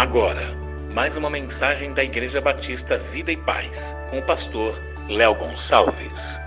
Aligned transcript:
Agora, 0.00 0.54
mais 0.94 1.14
uma 1.14 1.28
mensagem 1.28 1.92
da 1.92 2.02
Igreja 2.02 2.40
Batista 2.40 2.96
Vida 2.96 3.30
e 3.30 3.36
Paz, 3.36 3.94
com 4.08 4.18
o 4.18 4.24
pastor 4.24 4.74
Léo 5.06 5.34
Gonçalves. 5.34 6.40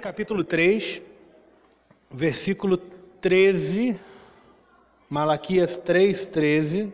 Capítulo 0.00 0.42
3, 0.42 1.02
versículo 2.10 2.78
13, 2.78 3.94
Malaquias 5.10 5.76
3, 5.76 6.24
13. 6.24 6.90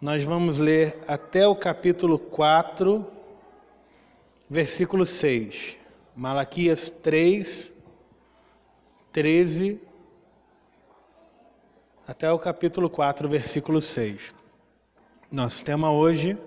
Nós 0.00 0.24
vamos 0.24 0.56
ler 0.56 0.98
até 1.06 1.46
o 1.46 1.54
capítulo 1.54 2.18
4, 2.18 3.06
versículo 4.48 5.04
6. 5.04 5.76
Malaquias 6.16 6.88
3, 6.88 7.74
13 9.12 9.85
até 12.06 12.30
o 12.30 12.38
capítulo 12.38 12.88
4, 12.88 13.28
versículo 13.28 13.80
6. 13.80 14.32
Nosso 15.30 15.64
tema 15.64 15.90
hoje 15.90 16.38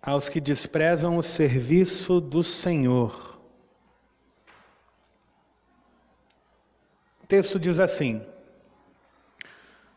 aos 0.00 0.28
que 0.28 0.40
desprezam 0.40 1.16
o 1.16 1.22
serviço 1.22 2.20
do 2.20 2.44
Senhor. 2.44 3.40
O 7.20 7.26
texto 7.26 7.58
diz 7.58 7.80
assim: 7.80 8.24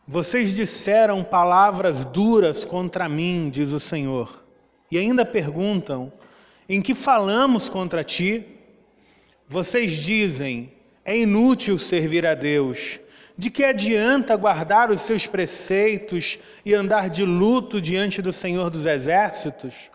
Vocês 0.08 0.55
disseram 0.55 1.24
palavras 1.24 2.04
duras 2.04 2.66
contra 2.66 3.08
mim, 3.08 3.52
diz 3.52 3.74
o 3.74 3.80
Senhor, 3.80 4.44
e 4.91 4.98
ainda 4.98 5.24
perguntam: 5.24 6.12
Em 6.68 6.82
que 6.82 6.96
falamos 6.96 7.70
contra 7.70 8.04
ti? 8.04 8.58
Vocês 9.48 9.91
dizem: 9.98 10.77
É 11.08 11.18
inútil 11.18 11.80
servir 11.80 12.26
a 12.26 12.36
Deus. 12.36 13.00
De 13.38 13.50
que 13.50 13.64
adianta 13.64 14.36
guardar 14.36 14.91
os 14.91 15.00
seus 15.00 15.26
preceitos 15.26 16.38
e 16.66 16.74
andar 16.74 17.10
de 17.10 17.24
luto 17.24 17.80
diante 17.80 18.22
do 18.22 18.34
Senhor 18.34 18.70
dos 18.70 18.86
Exércitos? 18.86 19.90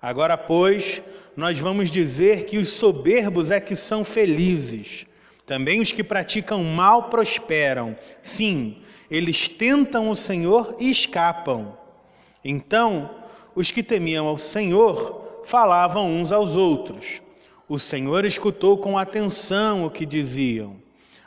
Agora, 0.00 0.38
pois, 0.38 1.02
nós 1.36 1.58
vamos 1.58 1.90
dizer 1.90 2.46
que 2.46 2.56
os 2.56 2.70
soberbos 2.70 3.50
é 3.50 3.60
que 3.60 3.76
são 3.76 4.02
felizes. 4.02 5.04
Também 5.44 5.82
os 5.82 5.92
que 5.92 6.02
praticam 6.02 6.64
mal 6.64 7.10
prosperam. 7.10 7.94
Sim, 8.22 8.78
eles 9.10 9.48
tentam 9.48 10.08
o 10.08 10.16
Senhor 10.16 10.76
e 10.80 10.90
escapam. 10.90 11.76
Então, 12.42 13.10
os 13.54 13.70
que 13.70 13.82
temiam 13.82 14.26
ao 14.26 14.38
Senhor 14.38 15.42
falavam 15.44 16.10
uns 16.10 16.32
aos 16.32 16.56
outros. 16.56 17.20
O 17.68 17.78
Senhor 17.78 18.24
escutou 18.24 18.78
com 18.78 18.96
atenção 18.96 19.84
o 19.84 19.90
que 19.90 20.06
diziam. 20.06 20.76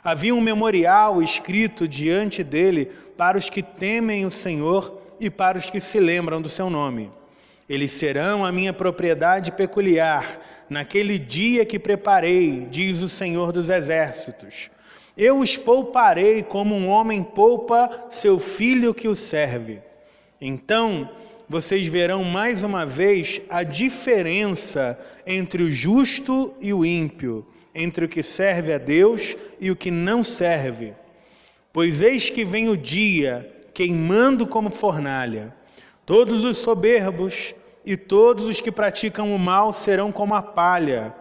Havia 0.02 0.34
um 0.34 0.40
memorial 0.40 1.22
escrito 1.22 1.86
diante 1.86 2.42
dele 2.42 2.90
para 3.16 3.38
os 3.38 3.48
que 3.48 3.62
temem 3.62 4.26
o 4.26 4.30
Senhor 4.30 5.00
e 5.20 5.30
para 5.30 5.56
os 5.56 5.70
que 5.70 5.80
se 5.80 6.00
lembram 6.00 6.42
do 6.42 6.48
seu 6.48 6.68
nome. 6.68 7.12
Eles 7.68 7.92
serão 7.92 8.44
a 8.44 8.50
minha 8.50 8.72
propriedade 8.72 9.52
peculiar, 9.52 10.40
naquele 10.68 11.16
dia 11.16 11.64
que 11.64 11.78
preparei, 11.78 12.66
diz 12.68 13.00
o 13.00 13.08
Senhor 13.08 13.52
dos 13.52 13.70
Exércitos. 13.70 14.68
Eu 15.16 15.38
os 15.38 15.56
pouparei 15.56 16.42
como 16.42 16.74
um 16.74 16.88
homem 16.88 17.22
poupa 17.22 18.06
seu 18.08 18.38
filho 18.38 18.92
que 18.92 19.06
o 19.06 19.14
serve. 19.14 19.80
Então 20.40 21.08
vocês 21.52 21.86
verão 21.86 22.24
mais 22.24 22.62
uma 22.62 22.86
vez 22.86 23.42
a 23.50 23.62
diferença 23.62 24.98
entre 25.26 25.62
o 25.62 25.70
justo 25.70 26.54
e 26.58 26.72
o 26.72 26.82
ímpio, 26.82 27.46
entre 27.74 28.06
o 28.06 28.08
que 28.08 28.22
serve 28.22 28.72
a 28.72 28.78
Deus 28.78 29.36
e 29.60 29.70
o 29.70 29.76
que 29.76 29.90
não 29.90 30.24
serve. 30.24 30.94
Pois 31.70 32.00
eis 32.00 32.30
que 32.30 32.42
vem 32.42 32.70
o 32.70 32.76
dia, 32.76 33.54
queimando 33.74 34.46
como 34.46 34.70
fornalha. 34.70 35.54
Todos 36.06 36.42
os 36.42 36.56
soberbos 36.56 37.54
e 37.84 37.98
todos 37.98 38.46
os 38.46 38.58
que 38.58 38.72
praticam 38.72 39.34
o 39.34 39.38
mal 39.38 39.74
serão 39.74 40.10
como 40.10 40.34
a 40.34 40.40
palha. 40.40 41.14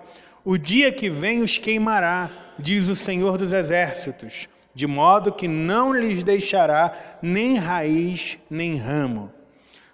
O 0.45 0.57
dia 0.57 0.93
que 0.93 1.09
vem 1.09 1.41
os 1.41 1.57
queimará, 1.57 2.53
diz 2.57 2.87
o 2.87 2.95
Senhor 2.95 3.37
dos 3.37 3.51
Exércitos, 3.51 4.47
de 4.73 4.87
modo 4.87 5.33
que 5.33 5.49
não 5.49 5.91
lhes 5.91 6.23
deixará 6.23 6.93
nem 7.21 7.57
raiz 7.57 8.37
nem 8.49 8.77
ramo. 8.77 9.40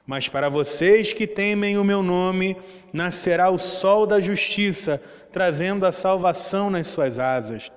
Mas 0.08 0.30
para 0.30 0.48
vocês 0.48 1.12
que 1.12 1.28
temem 1.28 1.78
o 1.78 1.84
meu 1.84 2.02
nome, 2.02 2.56
nascerá 2.94 3.50
o 3.50 3.58
sol 3.58 4.08
da 4.08 4.22
justiça, 4.22 5.02
trazendo 5.34 5.86
a 5.86 5.92
salvação 5.92 6.70
nas 6.70 6.88
suas 6.88 7.20
asas. 7.20 7.70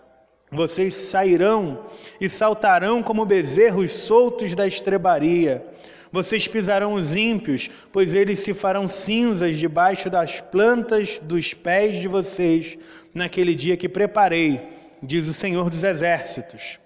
Vocês 0.52 0.94
sairão 0.94 1.86
e 2.20 2.28
saltarão 2.28 3.02
como 3.02 3.26
bezerros 3.26 3.92
soltos 3.92 4.54
da 4.54 4.66
estrebaria. 4.66 5.66
Vocês 6.12 6.48
pisarão 6.48 6.94
os 6.94 7.14
ímpios, 7.14 7.68
pois 7.92 8.14
eles 8.14 8.40
se 8.40 8.54
farão 8.54 8.88
cinzas 8.88 9.58
debaixo 9.58 10.08
das 10.08 10.40
plantas 10.40 11.20
dos 11.20 11.52
pés 11.52 11.96
de 11.96 12.08
vocês, 12.08 12.78
naquele 13.12 13.54
dia 13.56 13.76
que 13.76 13.88
preparei, 13.88 14.60
diz 15.02 15.28
o 15.28 15.34
Senhor 15.34 15.70
dos 15.70 15.84
Exércitos. 15.84 16.79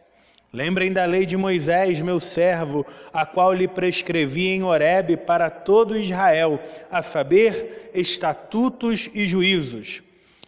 Lembrem 0.54 0.92
da 0.92 1.04
lei 1.04 1.26
de 1.26 1.36
Moisés, 1.36 2.00
meu 2.00 2.20
servo, 2.20 2.86
a 3.12 3.26
qual 3.26 3.52
lhe 3.52 3.66
prescrevi 3.66 4.46
em 4.46 4.62
Horebe 4.62 5.16
para 5.16 5.50
todo 5.50 5.98
Israel, 5.98 6.60
a 6.88 7.02
saber, 7.02 7.90
estatutos 7.92 9.10
e 9.12 9.26
juízos. 9.26 10.00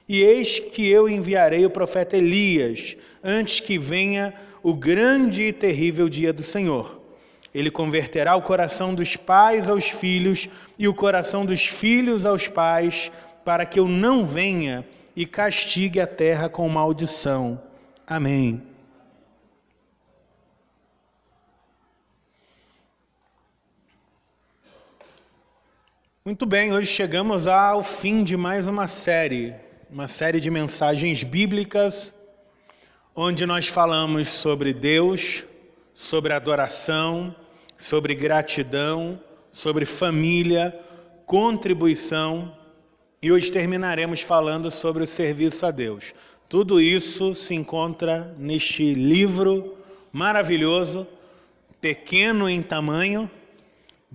E 0.09 0.23
eis 0.23 0.61
que 0.61 0.89
eu 0.89 1.09
enviarei 1.09 1.67
o 1.67 1.71
profeta 1.71 2.17
Elias, 2.17 2.97
antes 3.21 3.59
que 3.59 3.81
venha 3.81 4.33
o 4.63 4.73
grande 4.73 5.43
e 5.43 5.53
terrível 5.53 6.09
dia 6.09 6.33
do 6.33 6.45
Senhor. 6.45 7.03
Ele 7.53 7.69
converterá 7.69 8.37
o 8.37 8.43
coração 8.43 8.95
dos 8.95 9.17
pais 9.17 9.69
aos 9.69 9.91
filhos 9.91 10.49
e 10.79 10.87
o 10.87 10.95
coração 10.95 11.45
dos 11.45 11.67
filhos 11.67 12.25
aos 12.25 12.47
pais, 12.47 13.11
para 13.45 13.67
que 13.67 13.81
eu 13.81 13.89
não 13.89 14.25
venha 14.25 14.87
e 15.17 15.27
castigue 15.27 16.01
a 16.01 16.07
terra 16.07 16.49
com 16.49 16.69
maldição. 16.69 17.61
Amém. 18.07 18.76
Muito 26.27 26.45
bem, 26.45 26.73
hoje 26.73 26.89
chegamos 26.89 27.47
ao 27.47 27.85
fim 27.85 28.25
de 28.25 28.37
mais 28.37 28.67
uma 28.67 28.89
série, 28.89 29.55
uma 29.89 30.09
série 30.09 30.41
de 30.41 30.51
mensagens 30.51 31.23
bíblicas, 31.23 32.13
onde 33.15 33.47
nós 33.47 33.69
falamos 33.69 34.27
sobre 34.29 34.75
Deus, 34.75 35.47
sobre 35.95 36.33
adoração, 36.33 37.33
sobre 37.79 38.13
gratidão, 38.13 39.21
sobre 39.53 39.85
família, 39.85 40.77
contribuição 41.25 42.53
e 43.23 43.31
hoje 43.31 43.53
terminaremos 43.53 44.21
falando 44.21 44.69
sobre 44.69 45.05
o 45.05 45.07
serviço 45.07 45.65
a 45.65 45.71
Deus. 45.71 46.13
Tudo 46.49 46.81
isso 46.81 47.35
se 47.37 47.55
encontra 47.55 48.35
neste 48.37 48.95
livro 48.95 49.77
maravilhoso, 50.13 51.07
pequeno 51.81 52.49
em 52.49 52.63
tamanho, 52.63 53.31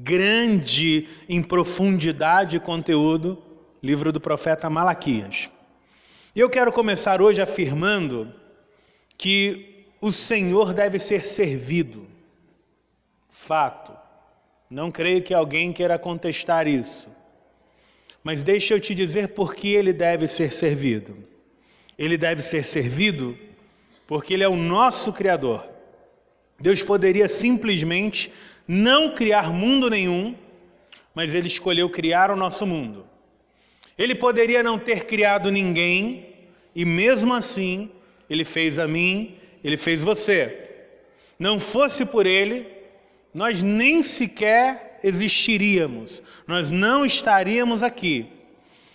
grande 0.04 1.08
em 1.30 1.44
profundidade 1.44 2.58
e 2.58 2.60
conteúdo, 2.60 3.42
livro 3.82 4.12
do 4.12 4.20
profeta 4.20 4.70
Malaquias. 4.70 5.50
E 6.36 6.40
eu 6.40 6.50
quero 6.50 6.72
começar 6.72 7.22
hoje 7.22 7.42
afirmando 7.42 8.34
que 9.18 9.86
o 10.02 10.12
Senhor 10.12 10.74
deve 10.74 10.98
ser 10.98 11.24
servido. 11.24 12.08
Fato. 13.30 13.94
Não 14.70 14.90
creio 14.90 15.22
que 15.22 15.34
alguém 15.34 15.72
queira 15.72 16.00
contestar 16.00 16.68
isso. 16.68 17.10
Mas 18.24 18.44
deixa 18.44 18.74
eu 18.74 18.80
te 18.80 18.96
dizer 18.96 19.30
por 19.30 19.54
que 19.54 19.68
ele 19.70 19.94
deve 19.94 20.28
ser 20.28 20.52
servido. 20.52 21.18
Ele 21.98 22.18
deve 22.18 22.42
ser 22.42 22.64
servido 22.64 23.38
porque 24.08 24.34
ele 24.34 24.44
é 24.44 24.50
o 24.50 24.56
nosso 24.56 25.14
Criador. 25.14 25.70
Deus 26.60 26.82
poderia 26.82 27.28
simplesmente 27.28 28.32
não 28.74 29.14
criar 29.14 29.52
mundo 29.52 29.90
nenhum, 29.90 30.34
mas 31.14 31.36
ele 31.36 31.48
escolheu 31.48 31.90
criar 31.90 32.32
o 32.32 32.38
nosso 32.38 32.66
mundo. 32.66 33.06
Ele 33.98 34.16
poderia 34.16 34.64
não 34.64 34.80
ter 34.80 35.04
criado 35.06 35.52
ninguém, 35.52 36.28
e 36.74 36.86
mesmo 36.86 37.34
assim, 37.34 37.92
ele 38.30 38.46
fez 38.46 38.80
a 38.80 38.88
mim, 38.88 39.36
ele 39.62 39.76
fez 39.76 40.04
você. 40.04 40.70
Não 41.38 41.60
fosse 41.60 42.06
por 42.06 42.26
ele, 42.26 42.66
nós 43.34 43.62
nem 43.62 44.02
sequer 44.02 45.00
existiríamos, 45.04 46.24
nós 46.48 46.72
não 46.72 47.06
estaríamos 47.06 47.84
aqui. 47.84 48.28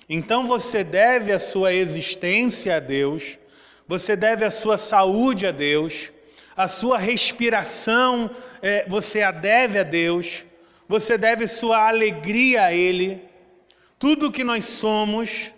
Então 0.08 0.46
você 0.46 0.82
deve 0.82 1.32
a 1.32 1.38
sua 1.38 1.74
existência 1.74 2.76
a 2.76 2.80
Deus, 2.80 3.38
você 3.86 4.16
deve 4.16 4.42
a 4.42 4.50
sua 4.50 4.78
saúde 4.78 5.46
a 5.46 5.52
Deus, 5.52 6.12
a 6.56 6.66
sua 6.66 6.96
respiração 6.96 8.30
é, 8.62 8.88
você 8.88 9.22
a 9.22 9.30
deve 9.30 9.78
a 9.78 9.82
Deus, 9.82 10.46
você 10.88 11.18
deve 11.18 11.46
sua 11.46 11.86
alegria 11.86 12.64
a 12.64 12.72
Ele, 12.72 13.20
tudo 13.98 14.32
que 14.32 14.42
nós 14.42 14.64
somos, 14.66 15.52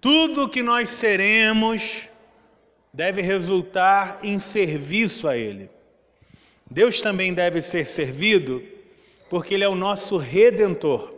tudo 0.00 0.48
que 0.48 0.62
nós 0.62 0.90
seremos, 0.90 2.10
deve 2.92 3.22
resultar 3.22 4.20
em 4.22 4.38
serviço 4.38 5.26
a 5.26 5.36
Ele. 5.36 5.70
Deus 6.70 7.00
também 7.00 7.32
deve 7.32 7.62
ser 7.62 7.88
servido 7.88 8.62
porque 9.30 9.54
Ele 9.54 9.64
é 9.64 9.68
o 9.68 9.74
nosso 9.74 10.16
redentor. 10.16 11.14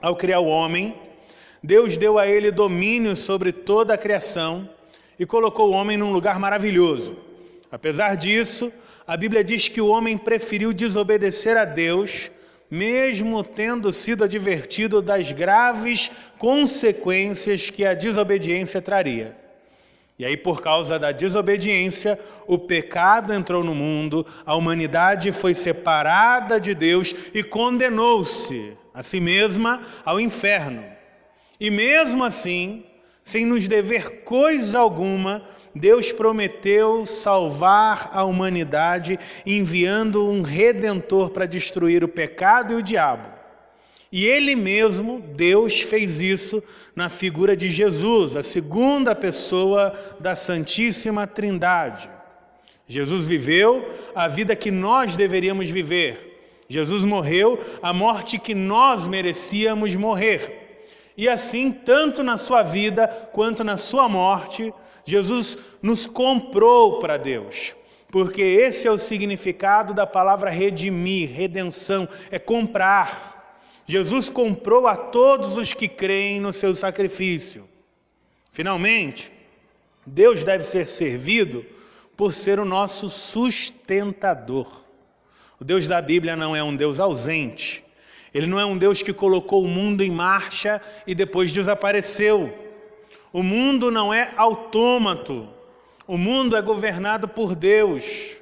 Ao 0.00 0.14
criar 0.14 0.40
o 0.40 0.46
homem, 0.46 0.94
Deus 1.62 1.96
deu 1.96 2.18
a 2.18 2.26
ele 2.28 2.50
domínio 2.50 3.16
sobre 3.16 3.50
toda 3.50 3.94
a 3.94 3.98
criação 3.98 4.68
e 5.18 5.24
colocou 5.24 5.70
o 5.70 5.72
homem 5.72 5.96
num 5.96 6.12
lugar 6.12 6.38
maravilhoso. 6.38 7.25
Apesar 7.70 8.16
disso, 8.16 8.72
a 9.06 9.16
Bíblia 9.16 9.42
diz 9.42 9.68
que 9.68 9.80
o 9.80 9.88
homem 9.88 10.16
preferiu 10.16 10.72
desobedecer 10.72 11.56
a 11.56 11.64
Deus, 11.64 12.30
mesmo 12.70 13.42
tendo 13.42 13.92
sido 13.92 14.24
advertido 14.24 15.00
das 15.00 15.32
graves 15.32 16.10
consequências 16.38 17.70
que 17.70 17.84
a 17.84 17.94
desobediência 17.94 18.80
traria. 18.80 19.36
E 20.18 20.24
aí, 20.24 20.36
por 20.36 20.62
causa 20.62 20.98
da 20.98 21.12
desobediência, 21.12 22.18
o 22.46 22.58
pecado 22.58 23.34
entrou 23.34 23.62
no 23.62 23.74
mundo, 23.74 24.26
a 24.46 24.54
humanidade 24.54 25.30
foi 25.30 25.52
separada 25.52 26.58
de 26.58 26.74
Deus 26.74 27.14
e 27.34 27.42
condenou-se 27.42 28.72
a 28.94 29.02
si 29.02 29.20
mesma 29.20 29.82
ao 30.04 30.18
inferno. 30.18 30.82
E 31.60 31.70
mesmo 31.70 32.24
assim, 32.24 32.84
sem 33.26 33.44
nos 33.44 33.66
dever 33.66 34.22
coisa 34.22 34.78
alguma, 34.78 35.42
Deus 35.74 36.12
prometeu 36.12 37.04
salvar 37.04 38.08
a 38.12 38.22
humanidade, 38.22 39.18
enviando 39.44 40.24
um 40.24 40.42
redentor 40.42 41.30
para 41.30 41.44
destruir 41.44 42.04
o 42.04 42.08
pecado 42.08 42.72
e 42.72 42.76
o 42.76 42.82
diabo. 42.82 43.28
E 44.12 44.24
ele 44.24 44.54
mesmo, 44.54 45.20
Deus, 45.34 45.80
fez 45.80 46.20
isso 46.20 46.62
na 46.94 47.08
figura 47.08 47.56
de 47.56 47.68
Jesus, 47.68 48.36
a 48.36 48.44
segunda 48.44 49.12
pessoa 49.12 49.92
da 50.20 50.36
Santíssima 50.36 51.26
Trindade. 51.26 52.08
Jesus 52.86 53.26
viveu 53.26 53.92
a 54.14 54.28
vida 54.28 54.54
que 54.54 54.70
nós 54.70 55.16
deveríamos 55.16 55.68
viver. 55.68 56.62
Jesus 56.68 57.04
morreu 57.04 57.58
a 57.82 57.92
morte 57.92 58.38
que 58.38 58.54
nós 58.54 59.04
merecíamos 59.04 59.96
morrer. 59.96 60.55
E 61.16 61.28
assim, 61.28 61.72
tanto 61.72 62.22
na 62.22 62.36
sua 62.36 62.62
vida 62.62 63.08
quanto 63.32 63.64
na 63.64 63.76
sua 63.76 64.08
morte, 64.08 64.72
Jesus 65.04 65.56
nos 65.80 66.06
comprou 66.06 66.98
para 66.98 67.16
Deus. 67.16 67.74
Porque 68.10 68.42
esse 68.42 68.86
é 68.86 68.90
o 68.90 68.98
significado 68.98 69.94
da 69.94 70.06
palavra 70.06 70.50
redimir, 70.50 71.30
redenção, 71.30 72.08
é 72.30 72.38
comprar. 72.38 73.82
Jesus 73.86 74.28
comprou 74.28 74.86
a 74.86 74.96
todos 74.96 75.56
os 75.56 75.72
que 75.72 75.88
creem 75.88 76.40
no 76.40 76.52
seu 76.52 76.74
sacrifício. 76.74 77.68
Finalmente, 78.50 79.32
Deus 80.04 80.44
deve 80.44 80.64
ser 80.64 80.86
servido 80.86 81.64
por 82.16 82.32
ser 82.32 82.58
o 82.58 82.64
nosso 82.64 83.08
sustentador. 83.08 84.84
O 85.60 85.64
Deus 85.64 85.86
da 85.86 86.00
Bíblia 86.02 86.36
não 86.36 86.54
é 86.54 86.62
um 86.62 86.74
Deus 86.74 87.00
ausente. 87.00 87.85
Ele 88.36 88.46
não 88.46 88.60
é 88.60 88.66
um 88.66 88.76
Deus 88.76 89.02
que 89.02 89.14
colocou 89.14 89.64
o 89.64 89.68
mundo 89.68 90.04
em 90.04 90.10
marcha 90.10 90.78
e 91.06 91.14
depois 91.14 91.50
desapareceu. 91.50 92.54
O 93.32 93.42
mundo 93.42 93.90
não 93.90 94.12
é 94.12 94.30
autômato. 94.36 95.48
O 96.06 96.18
mundo 96.18 96.54
é 96.54 96.60
governado 96.60 97.26
por 97.26 97.54
Deus. 97.54 98.36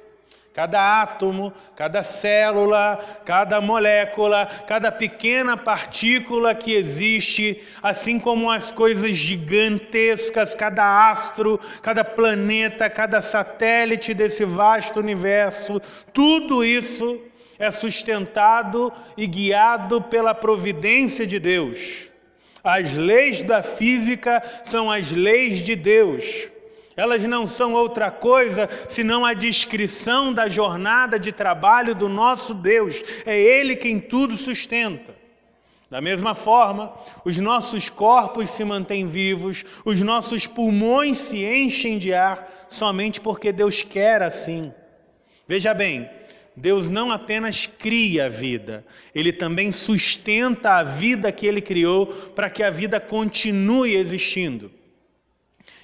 Cada 0.51 1.01
átomo, 1.01 1.53
cada 1.77 2.03
célula, 2.03 2.99
cada 3.23 3.61
molécula, 3.61 4.45
cada 4.67 4.91
pequena 4.91 5.55
partícula 5.55 6.53
que 6.53 6.73
existe, 6.73 7.61
assim 7.81 8.19
como 8.19 8.51
as 8.51 8.73
coisas 8.73 9.15
gigantescas, 9.15 10.53
cada 10.53 11.09
astro, 11.09 11.57
cada 11.81 12.03
planeta, 12.03 12.89
cada 12.89 13.21
satélite 13.21 14.13
desse 14.13 14.43
vasto 14.43 14.99
universo, 14.99 15.79
tudo 16.11 16.65
isso 16.65 17.21
é 17.57 17.71
sustentado 17.71 18.91
e 19.17 19.25
guiado 19.27 20.01
pela 20.01 20.33
providência 20.33 21.25
de 21.25 21.39
Deus. 21.39 22.09
As 22.63 22.95
leis 22.95 23.41
da 23.41 23.61
física 23.61 24.41
são 24.63 24.89
as 24.89 25.11
leis 25.11 25.61
de 25.61 25.75
Deus. 25.75 26.49
Elas 26.97 27.23
não 27.23 27.45
são 27.45 27.73
outra 27.73 28.09
coisa 28.09 28.69
senão 28.87 29.25
a 29.25 29.33
descrição 29.33 30.33
da 30.33 30.47
jornada 30.47 31.19
de 31.19 31.31
trabalho 31.31 31.93
do 31.93 32.07
nosso 32.07 32.53
Deus. 32.53 33.03
É 33.25 33.37
Ele 33.37 33.75
quem 33.75 33.99
tudo 33.99 34.35
sustenta. 34.37 35.15
Da 35.89 36.01
mesma 36.01 36.33
forma, 36.33 36.93
os 37.23 37.37
nossos 37.37 37.89
corpos 37.89 38.49
se 38.49 38.63
mantêm 38.63 39.05
vivos, 39.05 39.63
os 39.85 40.01
nossos 40.01 40.47
pulmões 40.47 41.19
se 41.19 41.45
enchem 41.45 41.97
de 41.97 42.13
ar 42.13 42.49
somente 42.67 43.21
porque 43.21 43.51
Deus 43.51 43.83
quer 43.83 44.21
assim. 44.21 44.73
Veja 45.47 45.73
bem, 45.73 46.09
Deus 46.55 46.89
não 46.89 47.11
apenas 47.11 47.65
cria 47.65 48.27
a 48.27 48.29
vida, 48.29 48.85
Ele 49.13 49.33
também 49.33 49.71
sustenta 49.71 50.75
a 50.75 50.83
vida 50.83 51.31
que 51.31 51.45
Ele 51.45 51.61
criou 51.61 52.07
para 52.07 52.49
que 52.49 52.63
a 52.63 52.69
vida 52.69 52.99
continue 52.99 53.95
existindo. 53.95 54.71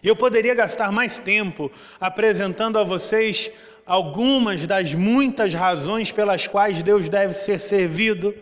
Eu 0.04 0.16
poderia 0.16 0.56
gastar 0.56 0.92
mais 0.92 1.20
tempo 1.20 1.72
apresentando 2.00 2.80
a 2.80 2.84
vocês 2.84 3.52
algumas 3.86 4.66
das 4.66 4.94
muitas 4.94 5.54
razões 5.54 6.12
pelas 6.12 6.48
quais 6.48 6.82
Deus 6.82 7.10
deve 7.10 7.34
ser 7.34 7.60
servido, 7.60 8.34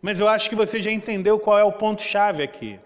mas 0.00 0.18
eu 0.18 0.28
acho 0.28 0.48
que 0.48 0.56
você 0.56 0.80
já 0.80 0.90
entendeu 0.90 1.38
qual 1.38 1.58
é 1.58 1.64
o 1.64 1.72
ponto-chave 1.72 2.42
aqui. 2.42 2.80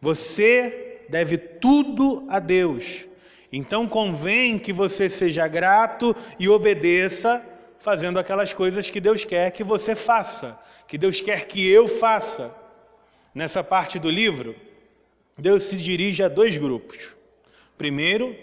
Você 0.00 1.00
deve 1.08 1.36
tudo 1.36 2.24
a 2.28 2.38
Deus. 2.38 3.06
Então 3.52 3.86
convém 3.86 4.58
que 4.58 4.72
você 4.72 5.08
seja 5.08 5.46
grato 5.46 6.16
e 6.38 6.48
obedeça, 6.48 7.44
fazendo 7.82 8.20
aquelas 8.20 8.54
coisas 8.54 8.88
que 8.88 9.00
Deus 9.00 9.24
quer 9.24 9.50
que 9.50 9.64
você 9.64 9.96
faça, 9.96 10.56
que 10.86 10.96
Deus 10.96 11.20
quer 11.20 11.46
que 11.46 11.68
eu 11.68 11.88
faça. 11.88 12.54
Nessa 13.34 13.64
parte 13.64 13.98
do 13.98 14.08
livro, 14.08 14.54
Deus 15.36 15.64
se 15.64 15.76
dirige 15.76 16.22
a 16.22 16.28
dois 16.28 16.56
grupos. 16.56 17.16
Primeiro, 17.76 18.36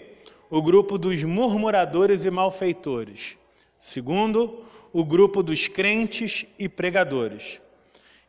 o 0.50 0.60
grupo 0.60 0.98
dos 0.98 1.24
murmuradores 1.24 2.26
e 2.26 2.30
malfeitores. 2.30 3.38
Segundo, 3.78 4.62
o 4.92 5.06
grupo 5.06 5.42
dos 5.42 5.68
crentes 5.68 6.44
e 6.58 6.68
pregadores. 6.68 7.62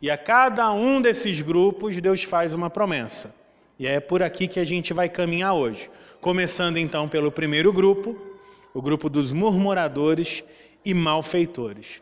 E 0.02 0.10
a 0.10 0.18
cada 0.18 0.72
um 0.72 1.02
desses 1.02 1.42
grupos, 1.42 2.00
Deus 2.00 2.24
faz 2.24 2.54
uma 2.54 2.70
promessa. 2.70 3.36
E 3.78 3.86
é 3.86 4.00
por 4.00 4.24
aqui 4.24 4.48
que 4.48 4.62
a 4.62 4.64
gente 4.64 4.94
vai 4.94 5.10
caminhar 5.10 5.56
hoje. 5.56 5.90
Começando 6.22 6.78
então 6.78 7.10
pelo 7.10 7.32
primeiro 7.32 7.74
grupo, 7.74 8.31
o 8.74 8.82
grupo 8.82 9.10
dos 9.10 9.32
murmuradores 9.32 10.44
e 10.84 10.94
malfeitores. 10.94 12.02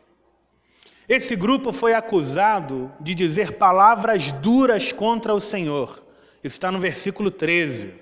Esse 1.08 1.36
grupo 1.36 1.72
foi 1.72 1.94
acusado 1.94 2.92
de 3.00 3.16
dizer 3.16 3.54
palavras 3.54 4.32
duras 4.32 4.92
contra 4.92 5.34
o 5.34 5.40
Senhor. 5.40 6.04
Isso 6.44 6.56
está 6.56 6.72
no 6.72 6.80
versículo 6.80 7.32
13. 7.32 7.94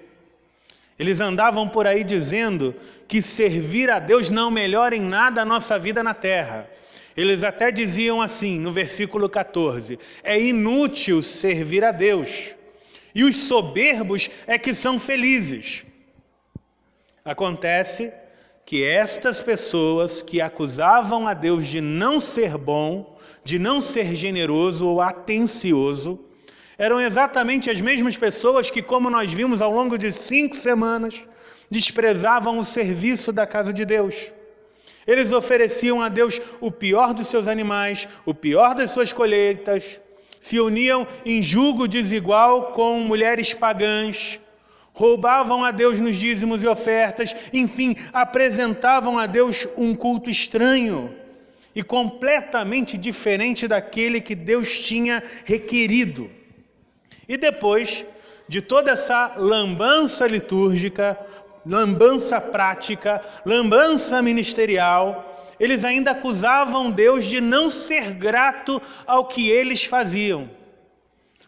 Eles 1.00 1.22
andavam 1.22 1.70
por 1.70 1.88
aí 1.88 2.04
dizendo 2.04 2.76
que 3.08 3.22
servir 3.22 3.90
a 3.90 4.00
Deus 4.00 4.30
não 4.30 4.52
melhora 4.52 4.96
em 4.96 5.02
nada 5.02 5.42
a 5.42 5.46
nossa 5.46 5.80
vida 5.80 6.04
na 6.04 6.14
terra. 6.14 6.70
Eles 7.16 7.44
até 7.44 7.72
diziam 7.72 8.22
assim, 8.22 8.60
no 8.60 8.72
versículo 8.72 9.30
14: 9.30 9.98
é 10.24 10.40
inútil 10.40 11.24
servir 11.24 11.84
a 11.84 11.92
Deus, 11.92 12.56
e 13.16 13.24
os 13.24 13.36
soberbos 13.36 14.30
é 14.46 14.58
que 14.58 14.74
são 14.74 15.00
felizes. 15.00 15.86
Acontece 17.24 18.12
que 18.68 18.84
estas 18.84 19.40
pessoas 19.40 20.22
que 20.22 20.42
acusavam 20.42 21.26
a 21.26 21.34
Deus 21.34 21.66
de 21.66 21.80
não 21.80 22.20
ser 22.20 22.58
bom, 22.58 23.18
de 23.42 23.58
não 23.58 23.80
ser 23.80 24.14
generoso 24.14 24.86
ou 24.86 25.00
atencioso, 25.00 26.20
eram 26.78 27.00
exatamente 27.00 27.70
as 27.70 27.80
mesmas 27.80 28.18
pessoas 28.18 28.70
que, 28.70 28.82
como 28.82 29.10
nós 29.10 29.32
vimos 29.32 29.62
ao 29.62 29.72
longo 29.72 29.98
de 29.98 30.12
cinco 30.12 30.54
semanas, 30.54 31.24
desprezavam 31.72 32.58
o 32.58 32.66
serviço 32.66 33.32
da 33.32 33.48
casa 33.48 33.72
de 33.72 33.86
Deus. 33.86 34.34
Eles 35.08 35.32
ofereciam 35.32 36.02
a 36.02 36.10
Deus 36.10 36.42
o 36.60 36.70
pior 36.70 37.14
dos 37.14 37.28
seus 37.28 37.48
animais, 37.48 38.06
o 38.26 38.34
pior 38.34 38.76
das 38.76 38.92
suas 38.92 39.14
colheitas, 39.14 40.02
se 40.42 40.60
uniam 40.60 41.08
em 41.26 41.42
julgo 41.42 41.88
desigual 41.88 42.74
com 42.74 43.00
mulheres 43.00 43.54
pagãs, 43.54 44.42
roubavam 44.98 45.64
a 45.64 45.70
Deus 45.70 46.00
nos 46.00 46.16
dízimos 46.16 46.64
e 46.64 46.68
ofertas, 46.68 47.36
enfim, 47.54 47.96
apresentavam 48.12 49.20
a 49.20 49.28
Deus 49.28 49.68
um 49.78 49.94
culto 49.94 50.28
estranho 50.28 51.14
e 51.76 51.84
completamente 51.84 52.98
diferente 52.98 53.68
daquele 53.68 54.20
que 54.20 54.34
Deus 54.34 54.80
tinha 54.80 55.22
requerido. 55.46 56.32
E 57.30 57.38
depois 57.38 58.04
de 58.48 58.60
toda 58.60 58.90
essa 58.90 59.36
lambança 59.38 60.26
litúrgica, 60.26 61.16
lambança 61.64 62.42
prática, 62.42 63.24
lambança 63.46 64.20
ministerial, 64.24 65.56
eles 65.60 65.86
ainda 65.86 66.12
acusavam 66.12 66.90
Deus 66.90 67.24
de 67.24 67.40
não 67.40 67.70
ser 67.70 68.10
grato 68.12 68.82
ao 69.06 69.26
que 69.26 69.48
eles 69.48 69.86
faziam. 69.86 70.50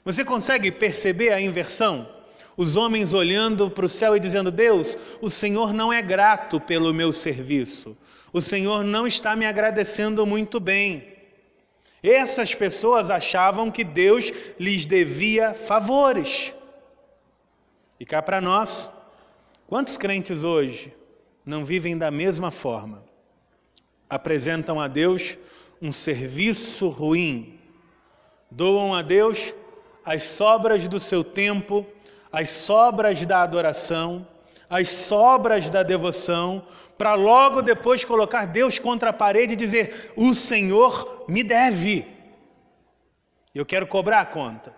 Você 0.06 0.24
consegue 0.24 0.72
perceber 0.72 1.34
a 1.34 1.41
inversão? 1.41 2.19
Os 2.60 2.75
homens 2.75 3.13
olhando 3.13 3.72
para 3.72 3.86
o 3.86 3.89
céu 3.89 4.18
e 4.18 4.20
dizendo: 4.20 4.51
Deus, 4.51 4.98
o 5.22 5.30
Senhor 5.30 5.72
não 5.72 5.94
é 5.94 6.01
grato 6.01 6.60
pelo 6.60 6.94
meu 6.94 7.13
serviço, 7.13 7.96
o 8.34 8.42
Senhor 8.42 8.84
não 8.84 9.08
está 9.08 9.34
me 9.34 9.46
agradecendo 9.46 10.25
muito 10.25 10.60
bem. 10.60 11.08
Essas 12.04 12.54
pessoas 12.54 13.10
achavam 13.10 13.72
que 13.72 13.82
Deus 13.82 14.34
lhes 14.60 14.86
devia 14.86 15.54
favores. 15.54 16.54
E 17.98 18.04
cá 18.04 18.22
para 18.22 18.42
nós, 18.42 18.92
quantos 19.66 19.98
crentes 19.98 20.44
hoje 20.44 20.94
não 21.46 21.63
vivem 21.63 21.98
da 21.98 22.12
mesma 22.12 22.51
forma? 22.51 23.06
Apresentam 24.10 24.82
a 24.82 24.89
Deus 24.89 25.38
um 25.82 25.94
serviço 25.94 26.89
ruim, 26.89 27.58
doam 28.51 28.94
a 28.94 29.01
Deus 29.01 29.54
as 30.04 30.24
sobras 30.24 30.89
do 30.89 31.00
seu 31.00 31.24
tempo, 31.24 31.88
as 32.31 32.51
sobras 32.51 33.25
da 33.25 33.41
adoração, 33.41 34.27
as 34.69 34.89
sobras 34.89 35.69
da 35.69 35.81
devoção, 35.81 36.63
para 36.98 37.15
logo 37.15 37.62
depois 37.62 38.05
colocar 38.05 38.45
Deus 38.45 38.77
contra 38.77 39.09
a 39.09 39.13
parede 39.13 39.53
e 39.53 39.57
dizer: 39.57 40.13
O 40.15 40.33
Senhor 40.33 41.25
me 41.27 41.43
deve. 41.43 42.05
Eu 43.53 43.65
quero 43.65 43.88
cobrar 43.88 44.21
a 44.21 44.25
conta. 44.25 44.77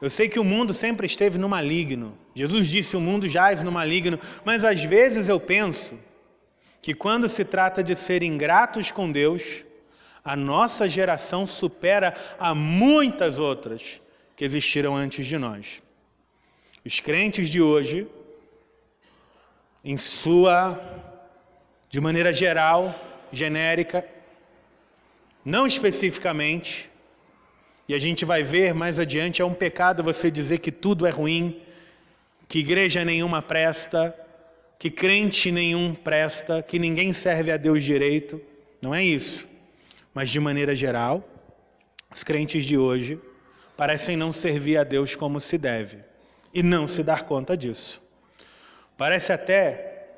Eu 0.00 0.10
sei 0.10 0.28
que 0.28 0.38
o 0.38 0.44
mundo 0.44 0.74
sempre 0.74 1.06
esteve 1.06 1.38
no 1.38 1.48
maligno. 1.48 2.18
Jesus 2.34 2.68
disse: 2.68 2.96
O 2.96 3.00
mundo 3.00 3.28
jaz 3.28 3.62
no 3.62 3.70
maligno. 3.70 4.18
Mas 4.44 4.64
às 4.64 4.82
vezes 4.82 5.28
eu 5.28 5.38
penso 5.38 5.98
que 6.82 6.94
quando 6.94 7.28
se 7.28 7.44
trata 7.44 7.82
de 7.82 7.94
ser 7.94 8.22
ingratos 8.22 8.90
com 8.90 9.10
Deus, 9.10 9.64
a 10.24 10.34
nossa 10.36 10.88
geração 10.88 11.46
supera 11.46 12.14
a 12.38 12.54
muitas 12.54 13.38
outras 13.38 14.00
que 14.36 14.44
existiram 14.44 14.94
antes 14.94 15.26
de 15.26 15.38
nós. 15.38 15.82
Os 16.84 17.00
crentes 17.00 17.48
de 17.48 17.60
hoje 17.60 18.06
em 19.82 19.96
sua, 19.96 20.80
de 21.88 22.00
maneira 22.00 22.32
geral, 22.32 22.94
genérica, 23.32 24.06
não 25.44 25.66
especificamente, 25.66 26.90
e 27.88 27.94
a 27.94 27.98
gente 27.98 28.24
vai 28.24 28.42
ver 28.42 28.74
mais 28.74 28.98
adiante, 28.98 29.40
é 29.40 29.44
um 29.44 29.54
pecado 29.54 30.02
você 30.02 30.30
dizer 30.30 30.58
que 30.58 30.72
tudo 30.72 31.06
é 31.06 31.10
ruim, 31.10 31.62
que 32.48 32.58
igreja 32.58 33.04
nenhuma 33.04 33.40
presta, 33.40 34.14
que 34.78 34.90
crente 34.90 35.50
nenhum 35.50 35.94
presta, 35.94 36.62
que 36.62 36.78
ninguém 36.78 37.12
serve 37.12 37.50
a 37.50 37.56
Deus 37.56 37.82
direito. 37.82 38.40
Não 38.82 38.94
é 38.94 39.02
isso. 39.02 39.48
Mas 40.12 40.30
de 40.30 40.38
maneira 40.40 40.74
geral, 40.74 41.26
os 42.10 42.22
crentes 42.22 42.64
de 42.64 42.76
hoje 42.76 43.18
parecem 43.76 44.16
não 44.16 44.32
servir 44.32 44.78
a 44.78 44.84
Deus 44.84 45.14
como 45.14 45.40
se 45.40 45.58
deve 45.58 45.98
e 46.52 46.62
não 46.62 46.86
se 46.86 47.02
dar 47.02 47.24
conta 47.24 47.56
disso. 47.56 48.02
Parece 48.96 49.32
até 49.32 50.08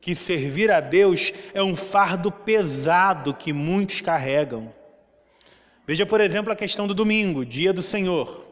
que 0.00 0.14
servir 0.14 0.70
a 0.70 0.80
Deus 0.80 1.32
é 1.54 1.62
um 1.62 1.76
fardo 1.76 2.32
pesado 2.32 3.34
que 3.34 3.52
muitos 3.52 4.00
carregam. 4.00 4.74
Veja, 5.86 6.06
por 6.06 6.20
exemplo, 6.20 6.52
a 6.52 6.56
questão 6.56 6.86
do 6.86 6.94
domingo, 6.94 7.44
dia 7.44 7.72
do 7.72 7.82
Senhor. 7.82 8.46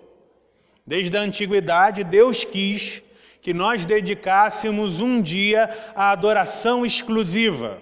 Desde 0.87 1.17
a 1.17 1.21
antiguidade, 1.21 2.05
Deus 2.05 2.45
quis 2.45 3.03
que 3.41 3.55
nós 3.55 3.87
dedicássemos 3.87 5.01
um 5.01 5.21
dia 5.21 5.71
à 5.95 6.11
adoração 6.11 6.85
exclusiva. 6.85 7.81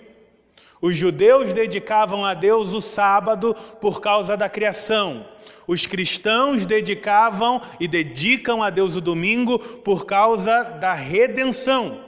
Os 0.80 0.96
judeus 0.96 1.52
dedicavam 1.52 2.24
a 2.24 2.34
Deus 2.34 2.74
o 2.74 2.80
sábado 2.80 3.54
por 3.80 4.00
causa 4.00 4.36
da 4.36 4.48
criação. 4.48 5.26
Os 5.66 5.86
cristãos 5.86 6.66
dedicavam 6.66 7.60
e 7.80 7.88
dedicam 7.88 8.62
a 8.62 8.70
Deus 8.70 8.94
o 8.94 9.00
domingo 9.00 9.58
por 9.58 10.04
causa 10.04 10.62
da 10.62 10.94
redenção. 10.94 12.04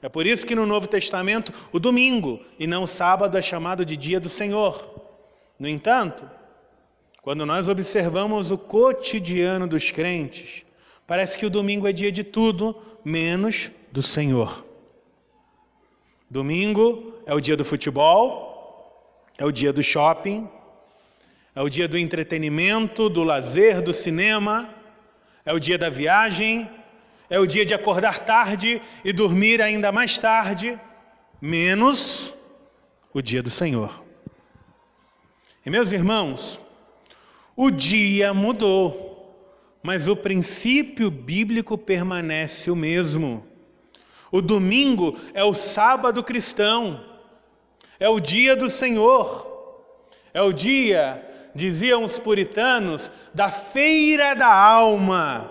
É 0.00 0.08
por 0.08 0.26
isso 0.26 0.46
que 0.46 0.54
no 0.54 0.66
Novo 0.66 0.86
Testamento 0.86 1.52
o 1.72 1.78
domingo 1.78 2.40
e 2.58 2.66
não 2.66 2.84
o 2.84 2.88
sábado 2.88 3.36
é 3.36 3.42
chamado 3.42 3.84
de 3.84 3.96
dia 3.96 4.20
do 4.20 4.28
Senhor. 4.28 4.88
No 5.58 5.68
entanto, 5.68 6.28
quando 7.20 7.44
nós 7.44 7.68
observamos 7.68 8.50
o 8.50 8.56
cotidiano 8.56 9.66
dos 9.66 9.90
crentes, 9.90 10.64
parece 11.06 11.36
que 11.36 11.44
o 11.44 11.50
domingo 11.50 11.86
é 11.86 11.92
dia 11.92 12.12
de 12.12 12.24
tudo 12.24 12.76
menos 13.04 13.70
do 13.92 14.02
Senhor. 14.02 14.64
Domingo 16.30 17.07
é 17.28 17.34
o 17.34 17.40
dia 17.42 17.58
do 17.58 17.64
futebol, 17.64 18.26
é 19.36 19.44
o 19.44 19.52
dia 19.52 19.70
do 19.70 19.82
shopping, 19.82 20.48
é 21.54 21.60
o 21.60 21.68
dia 21.68 21.86
do 21.86 21.98
entretenimento, 21.98 23.10
do 23.10 23.22
lazer, 23.22 23.82
do 23.82 23.92
cinema, 23.92 24.74
é 25.44 25.52
o 25.52 25.58
dia 25.58 25.76
da 25.76 25.90
viagem, 25.90 26.70
é 27.28 27.38
o 27.38 27.46
dia 27.46 27.66
de 27.66 27.74
acordar 27.74 28.20
tarde 28.20 28.80
e 29.04 29.12
dormir 29.12 29.60
ainda 29.60 29.92
mais 29.92 30.16
tarde, 30.16 30.80
menos 31.38 32.34
o 33.12 33.20
dia 33.20 33.42
do 33.42 33.50
Senhor. 33.50 34.02
E 35.66 35.68
meus 35.68 35.92
irmãos, 35.92 36.58
o 37.54 37.70
dia 37.70 38.32
mudou, 38.32 39.36
mas 39.82 40.08
o 40.08 40.16
princípio 40.16 41.10
bíblico 41.10 41.76
permanece 41.76 42.70
o 42.70 42.76
mesmo. 42.76 43.46
O 44.32 44.40
domingo 44.40 45.14
é 45.34 45.44
o 45.44 45.52
sábado 45.52 46.24
cristão, 46.24 47.07
é 47.98 48.08
o 48.08 48.20
dia 48.20 48.54
do 48.54 48.70
Senhor, 48.70 49.46
é 50.32 50.42
o 50.42 50.52
dia, 50.52 51.24
diziam 51.54 52.04
os 52.04 52.18
puritanos, 52.18 53.10
da 53.34 53.48
feira 53.48 54.34
da 54.34 54.52
alma, 54.52 55.50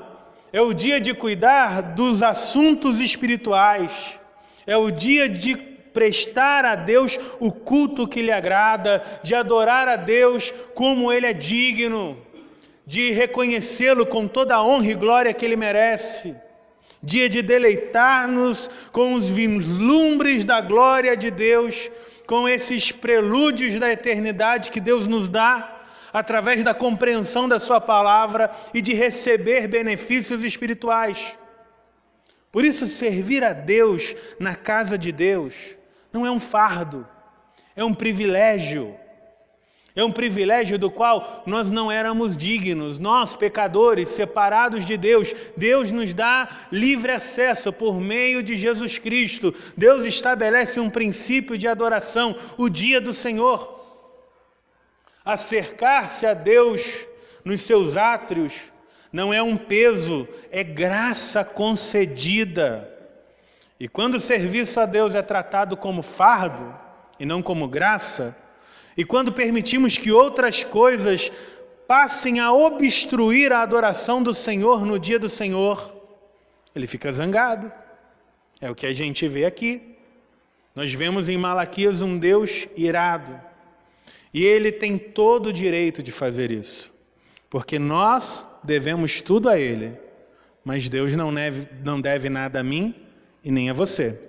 é 0.53 0.61
o 0.61 0.73
dia 0.73 0.99
de 1.01 1.13
cuidar 1.13 1.81
dos 1.81 2.23
assuntos 2.23 3.01
espirituais, 3.01 4.19
é 4.65 4.77
o 4.77 4.89
dia 4.89 5.27
de 5.27 5.55
prestar 5.57 6.63
a 6.63 6.75
Deus 6.75 7.19
o 7.39 7.51
culto 7.51 8.07
que 8.07 8.21
lhe 8.21 8.31
agrada, 8.31 9.01
de 9.23 9.33
adorar 9.33 9.87
a 9.87 9.95
Deus 9.95 10.53
como 10.75 11.11
ele 11.11 11.25
é 11.25 11.33
digno, 11.33 12.17
de 12.85 13.11
reconhecê-lo 13.11 14.05
com 14.05 14.27
toda 14.27 14.55
a 14.55 14.63
honra 14.63 14.91
e 14.91 14.93
glória 14.93 15.33
que 15.33 15.43
ele 15.43 15.55
merece. 15.55 16.35
Dia 17.03 17.27
de 17.27 17.41
deleitar-nos 17.41 18.69
com 18.91 19.13
os 19.13 19.29
vislumbres 19.29 20.43
da 20.43 20.61
glória 20.61 21.15
de 21.17 21.29
Deus, 21.29 21.91
com 22.27 22.48
esses 22.48 22.91
prelúdios 22.91 23.79
da 23.79 23.89
eternidade 23.89 24.69
que 24.69 24.81
Deus 24.81 25.07
nos 25.07 25.29
dá 25.29 25.86
através 26.12 26.63
da 26.63 26.74
compreensão 26.74 27.48
da 27.48 27.60
Sua 27.60 27.79
palavra 27.79 28.51
e 28.74 28.81
de 28.81 28.93
receber 28.93 29.67
benefícios 29.67 30.43
espirituais. 30.43 31.38
Por 32.51 32.65
isso, 32.65 32.86
servir 32.88 33.43
a 33.43 33.53
Deus 33.53 34.15
na 34.39 34.55
casa 34.55 34.98
de 34.98 35.12
Deus 35.12 35.77
não 36.12 36.25
é 36.25 36.31
um 36.31 36.39
fardo, 36.39 37.07
é 37.75 37.84
um 37.84 37.93
privilégio. 37.93 38.96
É 39.97 40.03
um 40.03 40.11
privilégio 40.11 40.77
do 40.77 40.91
qual 40.91 41.41
nós 41.43 41.71
não 41.71 41.91
éramos 41.91 42.37
dignos, 42.37 42.99
nós, 42.99 43.35
pecadores, 43.35 44.09
separados 44.09 44.85
de 44.85 44.95
Deus. 44.95 45.33
Deus 45.57 45.89
nos 45.89 46.13
dá 46.13 46.67
livre 46.71 47.11
acesso 47.11 47.73
por 47.73 47.99
meio 47.99 48.43
de 48.43 48.55
Jesus 48.55 48.99
Cristo. 48.99 49.51
Deus 49.75 50.05
estabelece 50.05 50.79
um 50.79 50.87
princípio 50.87 51.57
de 51.57 51.67
adoração, 51.67 52.35
o 52.59 52.69
dia 52.69 53.01
do 53.01 53.11
Senhor. 53.11 53.75
Acercar-se 55.25 56.27
a 56.27 56.35
Deus 56.35 57.07
nos 57.43 57.63
seus 57.63 57.97
átrios 57.97 58.71
não 59.11 59.33
é 59.33 59.41
um 59.41 59.57
peso, 59.57 60.27
é 60.51 60.63
graça 60.63 61.43
concedida. 61.43 62.87
E 63.79 63.87
quando 63.87 64.13
o 64.13 64.19
serviço 64.19 64.79
a 64.79 64.85
Deus 64.85 65.15
é 65.15 65.23
tratado 65.23 65.75
como 65.75 66.03
fardo 66.03 66.71
e 67.19 67.25
não 67.25 67.41
como 67.41 67.67
graça, 67.67 68.35
e 68.97 69.05
quando 69.05 69.31
permitimos 69.31 69.95
que 69.95 70.11
outras 70.11 70.63
coisas 70.63 71.31
passem 71.87 72.39
a 72.39 72.51
obstruir 72.51 73.53
a 73.53 73.61
adoração 73.61 74.23
do 74.23 74.33
Senhor 74.33 74.83
no 74.83 74.97
dia 74.97 75.19
do 75.19 75.29
Senhor, 75.29 75.95
ele 76.75 76.87
fica 76.87 77.11
zangado. 77.13 77.71
É 78.59 78.71
o 78.71 78.75
que 78.75 78.87
a 78.87 78.93
gente 78.93 79.27
vê 79.27 79.45
aqui. 79.45 79.95
Nós 80.75 80.91
vemos 80.93 81.29
em 81.29 81.37
Malaquias 81.37 82.01
um 82.01 82.17
Deus 82.17 82.67
irado. 82.75 83.39
E 84.33 84.43
ele 84.43 84.71
tem 84.71 84.97
todo 84.97 85.47
o 85.47 85.53
direito 85.53 86.01
de 86.01 86.11
fazer 86.11 86.51
isso. 86.51 86.91
Porque 87.49 87.77
nós 87.77 88.45
devemos 88.63 89.21
tudo 89.21 89.47
a 89.47 89.59
ele. 89.59 89.97
Mas 90.65 90.89
Deus 90.89 91.15
não 91.15 91.33
deve, 91.33 91.67
não 91.83 92.01
deve 92.01 92.29
nada 92.29 92.59
a 92.59 92.63
mim 92.63 92.95
e 93.43 93.51
nem 93.51 93.69
a 93.69 93.73
você. 93.73 94.19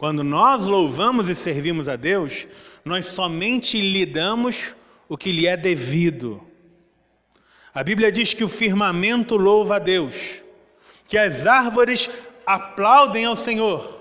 Quando 0.00 0.24
nós 0.24 0.64
louvamos 0.64 1.28
e 1.28 1.34
servimos 1.34 1.86
a 1.86 1.94
Deus, 1.94 2.48
nós 2.82 3.04
somente 3.04 3.78
lhe 3.78 4.06
damos 4.06 4.74
o 5.06 5.14
que 5.14 5.30
lhe 5.30 5.46
é 5.46 5.58
devido. 5.58 6.42
A 7.74 7.84
Bíblia 7.84 8.10
diz 8.10 8.32
que 8.32 8.42
o 8.42 8.48
firmamento 8.48 9.36
louva 9.36 9.76
a 9.76 9.78
Deus, 9.78 10.42
que 11.06 11.18
as 11.18 11.44
árvores 11.44 12.08
aplaudem 12.46 13.26
ao 13.26 13.36
Senhor, 13.36 14.00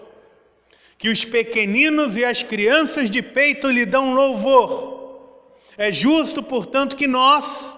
que 0.97 1.09
os 1.09 1.25
pequeninos 1.25 2.15
e 2.15 2.23
as 2.23 2.43
crianças 2.43 3.09
de 3.09 3.21
peito 3.21 3.67
lhe 3.67 3.85
dão 3.85 4.13
louvor. 4.13 5.51
É 5.77 5.91
justo, 5.91 6.41
portanto, 6.41 6.95
que 6.95 7.07
nós, 7.07 7.77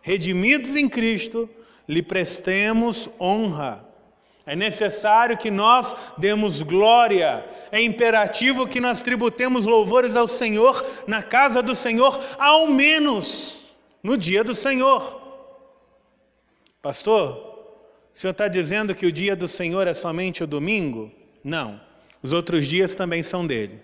redimidos 0.00 0.74
em 0.74 0.88
Cristo, 0.88 1.48
lhe 1.88 2.02
prestemos 2.02 3.08
honra. 3.20 3.91
É 4.44 4.56
necessário 4.56 5.38
que 5.38 5.50
nós 5.50 5.94
demos 6.18 6.62
glória, 6.62 7.44
é 7.70 7.80
imperativo 7.80 8.66
que 8.66 8.80
nós 8.80 9.00
tributemos 9.00 9.66
louvores 9.66 10.16
ao 10.16 10.26
Senhor 10.26 10.84
na 11.06 11.22
casa 11.22 11.62
do 11.62 11.76
Senhor, 11.76 12.20
ao 12.38 12.66
menos 12.66 13.76
no 14.02 14.16
dia 14.16 14.42
do 14.42 14.54
Senhor. 14.54 15.22
Pastor, 16.80 17.52
o 18.12 18.18
senhor 18.18 18.32
está 18.32 18.48
dizendo 18.48 18.94
que 18.94 19.06
o 19.06 19.12
dia 19.12 19.36
do 19.36 19.46
Senhor 19.46 19.86
é 19.86 19.94
somente 19.94 20.42
o 20.42 20.46
domingo? 20.46 21.12
Não, 21.44 21.80
os 22.20 22.32
outros 22.32 22.66
dias 22.66 22.94
também 22.94 23.22
são 23.22 23.46
dele. 23.46 23.80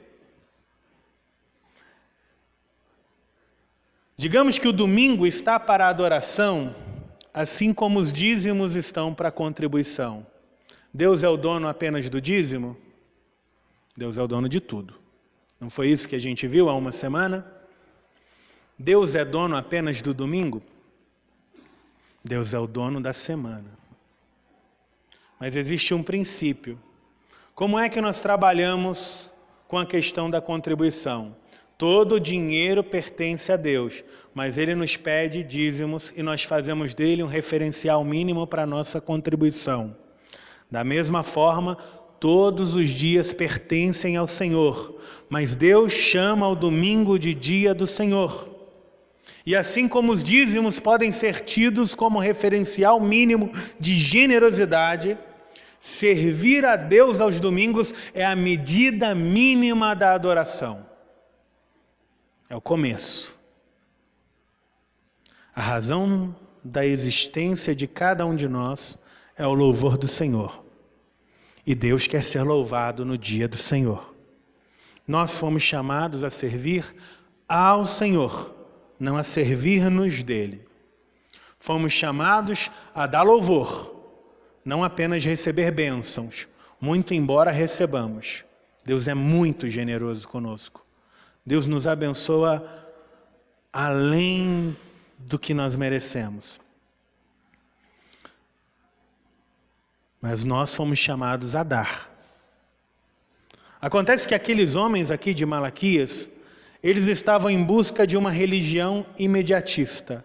Digamos 4.17 4.59
que 4.59 4.67
o 4.67 4.73
domingo 4.73 5.25
está 5.25 5.61
para 5.61 5.87
a 5.87 5.89
adoração, 5.91 6.75
assim 7.33 7.73
como 7.73 8.01
os 8.01 8.13
dízimos 8.13 8.75
estão 8.75 9.15
para 9.15 9.29
a 9.29 9.33
contribuição. 9.33 10.27
Deus 10.93 11.23
é 11.23 11.29
o 11.29 11.37
dono 11.37 11.69
apenas 11.69 12.09
do 12.09 12.21
dízimo? 12.21 12.77
Deus 13.97 14.17
é 14.17 14.23
o 14.23 14.29
dono 14.29 14.49
de 14.49 14.61
tudo. 14.61 14.95
Não 15.61 15.69
foi 15.69 15.89
isso 15.89 16.09
que 16.09 16.17
a 16.17 16.21
gente 16.21 16.47
viu 16.47 16.69
há 16.69 16.75
uma 16.75 16.93
semana? 16.93 17.47
Deus 18.79 19.15
é 19.15 19.25
dono 19.25 19.57
apenas 19.57 20.01
do 20.01 20.15
domingo? 20.15 20.63
Deus 22.25 22.55
é 22.55 22.59
o 22.59 22.67
dono 22.67 23.01
da 23.01 23.13
semana. 23.13 23.71
Mas 25.39 25.57
existe 25.57 25.95
um 25.95 26.03
princípio. 26.03 26.79
Como 27.55 27.79
é 27.79 27.89
que 27.89 28.01
nós 28.01 28.21
trabalhamos 28.21 29.33
com 29.67 29.79
a 29.79 29.87
questão 29.87 30.31
da 30.31 30.41
contribuição? 30.41 31.35
Todo 31.77 32.17
o 32.17 32.21
dinheiro 32.21 32.83
pertence 32.83 33.53
a 33.53 33.57
Deus, 33.57 34.05
mas 34.35 34.59
Ele 34.59 34.75
nos 34.75 34.97
pede 34.97 35.45
dízimos 35.45 36.13
e 36.17 36.23
nós 36.23 36.43
fazemos 36.43 36.95
dele 36.95 37.23
um 37.23 37.27
referencial 37.27 38.05
mínimo 38.05 38.47
para 38.47 38.63
a 38.63 38.67
nossa 38.67 39.01
contribuição. 39.01 39.97
Da 40.71 40.85
mesma 40.85 41.23
forma, 41.23 41.77
todos 42.21 42.75
os 42.75 42.91
dias 42.91 43.33
pertencem 43.33 44.17
ao 44.17 44.27
Senhor, 44.27 45.01
mas 45.29 45.55
Deus 45.55 45.93
chama 45.93 46.49
o 46.49 46.55
domingo 46.55 47.19
de 47.19 47.33
dia 47.33 47.75
do 47.75 47.87
Senhor. 47.87 48.49
E 49.47 49.57
assim 49.57 49.89
como 49.89 50.13
os 50.13 50.23
dízimos 50.23 50.79
podem 50.79 51.11
ser 51.11 51.41
tidos 51.41 51.95
como 51.95 52.19
referencial 52.19 53.01
mínimo 53.01 53.51
de 53.81 53.95
generosidade, 53.95 55.17
servir 55.79 56.67
a 56.67 56.77
Deus 56.77 57.21
aos 57.21 57.41
domingos 57.41 57.95
é 58.13 58.27
a 58.27 58.37
medida 58.37 59.15
mínima 59.15 59.95
da 59.95 60.13
adoração. 60.13 60.85
É 62.51 62.57
o 62.57 62.61
começo. 62.61 63.39
A 65.55 65.63
razão 65.63 66.35
da 66.63 66.85
existência 66.85 67.75
de 67.75 67.87
cada 67.87 68.27
um 68.27 68.37
de 68.37 68.49
nós 68.49 68.99
é 69.39 69.47
o 69.47 69.55
louvor 69.55 69.97
do 69.97 70.09
Senhor. 70.09 70.65
E 71.65 71.75
Deus 71.75 72.07
quer 72.07 72.23
ser 72.23 72.43
louvado 72.43 73.05
no 73.05 73.17
dia 73.17 73.47
do 73.47 73.57
Senhor. 73.57 74.15
Nós 75.07 75.39
fomos 75.39 75.63
chamados 75.63 76.25
a 76.25 76.31
servir 76.31 76.95
ao 77.49 77.87
Senhor, 77.87 78.55
não 78.99 79.17
a 79.17 79.23
servir-nos 79.23 80.23
dele. 80.23 80.67
Fomos 81.59 81.93
chamados 81.93 82.71
a 82.95 83.07
dar 83.07 83.23
louvor, 83.23 83.95
não 84.65 84.85
apenas 84.85 85.25
receber 85.25 85.71
bênçãos, 85.71 86.49
muito 86.81 87.15
embora 87.15 87.51
recebamos. 87.51 88.45
Deus 88.85 89.09
é 89.09 89.15
muito 89.15 89.69
generoso 89.69 90.27
conosco. 90.27 90.85
Deus 91.45 91.67
nos 91.67 91.87
abençoa 91.87 92.67
além 93.73 94.77
do 95.19 95.39
que 95.39 95.55
nós 95.55 95.77
merecemos. 95.77 96.61
Mas 100.21 100.45
nós 100.45 100.75
fomos 100.75 100.99
chamados 100.99 101.55
a 101.55 101.63
dar. 101.63 102.11
Acontece 103.81 104.27
que 104.27 104.35
aqueles 104.35 104.75
homens 104.75 105.11
aqui 105.11 105.33
de 105.33 105.47
Malaquias, 105.47 106.29
eles 106.83 107.07
estavam 107.07 107.51
em 107.51 107.63
busca 107.63 108.07
de 108.07 108.17
uma 108.17 108.31
religião 108.31 109.07
imediatista. 109.19 110.25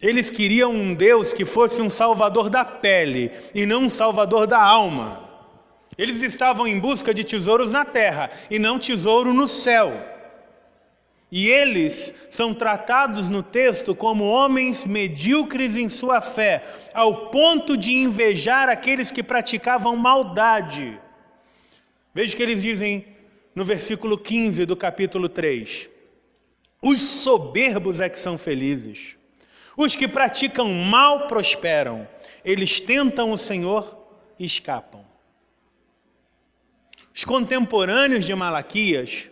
Eles 0.00 0.28
queriam 0.28 0.72
um 0.72 0.94
Deus 0.94 1.32
que 1.32 1.44
fosse 1.44 1.80
um 1.80 1.88
salvador 1.88 2.50
da 2.50 2.64
pele 2.64 3.30
e 3.54 3.64
não 3.64 3.84
um 3.84 3.88
salvador 3.88 4.46
da 4.46 4.60
alma. 4.60 5.24
Eles 5.96 6.22
estavam 6.22 6.66
em 6.66 6.78
busca 6.78 7.14
de 7.14 7.24
tesouros 7.24 7.72
na 7.72 7.84
terra 7.84 8.30
e 8.50 8.58
não 8.58 8.78
tesouro 8.78 9.32
no 9.32 9.48
céu. 9.48 10.15
E 11.36 11.48
eles 11.48 12.14
são 12.30 12.54
tratados 12.54 13.28
no 13.28 13.42
texto 13.42 13.94
como 13.94 14.24
homens 14.24 14.86
medíocres 14.86 15.76
em 15.76 15.86
sua 15.86 16.22
fé, 16.22 16.64
ao 16.94 17.26
ponto 17.26 17.76
de 17.76 17.92
invejar 17.92 18.70
aqueles 18.70 19.12
que 19.12 19.22
praticavam 19.22 19.94
maldade. 19.96 20.98
Veja 22.14 22.34
que 22.34 22.42
eles 22.42 22.62
dizem 22.62 23.04
no 23.54 23.66
versículo 23.66 24.16
15 24.16 24.64
do 24.64 24.74
capítulo 24.74 25.28
3: 25.28 25.90
Os 26.80 27.00
soberbos 27.02 28.00
é 28.00 28.08
que 28.08 28.18
são 28.18 28.38
felizes, 28.38 29.18
os 29.76 29.94
que 29.94 30.08
praticam 30.08 30.72
mal 30.72 31.26
prosperam, 31.26 32.08
eles 32.42 32.80
tentam 32.80 33.30
o 33.30 33.36
Senhor 33.36 33.94
e 34.38 34.46
escapam. 34.46 35.04
Os 37.14 37.26
contemporâneos 37.26 38.24
de 38.24 38.34
Malaquias 38.34 39.28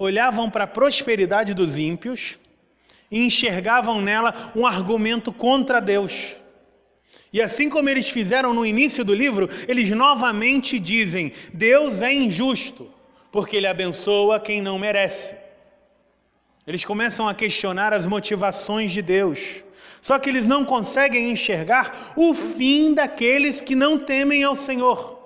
olhavam 0.00 0.48
para 0.48 0.64
a 0.64 0.66
prosperidade 0.66 1.52
dos 1.52 1.76
ímpios 1.76 2.38
e 3.10 3.20
enxergavam 3.20 4.00
nela 4.00 4.52
um 4.56 4.66
argumento 4.66 5.30
contra 5.30 5.78
Deus. 5.78 6.36
E 7.30 7.40
assim 7.40 7.68
como 7.68 7.88
eles 7.88 8.08
fizeram 8.08 8.54
no 8.54 8.64
início 8.64 9.04
do 9.04 9.14
livro, 9.14 9.48
eles 9.68 9.90
novamente 9.90 10.78
dizem: 10.78 11.32
Deus 11.52 12.00
é 12.00 12.12
injusto, 12.12 12.90
porque 13.30 13.56
ele 13.56 13.66
abençoa 13.66 14.40
quem 14.40 14.62
não 14.62 14.78
merece. 14.78 15.36
Eles 16.66 16.84
começam 16.84 17.28
a 17.28 17.34
questionar 17.34 17.92
as 17.92 18.06
motivações 18.06 18.90
de 18.90 19.02
Deus. 19.02 19.62
Só 20.00 20.18
que 20.18 20.30
eles 20.30 20.46
não 20.46 20.64
conseguem 20.64 21.30
enxergar 21.30 22.14
o 22.16 22.32
fim 22.32 22.94
daqueles 22.94 23.60
que 23.60 23.74
não 23.74 23.98
temem 23.98 24.42
ao 24.42 24.56
Senhor. 24.56 25.19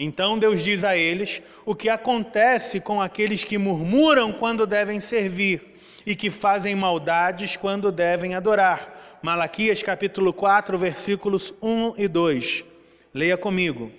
Então 0.00 0.38
Deus 0.38 0.62
diz 0.62 0.84
a 0.84 0.96
eles 0.96 1.42
o 1.66 1.74
que 1.74 1.88
acontece 1.88 2.78
com 2.78 3.02
aqueles 3.02 3.42
que 3.42 3.58
murmuram 3.58 4.32
quando 4.32 4.64
devem 4.64 5.00
servir 5.00 5.76
e 6.06 6.14
que 6.14 6.30
fazem 6.30 6.76
maldades 6.76 7.56
quando 7.56 7.90
devem 7.90 8.36
adorar. 8.36 9.18
Malaquias 9.20 9.82
capítulo 9.82 10.32
4, 10.32 10.78
versículos 10.78 11.52
1 11.60 11.94
e 11.98 12.06
2. 12.06 12.64
Leia 13.12 13.36
comigo. 13.36 13.90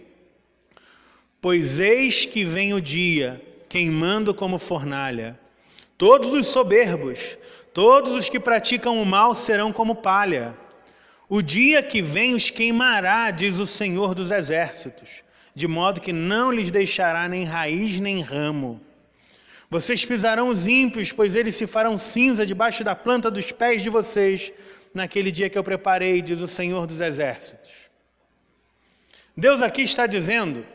Pois 1.41 1.81
eis 1.81 2.25
que 2.25 2.45
vem 2.45 2.73
o 2.73 2.79
dia, 2.79 3.41
queimando 3.67 4.33
como 4.33 4.57
fornalha. 4.57 5.37
Todos 5.97 6.31
os 6.33 6.47
soberbos, 6.47 7.37
todos 7.73 8.13
os 8.13 8.29
que 8.29 8.39
praticam 8.39 9.01
o 9.01 9.05
mal 9.05 9.35
serão 9.35 9.73
como 9.73 9.95
palha. 9.95 10.55
O 11.27 11.41
dia 11.41 11.83
que 11.83 12.01
vem 12.01 12.33
os 12.33 12.49
queimará, 12.49 13.29
diz 13.31 13.59
o 13.59 13.67
Senhor 13.67 14.15
dos 14.15 14.31
Exércitos 14.31 15.27
de 15.53 15.67
modo 15.67 16.01
que 16.01 16.13
não 16.13 16.51
lhes 16.51 16.71
deixará 16.71 17.27
nem 17.27 17.43
raiz 17.43 17.99
nem 17.99 18.21
ramo. 18.21 18.81
Vocês 19.69 20.03
pisarão 20.03 20.49
os 20.49 20.65
ímpios, 20.65 21.11
pois 21.11 21.35
eles 21.35 21.55
se 21.55 21.67
farão 21.67 21.97
cinza 21.97 22.45
debaixo 22.45 22.83
da 22.83 22.95
planta 22.95 23.29
dos 23.29 23.51
pés 23.51 23.83
de 23.83 23.89
vocês, 23.89 24.51
naquele 24.93 25.31
dia 25.31 25.49
que 25.49 25.57
eu 25.57 25.63
preparei, 25.63 26.21
diz 26.21 26.41
o 26.41 26.47
Senhor 26.47 26.87
dos 26.87 27.01
Exércitos. 27.01 27.89
Deus 29.37 29.61
aqui 29.61 29.83
está 29.83 30.07
dizendo 30.07 30.65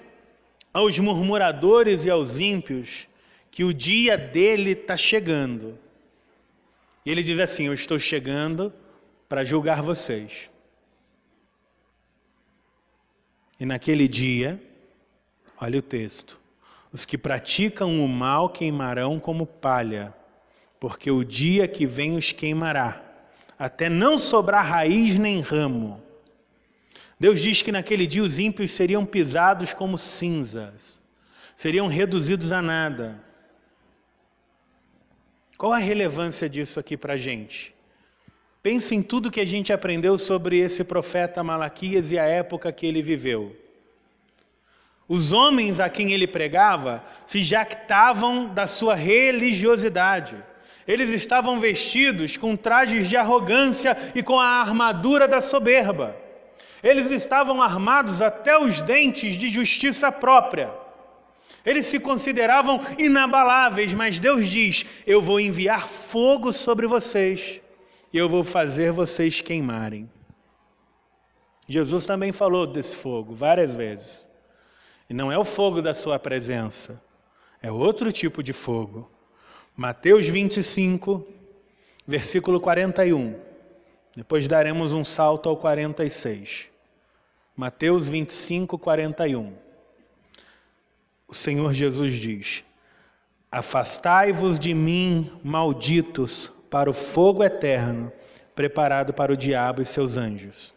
aos 0.72 0.98
murmuradores 0.98 2.04
e 2.04 2.10
aos 2.10 2.38
ímpios 2.38 3.08
que 3.50 3.64
o 3.64 3.74
dia 3.74 4.16
dele 4.16 4.70
está 4.70 4.96
chegando. 4.96 5.78
E 7.04 7.10
ele 7.10 7.22
diz 7.22 7.38
assim: 7.38 7.66
Eu 7.66 7.74
estou 7.74 7.98
chegando 7.98 8.72
para 9.28 9.44
julgar 9.44 9.82
vocês. 9.82 10.50
E 13.58 13.64
naquele 13.64 14.08
dia, 14.08 14.60
Olha 15.60 15.78
o 15.78 15.82
texto. 15.82 16.40
Os 16.92 17.04
que 17.04 17.18
praticam 17.18 18.04
o 18.04 18.08
mal 18.08 18.48
queimarão 18.48 19.18
como 19.18 19.46
palha, 19.46 20.14
porque 20.78 21.10
o 21.10 21.24
dia 21.24 21.66
que 21.66 21.86
vem 21.86 22.16
os 22.16 22.32
queimará, 22.32 23.02
até 23.58 23.88
não 23.88 24.18
sobrar 24.18 24.66
raiz 24.66 25.18
nem 25.18 25.40
ramo. 25.40 26.02
Deus 27.18 27.40
diz 27.40 27.62
que 27.62 27.72
naquele 27.72 28.06
dia 28.06 28.22
os 28.22 28.38
ímpios 28.38 28.72
seriam 28.72 29.04
pisados 29.04 29.72
como 29.72 29.96
cinzas, 29.96 31.00
seriam 31.54 31.86
reduzidos 31.86 32.52
a 32.52 32.60
nada. 32.60 33.22
Qual 35.56 35.72
a 35.72 35.78
relevância 35.78 36.48
disso 36.48 36.78
aqui 36.78 36.96
para 36.96 37.14
a 37.14 37.18
gente? 37.18 37.73
Pense 38.64 38.94
em 38.94 39.02
tudo 39.02 39.30
que 39.30 39.42
a 39.42 39.44
gente 39.44 39.74
aprendeu 39.74 40.16
sobre 40.16 40.58
esse 40.58 40.82
profeta 40.84 41.44
Malaquias 41.44 42.10
e 42.10 42.18
a 42.18 42.24
época 42.24 42.72
que 42.72 42.86
ele 42.86 43.02
viveu. 43.02 43.54
Os 45.06 45.32
homens 45.32 45.80
a 45.80 45.90
quem 45.90 46.12
ele 46.12 46.26
pregava 46.26 47.04
se 47.26 47.42
jactavam 47.42 48.46
da 48.46 48.66
sua 48.66 48.94
religiosidade. 48.94 50.42
Eles 50.88 51.10
estavam 51.10 51.60
vestidos 51.60 52.38
com 52.38 52.56
trajes 52.56 53.06
de 53.06 53.18
arrogância 53.18 53.94
e 54.14 54.22
com 54.22 54.40
a 54.40 54.62
armadura 54.62 55.28
da 55.28 55.42
soberba. 55.42 56.16
Eles 56.82 57.10
estavam 57.10 57.60
armados 57.60 58.22
até 58.22 58.58
os 58.58 58.80
dentes 58.80 59.36
de 59.36 59.50
justiça 59.50 60.10
própria. 60.10 60.72
Eles 61.66 61.84
se 61.84 62.00
consideravam 62.00 62.80
inabaláveis, 62.96 63.92
mas 63.92 64.18
Deus 64.18 64.48
diz: 64.48 64.86
Eu 65.06 65.20
vou 65.20 65.38
enviar 65.38 65.86
fogo 65.86 66.50
sobre 66.50 66.86
vocês 66.86 67.60
eu 68.18 68.28
vou 68.28 68.44
fazer 68.44 68.92
vocês 68.92 69.40
queimarem. 69.40 70.08
Jesus 71.66 72.06
também 72.06 72.32
falou 72.32 72.66
desse 72.66 72.96
fogo 72.96 73.34
várias 73.34 73.74
vezes. 73.74 74.26
E 75.08 75.14
não 75.14 75.30
é 75.32 75.38
o 75.38 75.44
fogo 75.44 75.82
da 75.82 75.92
sua 75.92 76.18
presença, 76.18 77.02
é 77.60 77.70
outro 77.70 78.12
tipo 78.12 78.42
de 78.42 78.52
fogo. 78.52 79.10
Mateus 79.76 80.28
25, 80.28 81.26
versículo 82.06 82.60
41. 82.60 83.38
Depois 84.16 84.46
daremos 84.46 84.94
um 84.94 85.02
salto 85.02 85.48
ao 85.48 85.56
46. 85.56 86.70
Mateus 87.56 88.08
25, 88.08 88.78
41. 88.78 89.52
O 91.26 91.34
Senhor 91.34 91.74
Jesus 91.74 92.14
diz: 92.14 92.64
Afastai-vos 93.50 94.58
de 94.58 94.72
mim, 94.72 95.30
malditos, 95.42 96.52
para 96.74 96.90
o 96.90 96.92
fogo 96.92 97.44
eterno, 97.44 98.12
preparado 98.52 99.14
para 99.14 99.32
o 99.32 99.36
diabo 99.36 99.80
e 99.80 99.84
seus 99.84 100.16
anjos. 100.16 100.74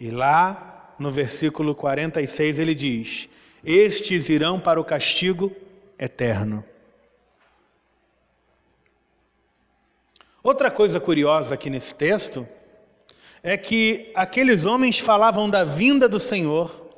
E 0.00 0.10
lá, 0.10 0.94
no 0.98 1.10
versículo 1.10 1.74
46, 1.74 2.58
ele 2.58 2.74
diz: 2.74 3.28
Estes 3.62 4.30
irão 4.30 4.58
para 4.58 4.80
o 4.80 4.84
castigo 4.84 5.52
eterno. 5.98 6.64
Outra 10.42 10.70
coisa 10.70 10.98
curiosa 10.98 11.54
aqui 11.54 11.68
nesse 11.68 11.94
texto 11.94 12.48
é 13.42 13.58
que 13.58 14.10
aqueles 14.14 14.64
homens 14.64 15.00
falavam 15.00 15.50
da 15.50 15.64
vinda 15.64 16.08
do 16.08 16.18
Senhor, 16.18 16.88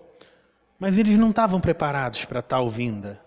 mas 0.78 0.96
eles 0.96 1.18
não 1.18 1.30
estavam 1.30 1.60
preparados 1.60 2.24
para 2.24 2.40
tal 2.40 2.68
vinda. 2.68 3.25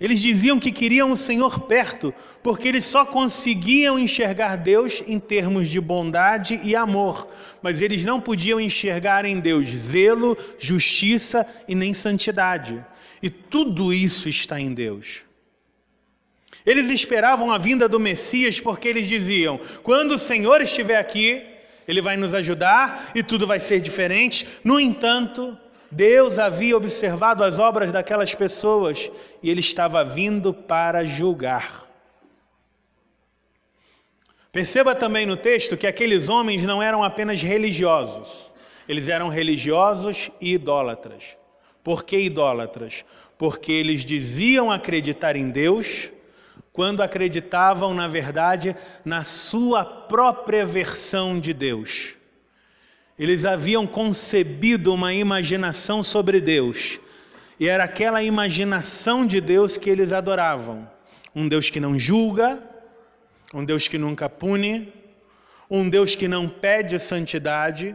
Eles 0.00 0.20
diziam 0.20 0.58
que 0.58 0.72
queriam 0.72 1.10
o 1.10 1.16
Senhor 1.16 1.60
perto, 1.60 2.14
porque 2.42 2.66
eles 2.66 2.86
só 2.86 3.04
conseguiam 3.04 3.98
enxergar 3.98 4.56
Deus 4.56 5.02
em 5.06 5.18
termos 5.18 5.68
de 5.68 5.78
bondade 5.78 6.58
e 6.64 6.74
amor, 6.74 7.28
mas 7.60 7.82
eles 7.82 8.02
não 8.02 8.18
podiam 8.18 8.58
enxergar 8.58 9.26
em 9.26 9.38
Deus 9.38 9.68
zelo, 9.68 10.38
justiça 10.58 11.46
e 11.68 11.74
nem 11.74 11.92
santidade. 11.92 12.82
E 13.22 13.28
tudo 13.28 13.92
isso 13.92 14.26
está 14.26 14.58
em 14.58 14.72
Deus. 14.72 15.22
Eles 16.64 16.88
esperavam 16.88 17.52
a 17.52 17.58
vinda 17.58 17.86
do 17.86 18.00
Messias 18.00 18.58
porque 18.58 18.88
eles 18.88 19.06
diziam: 19.06 19.60
quando 19.82 20.12
o 20.12 20.18
Senhor 20.18 20.62
estiver 20.62 20.96
aqui, 20.96 21.42
ele 21.86 22.00
vai 22.00 22.16
nos 22.16 22.32
ajudar 22.32 23.12
e 23.14 23.22
tudo 23.22 23.46
vai 23.46 23.60
ser 23.60 23.80
diferente. 23.80 24.46
No 24.64 24.80
entanto, 24.80 25.58
Deus 25.90 26.38
havia 26.38 26.76
observado 26.76 27.42
as 27.42 27.58
obras 27.58 27.90
daquelas 27.90 28.34
pessoas 28.34 29.10
e 29.42 29.50
ele 29.50 29.60
estava 29.60 30.04
vindo 30.04 30.54
para 30.54 31.04
julgar. 31.04 31.86
Perceba 34.52 34.94
também 34.94 35.26
no 35.26 35.36
texto 35.36 35.76
que 35.76 35.86
aqueles 35.86 36.28
homens 36.28 36.64
não 36.64 36.82
eram 36.82 37.02
apenas 37.02 37.42
religiosos, 37.42 38.52
eles 38.88 39.08
eram 39.08 39.28
religiosos 39.28 40.30
e 40.40 40.54
idólatras. 40.54 41.36
Por 41.82 42.04
que 42.04 42.18
idólatras? 42.18 43.04
Porque 43.38 43.72
eles 43.72 44.04
diziam 44.04 44.70
acreditar 44.70 45.34
em 45.34 45.50
Deus, 45.50 46.12
quando 46.72 47.02
acreditavam, 47.02 47.94
na 47.94 48.06
verdade, 48.06 48.76
na 49.04 49.24
sua 49.24 49.84
própria 49.84 50.64
versão 50.64 51.40
de 51.40 51.52
Deus. 51.52 52.16
Eles 53.20 53.44
haviam 53.44 53.86
concebido 53.86 54.94
uma 54.94 55.12
imaginação 55.12 56.02
sobre 56.02 56.40
Deus, 56.40 56.98
e 57.58 57.68
era 57.68 57.84
aquela 57.84 58.22
imaginação 58.22 59.26
de 59.26 59.42
Deus 59.42 59.76
que 59.76 59.90
eles 59.90 60.10
adoravam. 60.10 60.90
Um 61.36 61.46
Deus 61.46 61.68
que 61.68 61.78
não 61.78 61.98
julga, 61.98 62.62
um 63.52 63.62
Deus 63.62 63.86
que 63.86 63.98
nunca 63.98 64.26
pune, 64.26 64.90
um 65.70 65.86
Deus 65.90 66.14
que 66.14 66.26
não 66.26 66.48
pede 66.48 66.98
santidade 66.98 67.94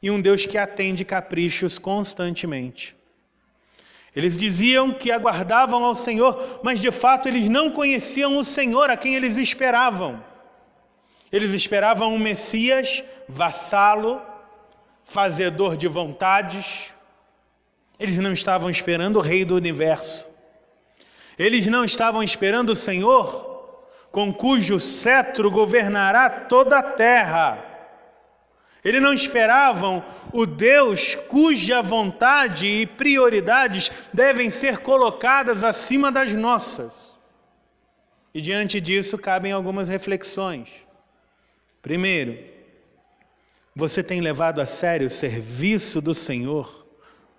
e 0.00 0.10
um 0.10 0.18
Deus 0.18 0.46
que 0.46 0.56
atende 0.56 1.04
caprichos 1.04 1.78
constantemente. 1.78 2.96
Eles 4.16 4.38
diziam 4.38 4.90
que 4.90 5.12
aguardavam 5.12 5.84
ao 5.84 5.94
Senhor, 5.94 6.60
mas 6.62 6.80
de 6.80 6.90
fato 6.90 7.28
eles 7.28 7.46
não 7.46 7.70
conheciam 7.70 8.38
o 8.38 8.44
Senhor 8.44 8.88
a 8.88 8.96
quem 8.96 9.16
eles 9.16 9.36
esperavam. 9.36 10.24
Eles 11.30 11.52
esperavam 11.52 12.14
um 12.14 12.18
Messias 12.18 13.02
vassalo, 13.28 14.29
fazedor 15.10 15.76
de 15.76 15.88
vontades. 15.88 16.94
Eles 17.98 18.16
não 18.18 18.32
estavam 18.32 18.70
esperando 18.70 19.16
o 19.16 19.20
Rei 19.20 19.44
do 19.44 19.56
universo. 19.56 20.30
Eles 21.36 21.66
não 21.66 21.84
estavam 21.84 22.22
esperando 22.22 22.70
o 22.70 22.76
Senhor, 22.76 23.84
com 24.12 24.32
cujo 24.32 24.78
cetro 24.78 25.50
governará 25.50 26.30
toda 26.30 26.78
a 26.78 26.82
terra. 26.82 27.66
Eles 28.84 29.02
não 29.02 29.12
esperavam 29.12 30.04
o 30.32 30.46
Deus 30.46 31.16
cuja 31.16 31.82
vontade 31.82 32.66
e 32.66 32.86
prioridades 32.86 33.90
devem 34.12 34.48
ser 34.48 34.78
colocadas 34.78 35.64
acima 35.64 36.12
das 36.12 36.32
nossas. 36.34 37.18
E 38.32 38.40
diante 38.40 38.80
disso 38.80 39.18
cabem 39.18 39.50
algumas 39.50 39.88
reflexões. 39.88 40.86
Primeiro, 41.82 42.49
você 43.74 44.02
tem 44.02 44.20
levado 44.20 44.60
a 44.60 44.66
sério 44.66 45.06
o 45.06 45.10
serviço 45.10 46.00
do 46.00 46.12
Senhor 46.14 46.86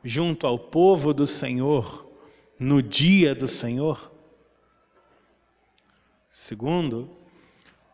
junto 0.04 0.48
ao 0.48 0.58
povo 0.58 1.14
do 1.14 1.28
Senhor 1.28 2.10
no 2.60 2.82
dia 2.82 3.36
do 3.36 3.48
Senhor? 3.48 4.12
Segundo, 6.28 7.10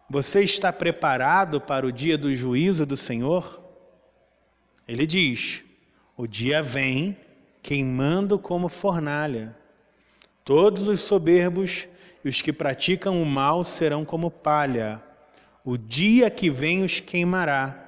você 0.10 0.44
está 0.44 0.72
preparado 0.72 1.60
para 1.60 1.86
o 1.86 1.92
dia 1.92 2.18
do 2.18 2.34
juízo 2.36 2.86
do 2.86 2.96
Senhor? 2.96 3.64
Ele 4.88 5.06
diz: 5.06 5.64
O 6.16 6.28
dia 6.28 6.62
vem 6.62 7.18
queimando 7.62 8.40
como 8.40 8.70
fornalha. 8.70 9.58
Todos 10.46 10.88
os 10.88 11.02
soberbos 11.02 11.90
e 12.24 12.30
os 12.30 12.42
que 12.42 12.54
praticam 12.54 13.22
o 13.22 13.26
mal 13.26 13.64
serão 13.66 14.06
como 14.06 14.32
palha. 14.32 15.04
O 15.66 15.78
dia 15.78 16.30
que 16.30 16.50
vem 16.50 16.84
os 16.84 17.02
queimará, 17.02 17.87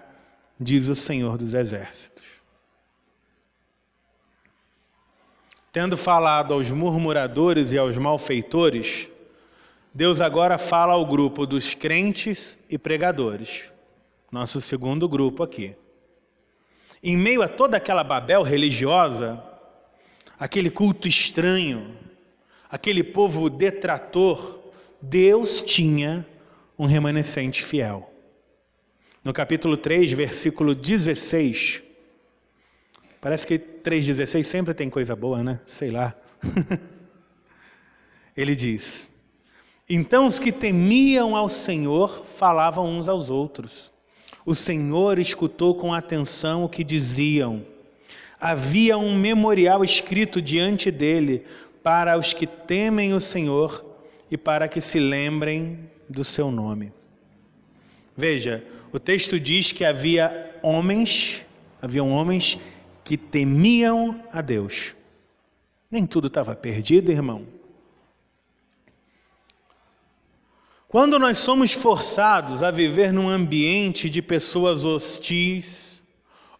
diz 0.60 0.88
o 0.90 0.96
Senhor 0.96 1.38
dos 1.38 1.54
Exércitos. 1.54 2.40
Tendo 5.72 5.96
falado 5.96 6.54
aos 6.54 6.72
murmuradores 6.72 7.72
e 7.72 7.78
aos 7.78 7.96
malfeitores, 7.96 9.10
Deus 9.94 10.20
agora 10.20 10.58
fala 10.58 10.94
ao 10.94 11.06
grupo 11.06 11.46
dos 11.46 11.74
crentes 11.74 12.58
e 12.70 12.78
pregadores, 12.78 13.72
nosso 14.32 14.60
segundo 14.62 15.08
grupo 15.08 15.44
aqui. 15.44 15.76
Em 17.02 17.16
meio 17.16 17.42
a 17.42 17.48
toda 17.48 17.78
aquela 17.78 18.04
Babel 18.04 18.42
religiosa, 18.42 19.42
aquele 20.40 20.70
culto 20.70 21.08
estranho, 21.08 21.96
aquele 22.70 23.04
povo 23.04 23.50
detrator, 23.50 24.60
Deus 25.02 25.62
tinha 25.62 26.26
um 26.78 26.86
remanescente 26.86 27.64
fiel. 27.64 28.09
No 29.30 29.34
capítulo 29.34 29.78
3, 29.78 30.12
versículo 30.14 30.74
16, 30.74 31.84
parece 33.22 33.46
que 33.46 33.60
3,16 33.60 34.42
sempre 34.42 34.74
tem 34.74 34.90
coisa 34.90 35.16
boa, 35.16 35.44
né? 35.44 35.60
Sei 35.68 35.92
lá. 35.92 36.16
Ele 38.36 38.56
diz: 38.56 39.12
Então 39.88 40.26
os 40.26 40.40
que 40.40 40.52
temiam 40.52 41.36
ao 41.36 41.48
Senhor 41.48 42.26
falavam 42.26 42.90
uns 42.90 43.08
aos 43.08 43.30
outros 43.30 43.94
o 44.44 44.56
Senhor 44.56 45.20
escutou 45.20 45.76
com 45.76 45.94
atenção 45.94 46.64
o 46.64 46.70
que 46.70 46.84
diziam. 46.84 47.64
Havia 48.42 48.98
um 48.98 49.16
memorial 49.16 49.84
escrito 49.84 50.42
diante 50.42 50.90
dele 50.90 51.46
para 51.84 52.18
os 52.18 52.34
que 52.34 52.48
temem 52.48 53.14
o 53.14 53.20
Senhor 53.20 53.86
e 54.32 54.36
para 54.36 54.68
que 54.68 54.82
se 54.82 55.00
lembrem 55.00 55.88
do 56.10 56.26
seu 56.26 56.50
nome. 56.50 56.92
Veja, 58.20 58.66
o 58.92 59.00
texto 59.00 59.40
diz 59.40 59.72
que 59.72 59.86
havia 59.86 60.60
homens, 60.62 61.46
haviam 61.82 62.12
homens 62.12 62.58
que 63.02 63.16
temiam 63.16 64.22
a 64.30 64.42
Deus. 64.42 64.94
Nem 65.90 66.06
tudo 66.06 66.28
estava 66.28 66.54
perdido, 66.54 67.14
irmão. 67.14 67.48
Quando 70.90 71.18
nós 71.18 71.38
somos 71.38 71.72
forçados 71.72 72.62
a 72.62 72.70
viver 72.72 73.14
num 73.14 73.30
ambiente 73.30 74.10
de 74.10 74.22
pessoas 74.22 74.84
hostis 74.84 76.04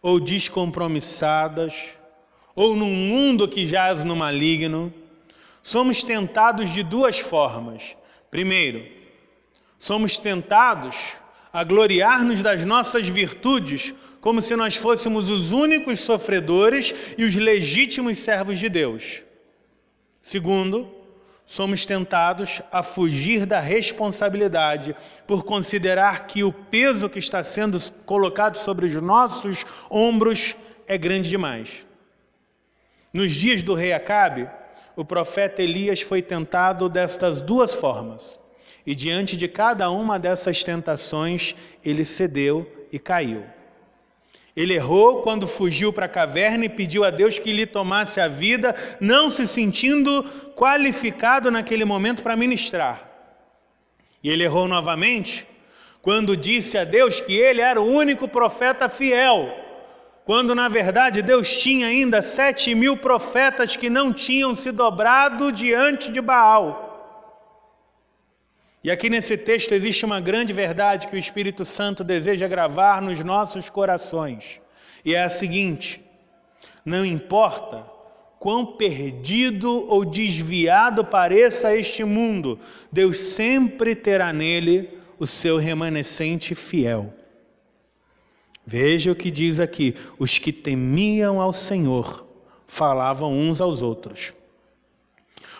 ou 0.00 0.18
descompromissadas, 0.18 1.98
ou 2.56 2.74
num 2.74 2.88
mundo 2.88 3.46
que 3.46 3.66
jaz 3.66 4.02
no 4.02 4.16
maligno, 4.16 4.90
somos 5.60 6.02
tentados 6.02 6.70
de 6.70 6.82
duas 6.82 7.20
formas. 7.20 7.98
Primeiro, 8.30 8.82
somos 9.76 10.16
tentados 10.16 11.19
a 11.52 11.64
gloriar-nos 11.64 12.42
das 12.42 12.64
nossas 12.64 13.08
virtudes, 13.08 13.92
como 14.20 14.40
se 14.40 14.54
nós 14.54 14.76
fôssemos 14.76 15.28
os 15.28 15.52
únicos 15.52 16.00
sofredores 16.00 16.94
e 17.18 17.24
os 17.24 17.34
legítimos 17.34 18.18
servos 18.18 18.58
de 18.58 18.68
Deus. 18.68 19.24
Segundo, 20.20 20.88
somos 21.44 21.84
tentados 21.84 22.62
a 22.70 22.82
fugir 22.82 23.44
da 23.44 23.58
responsabilidade 23.58 24.94
por 25.26 25.42
considerar 25.42 26.26
que 26.26 26.44
o 26.44 26.52
peso 26.52 27.08
que 27.08 27.18
está 27.18 27.42
sendo 27.42 27.76
colocado 28.06 28.56
sobre 28.56 28.86
os 28.86 28.94
nossos 28.94 29.66
ombros 29.90 30.54
é 30.86 30.96
grande 30.96 31.28
demais. 31.28 31.86
Nos 33.12 33.32
dias 33.32 33.64
do 33.64 33.74
rei 33.74 33.92
Acabe, 33.92 34.48
o 34.94 35.04
profeta 35.04 35.62
Elias 35.62 36.00
foi 36.00 36.22
tentado 36.22 36.88
destas 36.88 37.42
duas 37.42 37.74
formas. 37.74 38.39
E 38.86 38.94
diante 38.94 39.36
de 39.36 39.46
cada 39.46 39.90
uma 39.90 40.18
dessas 40.18 40.64
tentações, 40.64 41.54
ele 41.84 42.04
cedeu 42.04 42.70
e 42.92 42.98
caiu. 42.98 43.44
Ele 44.56 44.74
errou 44.74 45.22
quando 45.22 45.46
fugiu 45.46 45.92
para 45.92 46.06
a 46.06 46.08
caverna 46.08 46.64
e 46.64 46.68
pediu 46.68 47.04
a 47.04 47.10
Deus 47.10 47.38
que 47.38 47.52
lhe 47.52 47.66
tomasse 47.66 48.20
a 48.20 48.28
vida, 48.28 48.74
não 49.00 49.30
se 49.30 49.46
sentindo 49.46 50.24
qualificado 50.56 51.50
naquele 51.50 51.84
momento 51.84 52.22
para 52.22 52.36
ministrar. 52.36 53.08
E 54.22 54.28
ele 54.28 54.44
errou 54.44 54.66
novamente 54.66 55.46
quando 56.02 56.36
disse 56.36 56.76
a 56.78 56.84
Deus 56.84 57.20
que 57.20 57.34
ele 57.34 57.60
era 57.60 57.80
o 57.80 57.86
único 57.86 58.26
profeta 58.26 58.88
fiel, 58.88 59.54
quando 60.24 60.54
na 60.54 60.68
verdade 60.68 61.22
Deus 61.22 61.60
tinha 61.60 61.86
ainda 61.86 62.22
sete 62.22 62.74
mil 62.74 62.96
profetas 62.96 63.76
que 63.76 63.88
não 63.88 64.12
tinham 64.12 64.54
se 64.54 64.72
dobrado 64.72 65.52
diante 65.52 66.10
de 66.10 66.20
Baal. 66.20 66.89
E 68.82 68.90
aqui 68.90 69.10
nesse 69.10 69.36
texto 69.36 69.72
existe 69.72 70.04
uma 70.04 70.20
grande 70.20 70.52
verdade 70.52 71.06
que 71.06 71.14
o 71.14 71.18
Espírito 71.18 71.64
Santo 71.64 72.02
deseja 72.02 72.48
gravar 72.48 73.02
nos 73.02 73.22
nossos 73.22 73.68
corações. 73.68 74.60
E 75.04 75.14
é 75.14 75.22
a 75.22 75.28
seguinte: 75.28 76.02
não 76.84 77.04
importa 77.04 77.86
quão 78.38 78.64
perdido 78.64 79.86
ou 79.86 80.02
desviado 80.04 81.04
pareça 81.04 81.76
este 81.76 82.04
mundo, 82.04 82.58
Deus 82.90 83.18
sempre 83.18 83.94
terá 83.94 84.32
nele 84.32 84.98
o 85.18 85.26
seu 85.26 85.58
remanescente 85.58 86.54
fiel. 86.54 87.12
Veja 88.64 89.12
o 89.12 89.16
que 89.16 89.30
diz 89.30 89.60
aqui: 89.60 89.94
os 90.18 90.38
que 90.38 90.52
temiam 90.52 91.38
ao 91.38 91.52
Senhor 91.52 92.26
falavam 92.66 93.30
uns 93.30 93.60
aos 93.60 93.82
outros. 93.82 94.32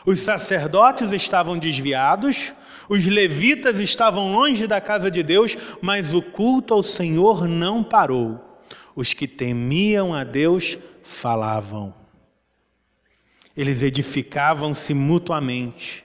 Os 0.06 0.20
sacerdotes 0.20 1.12
estavam 1.12 1.58
desviados, 1.58 2.54
os 2.90 3.06
levitas 3.06 3.78
estavam 3.78 4.32
longe 4.32 4.66
da 4.66 4.80
casa 4.80 5.08
de 5.08 5.22
Deus, 5.22 5.56
mas 5.80 6.12
o 6.12 6.20
culto 6.20 6.74
ao 6.74 6.82
Senhor 6.82 7.46
não 7.46 7.84
parou. 7.84 8.60
Os 8.96 9.14
que 9.14 9.28
temiam 9.28 10.12
a 10.12 10.24
Deus 10.24 10.76
falavam. 11.00 11.94
Eles 13.56 13.84
edificavam-se 13.84 14.92
mutuamente. 14.92 16.04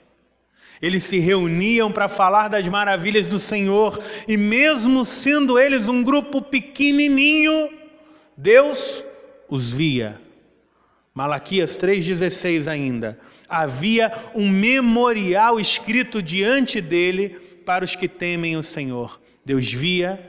Eles 0.80 1.02
se 1.02 1.18
reuniam 1.18 1.90
para 1.90 2.06
falar 2.06 2.46
das 2.46 2.68
maravilhas 2.68 3.26
do 3.26 3.40
Senhor, 3.40 3.98
e 4.28 4.36
mesmo 4.36 5.04
sendo 5.04 5.58
eles 5.58 5.88
um 5.88 6.04
grupo 6.04 6.40
pequenininho, 6.40 7.68
Deus 8.36 9.04
os 9.48 9.72
via. 9.72 10.20
Malaquias 11.12 11.76
3,16 11.76 12.68
ainda 12.70 13.18
havia 13.48 14.12
um 14.34 14.48
memorial 14.48 15.58
escrito 15.60 16.22
diante 16.22 16.80
dele 16.80 17.30
para 17.64 17.84
os 17.84 17.94
que 17.94 18.08
temem 18.08 18.56
o 18.56 18.62
Senhor. 18.62 19.20
Deus 19.44 19.72
via 19.72 20.20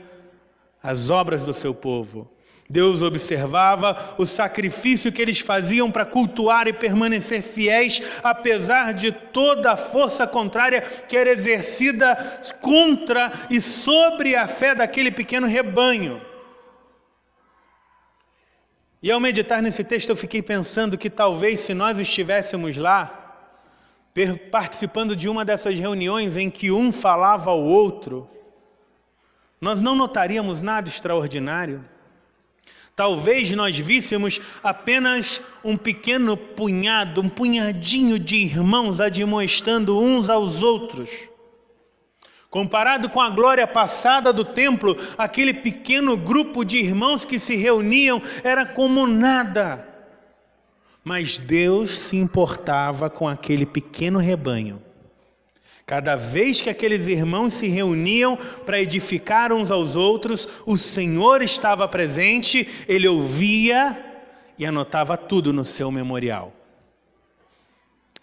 as 0.82 1.10
obras 1.10 1.44
do 1.44 1.52
seu 1.52 1.74
povo. 1.74 2.30
Deus 2.70 3.00
observava 3.00 4.14
o 4.18 4.26
sacrifício 4.26 5.10
que 5.10 5.22
eles 5.22 5.40
faziam 5.40 5.90
para 5.90 6.04
cultuar 6.04 6.68
e 6.68 6.72
permanecer 6.72 7.40
fiéis, 7.40 8.02
apesar 8.22 8.92
de 8.92 9.10
toda 9.10 9.72
a 9.72 9.76
força 9.76 10.26
contrária 10.26 10.82
que 10.82 11.16
era 11.16 11.30
exercida 11.30 12.14
contra 12.60 13.32
e 13.48 13.58
sobre 13.60 14.36
a 14.36 14.46
fé 14.46 14.74
daquele 14.74 15.10
pequeno 15.10 15.46
rebanho. 15.46 16.20
E 19.02 19.10
ao 19.10 19.20
meditar 19.20 19.62
nesse 19.62 19.84
texto, 19.84 20.10
eu 20.10 20.16
fiquei 20.16 20.42
pensando 20.42 20.98
que 20.98 21.08
talvez 21.08 21.60
se 21.60 21.72
nós 21.72 21.98
estivéssemos 21.98 22.76
lá, 22.76 23.14
participando 24.50 25.14
de 25.14 25.28
uma 25.28 25.44
dessas 25.44 25.78
reuniões 25.78 26.36
em 26.36 26.50
que 26.50 26.72
um 26.72 26.90
falava 26.90 27.50
ao 27.50 27.62
outro, 27.62 28.28
nós 29.60 29.80
não 29.80 29.94
notaríamos 29.94 30.58
nada 30.60 30.88
extraordinário. 30.88 31.84
Talvez 32.96 33.52
nós 33.52 33.78
víssemos 33.78 34.40
apenas 34.60 35.40
um 35.62 35.76
pequeno 35.76 36.36
punhado, 36.36 37.20
um 37.20 37.28
punhadinho 37.28 38.18
de 38.18 38.36
irmãos 38.36 39.00
admoestando 39.00 39.96
uns 39.96 40.28
aos 40.28 40.64
outros. 40.64 41.30
Comparado 42.50 43.10
com 43.10 43.20
a 43.20 43.28
glória 43.28 43.66
passada 43.66 44.32
do 44.32 44.44
templo, 44.44 44.96
aquele 45.18 45.52
pequeno 45.52 46.16
grupo 46.16 46.64
de 46.64 46.78
irmãos 46.78 47.24
que 47.24 47.38
se 47.38 47.56
reuniam 47.56 48.22
era 48.42 48.64
como 48.64 49.06
nada. 49.06 49.86
Mas 51.04 51.38
Deus 51.38 51.98
se 51.98 52.16
importava 52.16 53.10
com 53.10 53.28
aquele 53.28 53.66
pequeno 53.66 54.18
rebanho. 54.18 54.82
Cada 55.84 56.16
vez 56.16 56.60
que 56.60 56.68
aqueles 56.68 57.06
irmãos 57.06 57.54
se 57.54 57.66
reuniam 57.66 58.36
para 58.64 58.80
edificar 58.80 59.52
uns 59.52 59.70
aos 59.70 59.96
outros, 59.96 60.46
o 60.66 60.76
Senhor 60.76 61.42
estava 61.42 61.88
presente, 61.88 62.68
ele 62.86 63.08
ouvia 63.08 64.04
e 64.58 64.66
anotava 64.66 65.16
tudo 65.16 65.52
no 65.52 65.64
seu 65.64 65.90
memorial. 65.90 66.52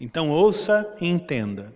Então 0.00 0.30
ouça 0.30 0.94
e 1.00 1.08
entenda. 1.08 1.72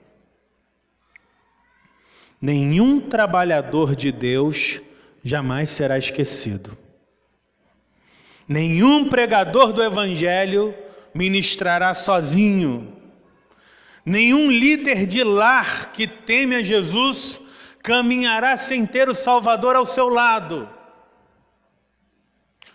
Nenhum 2.40 3.00
trabalhador 3.00 3.94
de 3.94 4.10
Deus 4.10 4.80
jamais 5.22 5.68
será 5.68 5.98
esquecido. 5.98 6.76
Nenhum 8.48 9.08
pregador 9.08 9.72
do 9.72 9.82
Evangelho 9.82 10.74
ministrará 11.14 11.92
sozinho. 11.92 12.96
Nenhum 14.04 14.50
líder 14.50 15.06
de 15.06 15.22
lar 15.22 15.92
que 15.92 16.06
teme 16.06 16.56
a 16.56 16.62
Jesus 16.62 17.40
caminhará 17.82 18.56
sem 18.56 18.86
ter 18.86 19.08
o 19.08 19.14
Salvador 19.14 19.76
ao 19.76 19.86
seu 19.86 20.08
lado. 20.08 20.68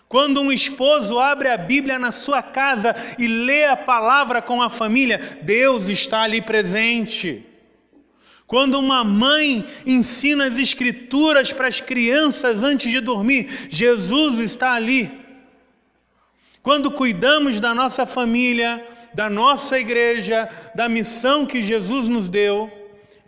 Quando 0.08 0.39
um 0.39 0.51
esposo 0.51 1.19
abre 1.19 1.49
a 1.49 1.58
Bíblia 1.58 1.97
na 1.97 2.12
sua 2.12 2.43
casa 2.43 2.95
e 3.17 3.28
lê 3.28 3.65
a 3.65 3.75
palavra 3.75 4.41
com 4.41 4.62
a 4.62 4.69
família, 4.69 5.39
Deus 5.41 5.89
está 5.89 6.21
ali 6.21 6.41
presente. 6.41 7.54
Quando 8.47 8.79
uma 8.79 9.03
mãe 9.03 9.65
ensina 9.86 10.45
as 10.45 10.58
Escrituras 10.58 11.51
para 11.51 11.67
as 11.67 11.81
crianças 11.81 12.62
antes 12.62 12.91
de 12.91 12.99
dormir, 12.99 13.49
Jesus 13.69 14.39
está 14.39 14.73
ali. 14.73 15.12
Quando 16.62 16.91
cuidamos 16.91 17.60
da 17.60 17.73
nossa 17.73 18.05
família, 18.05 18.86
da 19.13 19.29
nossa 19.29 19.79
igreja, 19.79 20.47
da 20.75 20.88
missão 20.88 21.45
que 21.45 21.63
Jesus 21.63 22.08
nos 22.08 22.29
deu, 22.29 22.71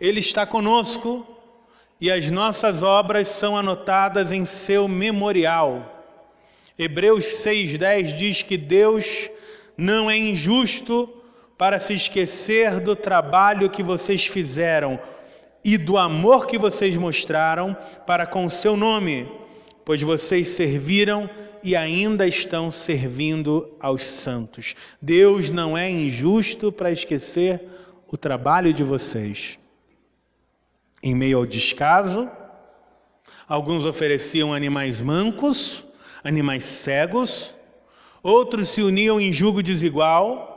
Ele 0.00 0.20
está 0.20 0.46
conosco 0.46 1.26
e 2.00 2.10
as 2.10 2.30
nossas 2.30 2.82
obras 2.82 3.28
são 3.28 3.56
anotadas 3.56 4.30
em 4.30 4.44
seu 4.44 4.86
memorial. 4.86 6.04
Hebreus 6.78 7.24
6,10 7.24 8.14
diz 8.14 8.42
que 8.42 8.56
Deus 8.56 9.28
não 9.76 10.08
é 10.08 10.16
injusto 10.16 11.12
para 11.58 11.80
se 11.80 11.92
esquecer 11.92 12.78
do 12.78 12.94
trabalho 12.94 13.68
que 13.68 13.82
vocês 13.82 14.28
fizeram 14.28 14.98
e 15.64 15.76
do 15.76 15.98
amor 15.98 16.46
que 16.46 16.56
vocês 16.56 16.96
mostraram 16.96 17.76
para 18.06 18.24
com 18.24 18.46
o 18.46 18.50
seu 18.50 18.76
nome, 18.76 19.28
pois 19.84 20.00
vocês 20.00 20.46
serviram 20.48 21.28
e 21.64 21.74
ainda 21.74 22.28
estão 22.28 22.70
servindo 22.70 23.76
aos 23.80 24.04
santos. 24.04 24.76
Deus 25.02 25.50
não 25.50 25.76
é 25.76 25.90
injusto 25.90 26.70
para 26.70 26.92
esquecer 26.92 27.60
o 28.06 28.16
trabalho 28.16 28.72
de 28.72 28.84
vocês. 28.84 29.58
Em 31.02 31.12
meio 31.12 31.38
ao 31.38 31.46
descaso, 31.46 32.30
alguns 33.48 33.84
ofereciam 33.84 34.54
animais 34.54 35.02
mancos, 35.02 35.84
animais 36.22 36.64
cegos, 36.64 37.56
outros 38.22 38.68
se 38.68 38.80
uniam 38.80 39.20
em 39.20 39.32
julgo 39.32 39.60
desigual 39.60 40.47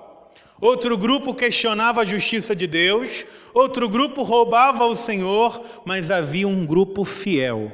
Outro 0.62 0.96
grupo 0.96 1.34
questionava 1.34 2.02
a 2.02 2.06
justiça 2.06 2.56
de 2.56 2.68
Deus, 2.68 3.26
outro 3.52 3.90
grupo 3.90 4.22
roubava 4.22 4.86
o 4.86 4.96
Senhor, 4.96 5.60
mas 5.84 6.12
havia 6.12 6.48
um 6.48 6.64
grupo 6.64 7.04
fiel, 7.04 7.72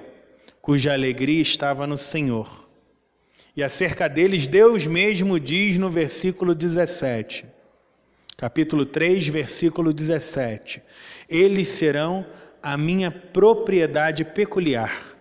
cuja 0.61 0.93
alegria 0.93 1.41
estava 1.41 1.85
no 1.85 1.97
Senhor. 1.97 2.65
E 3.57 3.61
acerca 3.61 4.07
deles, 4.07 4.47
Deus 4.47 4.87
mesmo 4.87 5.37
diz 5.37 5.77
no 5.77 5.89
versículo 5.89 6.55
17: 6.55 7.45
capítulo 8.37 8.85
3, 8.85 9.27
versículo 9.27 9.91
17. 9.91 10.81
Eles 11.27 11.67
serão 11.67 12.25
a 12.63 12.77
minha 12.77 13.11
propriedade 13.11 14.23
peculiar. 14.23 15.17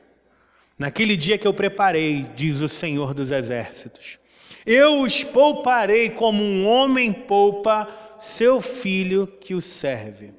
Naquele 0.78 1.16
dia 1.16 1.36
que 1.36 1.48
eu 1.48 1.54
preparei, 1.54 2.26
diz 2.36 2.60
o 2.60 2.68
Senhor 2.68 3.12
dos 3.12 3.32
Exércitos, 3.32 4.20
eu 4.66 5.00
os 5.00 5.22
pouparei 5.22 6.10
como 6.10 6.42
um 6.42 6.66
homem 6.66 7.12
poupa 7.12 7.88
seu 8.18 8.60
filho 8.60 9.26
que 9.26 9.54
o 9.54 9.60
serve. 9.60 10.34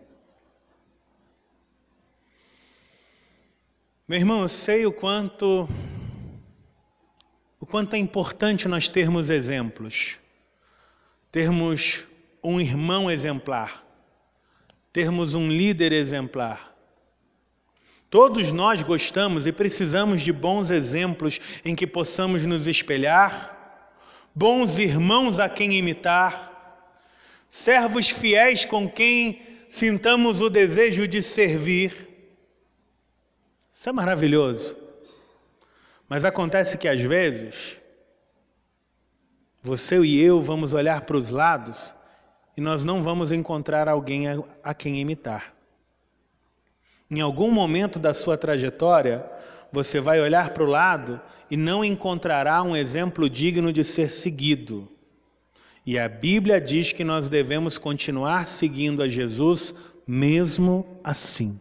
Meu 4.06 4.20
irmão, 4.20 4.42
eu 4.42 4.50
sei 4.50 4.86
o 4.86 4.92
quanto 4.92 5.68
o 7.60 7.66
quanto 7.66 7.96
é 7.96 7.98
importante 7.98 8.68
nós 8.68 8.88
termos 8.88 9.30
exemplos, 9.30 10.18
termos 11.32 12.08
um 12.44 12.62
irmão 12.62 13.10
exemplar, 13.10 13.86
termos 14.94 15.36
um 15.36 15.50
líder 15.50 15.92
exemplar. 15.92 16.74
Todos 18.10 18.54
nós 18.54 18.82
gostamos 18.84 19.48
e 19.48 19.52
precisamos 19.52 20.22
de 20.22 20.32
bons 20.32 20.70
exemplos 20.70 21.42
em 21.66 21.76
que 21.76 21.86
possamos 21.86 22.46
nos 22.46 22.68
espelhar, 22.68 23.57
bons 24.38 24.78
irmãos 24.78 25.39
a 25.39 25.50
quem 25.50 25.73
imitar, 25.73 26.86
servos 27.47 28.12
fiéis 28.12 28.65
com 28.65 28.88
quem 28.88 29.41
sintamos 29.67 30.41
o 30.41 30.50
desejo 30.50 31.08
de 31.08 31.23
servir. 31.23 32.08
Isso 33.71 33.89
é 33.89 33.91
maravilhoso. 33.91 34.78
Mas 36.08 36.23
acontece 36.23 36.78
que 36.78 36.88
às 36.88 37.02
vezes 37.02 37.82
você 39.60 40.00
e 40.04 40.21
eu 40.21 40.39
vamos 40.39 40.71
olhar 40.71 41.02
para 41.02 41.17
os 41.17 41.32
lados 41.32 41.95
e 42.56 42.62
nós 42.62 42.84
não 42.84 43.02
vamos 43.02 43.32
encontrar 43.32 43.89
alguém 43.89 44.28
a, 44.28 44.38
a 44.63 44.71
quem 44.71 45.02
imitar. 45.02 45.52
Em 47.10 47.21
algum 47.21 47.50
momento 47.50 47.97
da 47.97 48.13
sua 48.13 48.38
trajetória, 48.38 49.28
você 49.72 50.00
vai 50.00 50.20
olhar 50.20 50.52
para 50.52 50.64
o 50.64 50.68
lado 50.68 51.20
e 51.50 51.58
não 51.58 51.84
encontrará 51.84 52.62
um 52.64 52.76
exemplo 52.76 53.30
digno 53.30 53.72
de 53.72 53.84
ser 53.84 54.10
seguido. 54.10 54.88
E 55.86 55.98
a 55.98 56.10
Bíblia 56.10 56.60
diz 56.60 56.92
que 56.92 57.04
nós 57.04 57.30
devemos 57.30 57.78
continuar 57.78 58.48
seguindo 58.48 59.02
a 59.02 59.08
Jesus 59.08 59.74
mesmo 60.06 60.86
assim. 61.04 61.60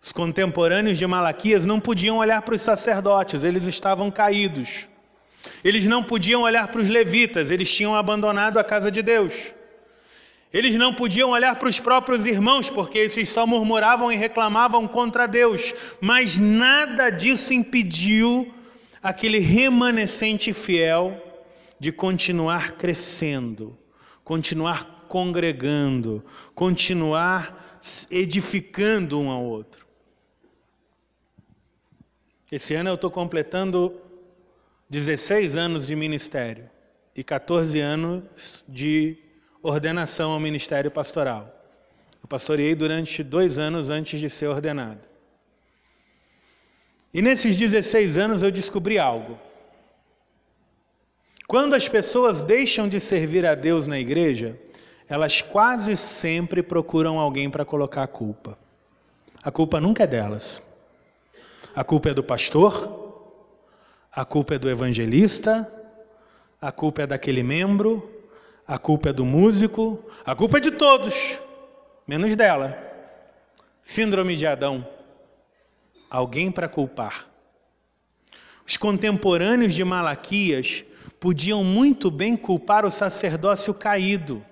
Os 0.00 0.12
contemporâneos 0.12 0.96
de 0.96 1.06
Malaquias 1.06 1.64
não 1.64 1.80
podiam 1.80 2.18
olhar 2.18 2.42
para 2.42 2.54
os 2.54 2.62
sacerdotes, 2.62 3.42
eles 3.42 3.66
estavam 3.66 4.10
caídos. 4.10 4.88
Eles 5.62 5.86
não 5.86 6.02
podiam 6.02 6.42
olhar 6.42 6.68
para 6.68 6.80
os 6.80 6.88
levitas, 6.88 7.50
eles 7.50 7.72
tinham 7.72 7.94
abandonado 7.94 8.58
a 8.58 8.64
casa 8.64 8.90
de 8.90 9.02
Deus. 9.02 9.54
Eles 10.52 10.76
não 10.76 10.94
podiam 10.94 11.30
olhar 11.30 11.56
para 11.56 11.68
os 11.68 11.78
próprios 11.78 12.24
irmãos, 12.24 12.70
porque 12.70 12.98
esses 12.98 13.28
só 13.28 13.46
murmuravam 13.46 14.10
e 14.10 14.16
reclamavam 14.16 14.88
contra 14.88 15.26
Deus, 15.26 15.74
mas 16.00 16.38
nada 16.38 17.10
disso 17.10 17.52
impediu 17.52 18.52
aquele 19.02 19.38
remanescente 19.38 20.52
fiel 20.52 21.22
de 21.78 21.92
continuar 21.92 22.72
crescendo, 22.72 23.78
continuar 24.24 25.04
congregando, 25.06 26.24
continuar 26.54 27.78
edificando 28.10 29.20
um 29.20 29.30
ao 29.30 29.44
outro. 29.44 29.86
Esse 32.50 32.74
ano 32.74 32.88
eu 32.88 32.94
estou 32.94 33.10
completando 33.10 33.94
16 34.88 35.58
anos 35.58 35.86
de 35.86 35.94
ministério 35.94 36.70
e 37.14 37.22
14 37.22 37.78
anos 37.78 38.64
de 38.66 39.18
ordenação 39.68 40.32
ao 40.32 40.40
ministério 40.40 40.90
pastoral. 40.90 41.54
Eu 42.22 42.28
pastoreei 42.28 42.74
durante 42.74 43.22
dois 43.22 43.58
anos 43.58 43.90
antes 43.90 44.20
de 44.20 44.28
ser 44.28 44.46
ordenado. 44.46 45.06
E 47.12 47.22
nesses 47.22 47.56
16 47.56 48.18
anos 48.18 48.42
eu 48.42 48.50
descobri 48.50 48.98
algo. 48.98 49.38
Quando 51.46 51.74
as 51.74 51.88
pessoas 51.88 52.42
deixam 52.42 52.88
de 52.88 53.00
servir 53.00 53.46
a 53.46 53.54
Deus 53.54 53.86
na 53.86 53.98
igreja, 53.98 54.58
elas 55.08 55.40
quase 55.40 55.96
sempre 55.96 56.62
procuram 56.62 57.18
alguém 57.18 57.48
para 57.48 57.64
colocar 57.64 58.02
a 58.02 58.06
culpa. 58.06 58.58
A 59.42 59.50
culpa 59.50 59.80
nunca 59.80 60.04
é 60.04 60.06
delas. 60.06 60.62
A 61.74 61.82
culpa 61.82 62.10
é 62.10 62.14
do 62.14 62.22
pastor, 62.22 63.32
a 64.12 64.24
culpa 64.24 64.56
é 64.56 64.58
do 64.58 64.68
evangelista, 64.68 65.72
a 66.60 66.70
culpa 66.70 67.02
é 67.02 67.06
daquele 67.06 67.42
membro, 67.42 68.17
a 68.68 68.76
culpa 68.76 69.08
é 69.08 69.12
do 69.14 69.24
músico, 69.24 70.04
a 70.26 70.34
culpa 70.34 70.58
é 70.58 70.60
de 70.60 70.70
todos, 70.70 71.40
menos 72.06 72.36
dela. 72.36 72.76
Síndrome 73.80 74.36
de 74.36 74.46
Adão. 74.46 74.86
Alguém 76.10 76.50
para 76.50 76.68
culpar. 76.68 77.26
Os 78.66 78.76
contemporâneos 78.76 79.72
de 79.72 79.82
Malaquias 79.82 80.84
podiam 81.18 81.64
muito 81.64 82.10
bem 82.10 82.36
culpar 82.36 82.84
o 82.84 82.90
sacerdócio 82.90 83.72
caído 83.72 84.44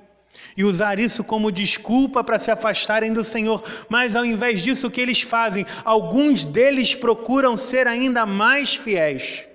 e 0.56 0.64
usar 0.64 0.98
isso 0.98 1.22
como 1.22 1.52
desculpa 1.52 2.24
para 2.24 2.38
se 2.38 2.50
afastarem 2.50 3.12
do 3.12 3.22
Senhor, 3.22 3.62
mas 3.90 4.16
ao 4.16 4.24
invés 4.24 4.62
disso, 4.62 4.86
o 4.86 4.90
que 4.90 5.00
eles 5.02 5.20
fazem? 5.20 5.66
Alguns 5.84 6.46
deles 6.46 6.94
procuram 6.94 7.54
ser 7.54 7.86
ainda 7.86 8.24
mais 8.24 8.74
fiéis. 8.74 9.46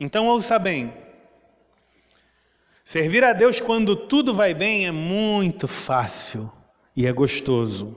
Então, 0.00 0.26
ouça 0.26 0.58
bem: 0.58 0.92
Servir 2.84 3.24
a 3.24 3.32
Deus 3.32 3.62
quando 3.62 3.96
tudo 3.96 4.34
vai 4.34 4.52
bem 4.52 4.86
é 4.86 4.92
muito 4.92 5.66
fácil 5.66 6.52
e 6.94 7.06
é 7.06 7.12
gostoso. 7.12 7.96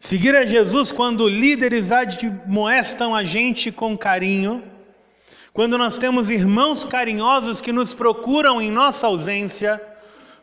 Seguir 0.00 0.34
a 0.34 0.46
Jesus 0.46 0.90
quando 0.90 1.28
líderes 1.28 1.92
admoestam 1.92 3.14
a 3.14 3.22
gente 3.22 3.70
com 3.70 3.96
carinho, 3.96 4.64
quando 5.52 5.76
nós 5.76 5.98
temos 5.98 6.30
irmãos 6.30 6.84
carinhosos 6.84 7.60
que 7.60 7.70
nos 7.70 7.92
procuram 7.92 8.62
em 8.62 8.70
nossa 8.70 9.08
ausência, 9.08 9.78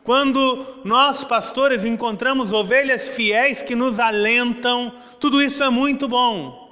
quando 0.04 0.64
nós, 0.84 1.24
pastores, 1.24 1.84
encontramos 1.84 2.52
ovelhas 2.52 3.08
fiéis 3.08 3.64
que 3.64 3.74
nos 3.74 3.98
alentam, 3.98 4.92
tudo 5.18 5.42
isso 5.42 5.64
é 5.64 5.70
muito 5.70 6.06
bom. 6.06 6.62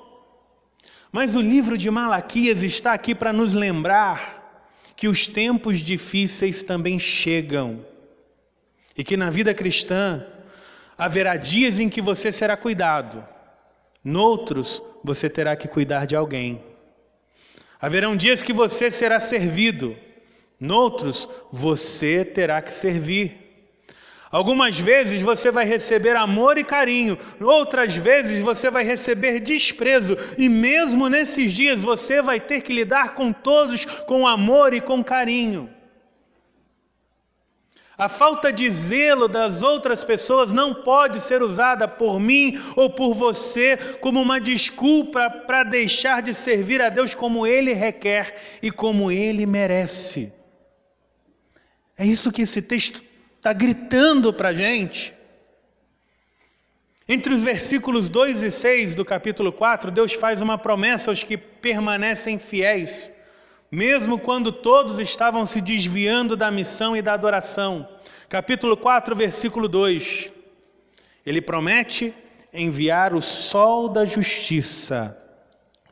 Mas 1.10 1.34
o 1.34 1.40
livro 1.40 1.76
de 1.76 1.90
Malaquias 1.90 2.62
está 2.62 2.92
aqui 2.92 3.16
para 3.16 3.32
nos 3.32 3.52
lembrar 3.52 4.41
que 5.02 5.08
os 5.08 5.26
tempos 5.26 5.80
difíceis 5.80 6.62
também 6.62 6.96
chegam 6.96 7.84
e 8.96 9.02
que 9.02 9.16
na 9.16 9.30
vida 9.30 9.52
cristã 9.52 10.24
haverá 10.96 11.36
dias 11.36 11.80
em 11.80 11.88
que 11.88 12.00
você 12.00 12.30
será 12.30 12.56
cuidado, 12.56 13.26
noutros 14.04 14.80
você 15.02 15.28
terá 15.28 15.56
que 15.56 15.66
cuidar 15.66 16.06
de 16.06 16.14
alguém. 16.14 16.62
Haverão 17.80 18.14
dias 18.14 18.44
que 18.44 18.52
você 18.52 18.92
será 18.92 19.18
servido, 19.18 19.96
noutros 20.60 21.28
você 21.50 22.24
terá 22.24 22.62
que 22.62 22.72
servir. 22.72 23.41
Algumas 24.32 24.80
vezes 24.80 25.20
você 25.20 25.50
vai 25.50 25.66
receber 25.66 26.16
amor 26.16 26.56
e 26.56 26.64
carinho, 26.64 27.18
outras 27.38 27.98
vezes 27.98 28.40
você 28.40 28.70
vai 28.70 28.82
receber 28.82 29.40
desprezo, 29.40 30.16
e 30.38 30.48
mesmo 30.48 31.06
nesses 31.10 31.52
dias 31.52 31.82
você 31.82 32.22
vai 32.22 32.40
ter 32.40 32.62
que 32.62 32.72
lidar 32.72 33.12
com 33.12 33.30
todos 33.30 33.84
com 33.84 34.26
amor 34.26 34.72
e 34.72 34.80
com 34.80 35.04
carinho. 35.04 35.68
A 37.98 38.08
falta 38.08 38.50
de 38.50 38.70
zelo 38.70 39.28
das 39.28 39.62
outras 39.62 40.02
pessoas 40.02 40.50
não 40.50 40.76
pode 40.82 41.20
ser 41.20 41.42
usada 41.42 41.86
por 41.86 42.18
mim 42.18 42.58
ou 42.74 42.88
por 42.88 43.12
você 43.12 43.76
como 44.00 44.20
uma 44.22 44.40
desculpa 44.40 45.28
para 45.28 45.62
deixar 45.62 46.22
de 46.22 46.32
servir 46.32 46.80
a 46.80 46.88
Deus 46.88 47.14
como 47.14 47.46
Ele 47.46 47.74
requer 47.74 48.34
e 48.62 48.70
como 48.70 49.12
Ele 49.12 49.44
merece. 49.44 50.32
É 51.98 52.06
isso 52.06 52.32
que 52.32 52.42
esse 52.42 52.62
texto 52.62 53.11
está 53.42 53.52
gritando 53.52 54.32
para 54.32 54.50
a 54.50 54.52
gente. 54.52 55.12
Entre 57.08 57.34
os 57.34 57.42
versículos 57.42 58.08
2 58.08 58.40
e 58.44 58.52
6 58.52 58.94
do 58.94 59.04
capítulo 59.04 59.52
4, 59.52 59.90
Deus 59.90 60.12
faz 60.12 60.40
uma 60.40 60.56
promessa 60.56 61.10
aos 61.10 61.24
que 61.24 61.36
permanecem 61.36 62.38
fiéis, 62.38 63.12
mesmo 63.68 64.16
quando 64.16 64.52
todos 64.52 65.00
estavam 65.00 65.44
se 65.44 65.60
desviando 65.60 66.36
da 66.36 66.52
missão 66.52 66.96
e 66.96 67.02
da 67.02 67.14
adoração. 67.14 67.88
Capítulo 68.28 68.76
4, 68.76 69.16
versículo 69.16 69.66
2. 69.66 70.32
Ele 71.26 71.40
promete 71.40 72.14
enviar 72.54 73.12
o 73.12 73.20
sol 73.20 73.88
da 73.88 74.04
justiça, 74.04 75.18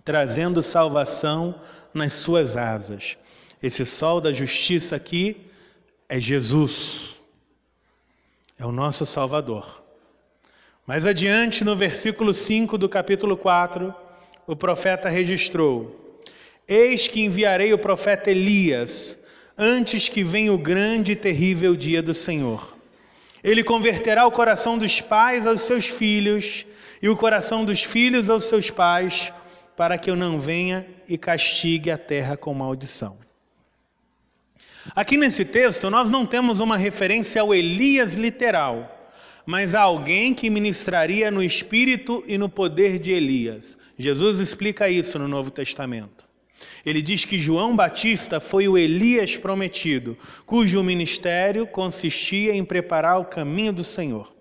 trazendo 0.05 0.63
salvação 0.63 1.61
nas 1.93 2.13
suas 2.13 2.57
asas. 2.57 3.19
Esse 3.61 3.85
sol 3.85 4.21
da 4.21 4.33
justiça 4.33 4.95
aqui 4.95 5.51
é 6.09 6.21
Jesus 6.21 7.10
é 8.61 8.67
o 8.67 8.71
nosso 8.71 9.07
Salvador. 9.07 9.83
Mais 10.87 11.07
adiante, 11.07 11.65
no 11.65 11.75
versículo 11.75 12.35
5 12.35 12.77
do 12.77 12.91
capítulo 12.91 13.35
4, 13.35 13.95
o 14.47 14.55
profeta 14.55 15.09
registrou: 15.09 16.21
Eis 16.69 17.09
que 17.09 17.23
enviarei 17.23 17.73
o 17.73 17.79
profeta 17.79 18.31
Elias 18.31 19.19
antes 19.57 20.11
que 20.11 20.23
venha 20.23 20.53
o 20.53 20.59
grande 20.59 21.13
e 21.13 21.17
terrível 21.17 21.75
dia 21.75 22.03
do 22.03 22.13
Senhor. 22.13 22.77
Ele 23.43 23.65
converterá 23.65 24.27
o 24.27 24.31
coração 24.31 24.77
dos 24.77 25.01
pais 25.01 25.47
aos 25.47 25.63
seus 25.63 25.87
filhos 25.87 26.67
e 27.01 27.09
o 27.09 27.17
coração 27.17 27.65
dos 27.65 27.83
filhos 27.83 28.29
aos 28.29 28.45
seus 28.45 28.71
pais, 28.71 29.33
para 29.75 29.97
que 29.97 30.11
eu 30.11 30.17
não 30.17 30.39
venha 30.39 30.87
e 31.09 31.17
castigue 31.17 31.91
a 31.91 31.97
terra 31.97 32.37
com 32.37 32.53
maldição. 32.53 33.17
Aqui 34.95 35.17
nesse 35.17 35.45
texto, 35.45 35.91
nós 35.91 36.11
não 36.11 36.25
temos 36.25 36.61
uma 36.61 36.77
referência 36.77 37.43
ao 37.43 37.55
Elias 37.55 38.15
literal, 38.15 39.13
mas 39.45 39.75
a 39.75 39.81
alguém 39.81 40.35
que 40.35 40.49
ministraria 40.49 41.31
no 41.31 41.43
espírito 41.43 42.25
e 42.27 42.39
no 42.39 42.49
poder 42.49 42.99
de 42.99 43.13
Elias. 43.13 43.77
Jesus 43.99 44.41
explica 44.41 44.89
isso 44.89 45.19
no 45.19 45.29
Novo 45.29 45.51
Testamento. 45.51 46.29
Ele 46.85 47.03
diz 47.03 47.25
que 47.25 47.39
João 47.39 47.77
Batista 47.77 48.41
foi 48.41 48.67
o 48.69 48.79
Elias 48.79 49.37
prometido, 49.37 50.17
cujo 50.47 50.83
ministério 50.83 51.67
consistia 51.67 52.55
em 52.55 52.65
preparar 52.65 53.21
o 53.21 53.25
caminho 53.25 53.73
do 53.73 53.85
Senhor. 53.85 54.33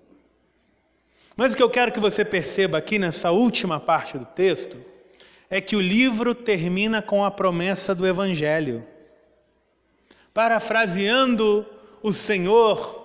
Mas 1.35 1.53
o 1.53 1.57
que 1.57 1.63
eu 1.63 1.69
quero 1.69 1.91
que 1.91 1.99
você 1.99 2.23
perceba 2.25 2.77
aqui 2.77 2.99
nessa 2.99 3.31
última 3.31 3.79
parte 3.79 4.17
do 4.17 4.25
texto 4.25 4.77
é 5.49 5.59
que 5.59 5.75
o 5.75 5.81
livro 5.81 6.35
termina 6.35 7.01
com 7.01 7.23
a 7.23 7.31
promessa 7.31 7.95
do 7.95 8.05
Evangelho. 8.05 8.85
Parafraseando 10.33 11.65
o 12.01 12.13
Senhor 12.13 12.97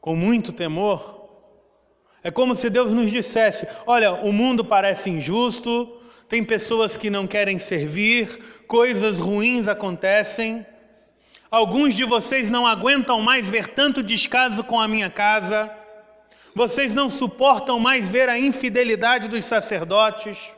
com 0.00 0.16
muito 0.16 0.52
temor, 0.52 1.22
é 2.22 2.30
como 2.30 2.54
se 2.54 2.70
Deus 2.70 2.92
nos 2.92 3.10
dissesse: 3.10 3.66
olha, 3.86 4.12
o 4.12 4.32
mundo 4.32 4.64
parece 4.64 5.10
injusto, 5.10 6.00
tem 6.28 6.44
pessoas 6.44 6.96
que 6.96 7.10
não 7.10 7.26
querem 7.26 7.58
servir, 7.58 8.62
coisas 8.66 9.18
ruins 9.18 9.68
acontecem. 9.68 10.64
Alguns 11.50 11.94
de 11.94 12.04
vocês 12.04 12.48
não 12.48 12.66
aguentam 12.66 13.20
mais 13.20 13.50
ver 13.50 13.68
tanto 13.68 14.02
descaso 14.02 14.64
com 14.64 14.80
a 14.80 14.88
minha 14.88 15.10
casa. 15.10 15.70
Vocês 16.54 16.94
não 16.94 17.10
suportam 17.10 17.78
mais 17.78 18.08
ver 18.08 18.28
a 18.28 18.38
infidelidade 18.38 19.28
dos 19.28 19.44
sacerdotes, 19.44 20.52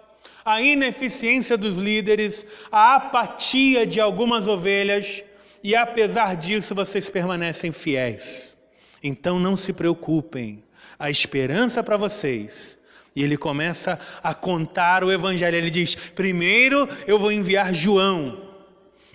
a 0.45 0.61
ineficiência 0.61 1.57
dos 1.57 1.79
líderes, 1.79 2.47
a 2.71 2.97
apatia 2.97 3.87
de 3.87 4.01
algumas 4.01 4.47
ovelhas, 4.47 5.25
e 5.65 5.75
apesar 5.75 6.37
disso 6.37 6.75
vocês 6.75 7.09
permanecem 7.09 7.73
fiéis. 7.73 8.55
Então 9.03 9.41
não 9.41 9.57
se 9.57 9.73
preocupem, 9.73 10.63
a 10.99 11.11
esperança 11.11 11.83
para 11.83 11.97
vocês 11.97 12.79
e 13.17 13.23
ele 13.23 13.37
começa 13.37 13.99
a 14.23 14.35
contar 14.35 15.05
o 15.05 15.13
evangelho. 15.13 15.57
Ele 15.57 15.71
diz: 15.71 15.95
primeiro 15.95 16.89
eu 17.07 17.19
vou 17.19 17.31
enviar 17.33 17.73
João, 17.73 18.51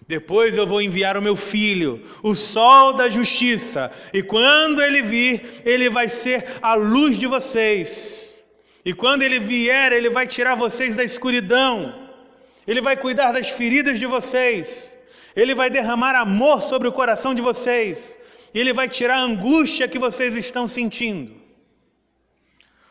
depois 0.07 0.57
eu 0.57 0.65
vou 0.65 0.81
enviar 0.81 1.17
o 1.17 1.21
meu 1.21 1.35
filho, 1.35 2.01
o 2.23 2.33
sol 2.33 2.93
da 2.93 3.09
justiça, 3.09 3.91
e 4.13 4.23
quando 4.23 4.81
ele 4.81 5.01
vir, 5.01 5.61
ele 5.65 5.89
vai 5.89 6.09
ser 6.09 6.45
a 6.61 6.73
luz 6.73 7.17
de 7.17 7.27
vocês. 7.27 8.43
E 8.83 8.93
quando 8.93 9.21
ele 9.21 9.39
vier, 9.39 9.91
ele 9.91 10.09
vai 10.09 10.25
tirar 10.25 10.55
vocês 10.55 10.95
da 10.95 11.03
escuridão, 11.03 11.93
ele 12.65 12.81
vai 12.81 12.95
cuidar 12.95 13.31
das 13.31 13.49
feridas 13.49 13.99
de 13.99 14.05
vocês, 14.05 14.97
ele 15.39 15.55
vai 15.55 15.69
derramar 15.69 16.15
amor 16.15 16.61
sobre 16.61 16.87
o 16.87 16.91
coração 16.91 17.33
de 17.33 17.41
vocês, 17.41 18.17
e 18.53 18.59
ele 18.59 18.73
vai 18.73 18.89
tirar 18.89 19.17
a 19.17 19.21
angústia 19.21 19.87
que 19.87 19.99
vocês 19.99 20.35
estão 20.35 20.67
sentindo. 20.67 21.39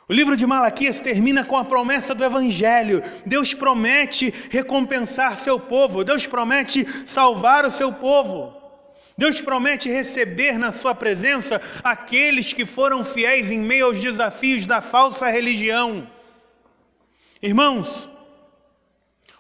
O 0.08 0.12
livro 0.12 0.36
de 0.36 0.46
Malaquias 0.46 1.00
termina 1.00 1.44
com 1.44 1.56
a 1.56 1.64
promessa 1.64 2.14
do 2.14 2.24
Evangelho. 2.24 3.02
Deus 3.26 3.52
promete 3.52 4.32
recompensar 4.50 5.36
seu 5.36 5.60
povo, 5.60 6.02
Deus 6.02 6.26
promete 6.26 6.86
salvar 7.06 7.66
o 7.66 7.70
seu 7.70 7.92
povo. 7.92 8.56
Deus 9.18 9.40
promete 9.42 9.90
receber 9.90 10.58
na 10.58 10.72
sua 10.72 10.94
presença 10.94 11.60
aqueles 11.84 12.52
que 12.52 12.64
foram 12.64 13.04
fiéis 13.04 13.50
em 13.50 13.58
meio 13.58 13.86
aos 13.86 14.00
desafios 14.00 14.64
da 14.64 14.80
falsa 14.80 15.28
religião. 15.28 16.08
Irmãos, 17.42 18.08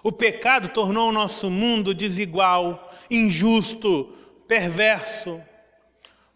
o 0.02 0.12
pecado 0.12 0.68
tornou 0.68 1.08
o 1.08 1.12
nosso 1.12 1.50
mundo 1.50 1.94
desigual, 1.94 2.87
injusto, 3.10 4.12
perverso. 4.46 5.40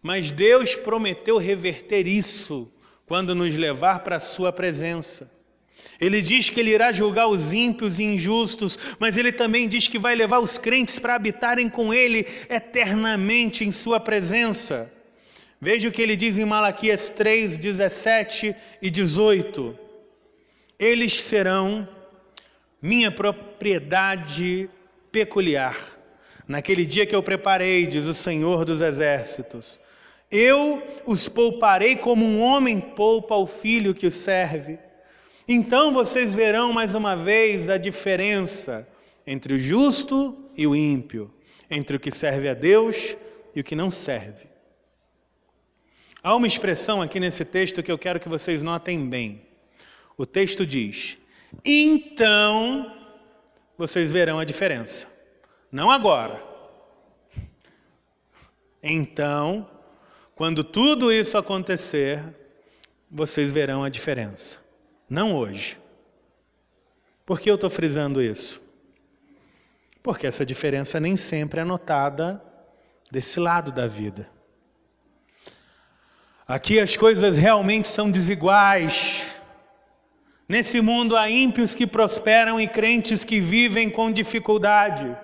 Mas 0.01 0.31
Deus 0.31 0.75
prometeu 0.75 1.37
reverter 1.37 2.07
isso 2.07 2.71
quando 3.05 3.35
nos 3.35 3.55
levar 3.55 3.99
para 3.99 4.17
a 4.17 4.19
Sua 4.19 4.51
presença. 4.51 5.31
Ele 5.99 6.21
diz 6.21 6.49
que 6.49 6.59
Ele 6.59 6.71
irá 6.71 6.91
julgar 6.91 7.27
os 7.27 7.53
ímpios 7.53 7.99
e 7.99 8.03
injustos, 8.03 8.77
mas 8.99 9.17
Ele 9.17 9.31
também 9.31 9.67
diz 9.67 9.87
que 9.87 9.99
vai 9.99 10.15
levar 10.15 10.39
os 10.39 10.57
crentes 10.57 10.99
para 10.99 11.15
habitarem 11.15 11.69
com 11.69 11.93
Ele 11.93 12.25
eternamente 12.49 13.63
em 13.63 13.71
Sua 13.71 13.99
presença. 13.99 14.91
Veja 15.63 15.87
o 15.87 15.93
que 15.93 16.01
ele 16.01 16.17
diz 16.17 16.37
em 16.37 16.43
Malaquias 16.43 17.07
3, 17.07 17.55
17 17.55 18.53
e 18.81 18.89
18: 18.89 19.79
Eles 20.77 21.21
serão 21.21 21.87
minha 22.81 23.09
propriedade 23.09 24.69
peculiar. 25.09 25.92
Naquele 26.47 26.85
dia 26.85 27.05
que 27.05 27.15
eu 27.15 27.23
preparei, 27.23 27.87
diz 27.87 28.05
o 28.05 28.13
Senhor 28.13 28.65
dos 28.65 28.81
Exércitos, 28.81 29.79
eu 30.29 30.81
os 31.05 31.29
pouparei 31.29 31.95
como 31.95 32.25
um 32.25 32.41
homem 32.41 32.79
poupa 32.79 33.35
o 33.35 33.45
filho 33.45 33.93
que 33.93 34.07
o 34.07 34.11
serve. 34.11 34.79
Então 35.47 35.93
vocês 35.93 36.33
verão 36.33 36.73
mais 36.73 36.95
uma 36.95 37.15
vez 37.15 37.69
a 37.69 37.77
diferença 37.77 38.87
entre 39.27 39.53
o 39.53 39.59
justo 39.59 40.37
e 40.57 40.65
o 40.65 40.75
ímpio, 40.75 41.31
entre 41.69 41.95
o 41.95 41.99
que 41.99 42.11
serve 42.11 42.49
a 42.49 42.53
Deus 42.53 43.15
e 43.55 43.59
o 43.59 43.63
que 43.63 43.75
não 43.75 43.91
serve. 43.91 44.47
Há 46.21 46.35
uma 46.35 46.47
expressão 46.47 47.01
aqui 47.01 47.19
nesse 47.19 47.45
texto 47.45 47.83
que 47.83 47.91
eu 47.91 47.97
quero 47.97 48.19
que 48.19 48.29
vocês 48.29 48.63
notem 48.63 49.07
bem. 49.07 49.41
O 50.17 50.25
texto 50.25 50.65
diz: 50.65 51.17
Então 51.63 52.91
vocês 53.77 54.11
verão 54.11 54.39
a 54.39 54.45
diferença. 54.45 55.12
Não 55.73 55.91
agora. 55.91 56.41
Então 58.81 59.67
quando 60.35 60.63
tudo 60.63 61.11
isso 61.11 61.37
acontecer, 61.37 62.21
vocês 63.09 63.51
verão 63.51 63.83
a 63.83 63.89
diferença. 63.89 64.59
Não 65.07 65.35
hoje. 65.35 65.77
Por 67.25 67.39
que 67.39 67.49
eu 67.49 67.55
estou 67.55 67.69
frisando 67.69 68.21
isso? 68.21 68.61
Porque 70.01 70.25
essa 70.25 70.45
diferença 70.45 70.99
nem 70.99 71.15
sempre 71.15 71.61
é 71.61 71.63
notada 71.63 72.43
desse 73.11 73.39
lado 73.39 73.71
da 73.71 73.87
vida. 73.87 74.27
Aqui 76.47 76.79
as 76.79 76.97
coisas 76.97 77.37
realmente 77.37 77.87
são 77.87 78.09
desiguais. 78.09 79.39
Nesse 80.49 80.81
mundo 80.81 81.15
há 81.15 81.29
ímpios 81.29 81.73
que 81.75 81.87
prosperam 81.87 82.59
e 82.59 82.67
crentes 82.67 83.23
que 83.23 83.39
vivem 83.39 83.89
com 83.89 84.11
dificuldade. 84.11 85.15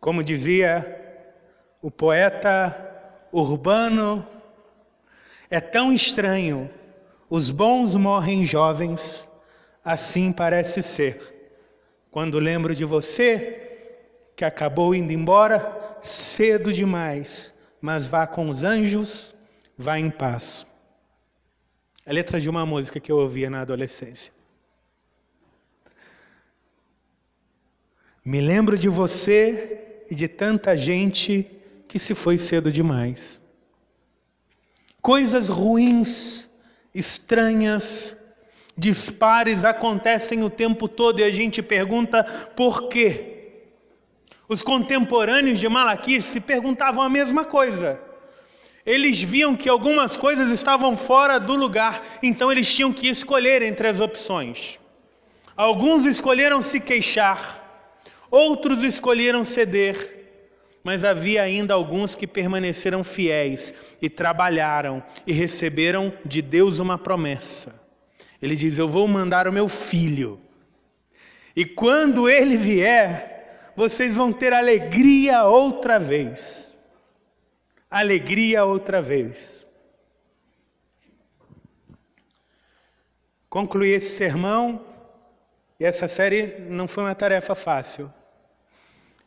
Como 0.00 0.22
dizia 0.22 0.94
o 1.82 1.90
poeta 1.90 2.88
urbano, 3.32 4.26
é 5.50 5.60
tão 5.60 5.92
estranho, 5.92 6.70
os 7.28 7.50
bons 7.50 7.94
morrem 7.94 8.44
jovens, 8.44 9.28
assim 9.84 10.32
parece 10.32 10.82
ser. 10.82 11.34
Quando 12.10 12.38
lembro 12.38 12.74
de 12.74 12.84
você, 12.84 13.68
que 14.36 14.44
acabou 14.44 14.94
indo 14.94 15.12
embora 15.12 15.98
cedo 16.00 16.72
demais, 16.72 17.54
mas 17.80 18.06
vá 18.06 18.26
com 18.26 18.48
os 18.48 18.62
anjos, 18.62 19.34
vá 19.76 19.98
em 19.98 20.10
paz. 20.10 20.66
A 22.06 22.12
letra 22.12 22.40
de 22.40 22.48
uma 22.48 22.64
música 22.64 23.00
que 23.00 23.10
eu 23.10 23.16
ouvia 23.16 23.50
na 23.50 23.60
adolescência. 23.62 24.32
Me 28.24 28.40
lembro 28.40 28.78
de 28.78 28.88
você 28.88 29.87
e 30.10 30.14
de 30.14 30.28
tanta 30.28 30.76
gente 30.76 31.46
que 31.86 31.98
se 31.98 32.14
foi 32.14 32.38
cedo 32.38 32.70
demais. 32.70 33.40
Coisas 35.00 35.48
ruins, 35.48 36.50
estranhas, 36.94 38.16
dispares 38.76 39.64
acontecem 39.64 40.42
o 40.44 40.50
tempo 40.50 40.86
todo 40.86 41.20
e 41.20 41.24
a 41.24 41.30
gente 41.30 41.62
pergunta 41.62 42.24
por 42.54 42.88
quê. 42.88 43.34
Os 44.48 44.62
contemporâneos 44.62 45.58
de 45.58 45.68
Malaquias 45.68 46.24
se 46.24 46.40
perguntavam 46.40 47.02
a 47.02 47.10
mesma 47.10 47.44
coisa. 47.44 48.00
Eles 48.86 49.22
viam 49.22 49.54
que 49.54 49.68
algumas 49.68 50.16
coisas 50.16 50.50
estavam 50.50 50.96
fora 50.96 51.38
do 51.38 51.54
lugar, 51.54 52.00
então 52.22 52.50
eles 52.50 52.72
tinham 52.74 52.90
que 52.90 53.08
escolher 53.08 53.60
entre 53.60 53.86
as 53.86 54.00
opções. 54.00 54.80
Alguns 55.54 56.06
escolheram 56.06 56.62
se 56.62 56.80
queixar, 56.80 57.67
outros 58.30 58.82
escolheram 58.82 59.44
ceder, 59.44 60.16
mas 60.82 61.04
havia 61.04 61.42
ainda 61.42 61.74
alguns 61.74 62.14
que 62.14 62.26
permaneceram 62.26 63.04
fiéis 63.04 63.74
e 64.00 64.08
trabalharam 64.08 65.02
e 65.26 65.32
receberam 65.32 66.12
de 66.24 66.40
Deus 66.40 66.78
uma 66.78 66.96
promessa. 66.96 67.80
Ele 68.40 68.54
diz: 68.54 68.78
Eu 68.78 68.88
vou 68.88 69.06
mandar 69.08 69.48
o 69.48 69.52
meu 69.52 69.68
filho, 69.68 70.40
e 71.54 71.64
quando 71.64 72.28
ele 72.28 72.56
vier, 72.56 73.72
vocês 73.74 74.16
vão 74.16 74.32
ter 74.32 74.52
alegria 74.52 75.44
outra 75.44 75.98
vez. 75.98 76.72
Alegria 77.90 78.64
outra 78.64 79.00
vez. 79.00 79.66
Concluí 83.48 83.90
esse 83.90 84.16
sermão 84.16 84.84
e 85.80 85.84
essa 85.84 86.06
série 86.06 86.58
não 86.68 86.86
foi 86.86 87.04
uma 87.04 87.14
tarefa 87.14 87.54
fácil. 87.54 88.12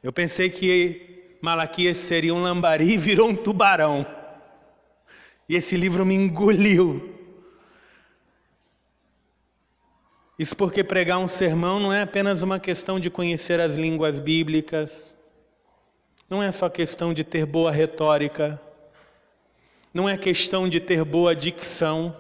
Eu 0.04 0.12
pensei 0.12 0.50
que 0.50 1.36
Malaquias 1.42 1.98
seria 1.98 2.34
um 2.34 2.42
lambari 2.42 2.94
e 2.94 2.98
virou 2.98 3.30
um 3.30 3.36
tubarão. 3.36 4.06
E 5.48 5.56
esse 5.56 5.76
livro 5.76 6.06
me 6.06 6.16
engoliu. 6.16 7.18
Isso 10.40 10.56
porque 10.58 10.84
pregar 10.84 11.20
um 11.20 11.28
sermão 11.28 11.80
não 11.80 11.94
é 11.94 12.02
apenas 12.02 12.42
uma 12.42 12.60
questão 12.60 13.00
de 13.00 13.12
conhecer 13.12 13.60
as 13.60 13.76
línguas 13.76 14.20
bíblicas, 14.20 15.14
não 16.28 16.42
é 16.42 16.52
só 16.52 16.68
questão 16.68 17.14
de 17.14 17.24
ter 17.24 17.46
boa 17.46 17.72
retórica, 17.72 18.60
não 19.94 20.10
é 20.10 20.18
questão 20.18 20.68
de 20.68 20.80
ter 20.80 21.04
boa 21.04 21.36
dicção. 21.36 22.16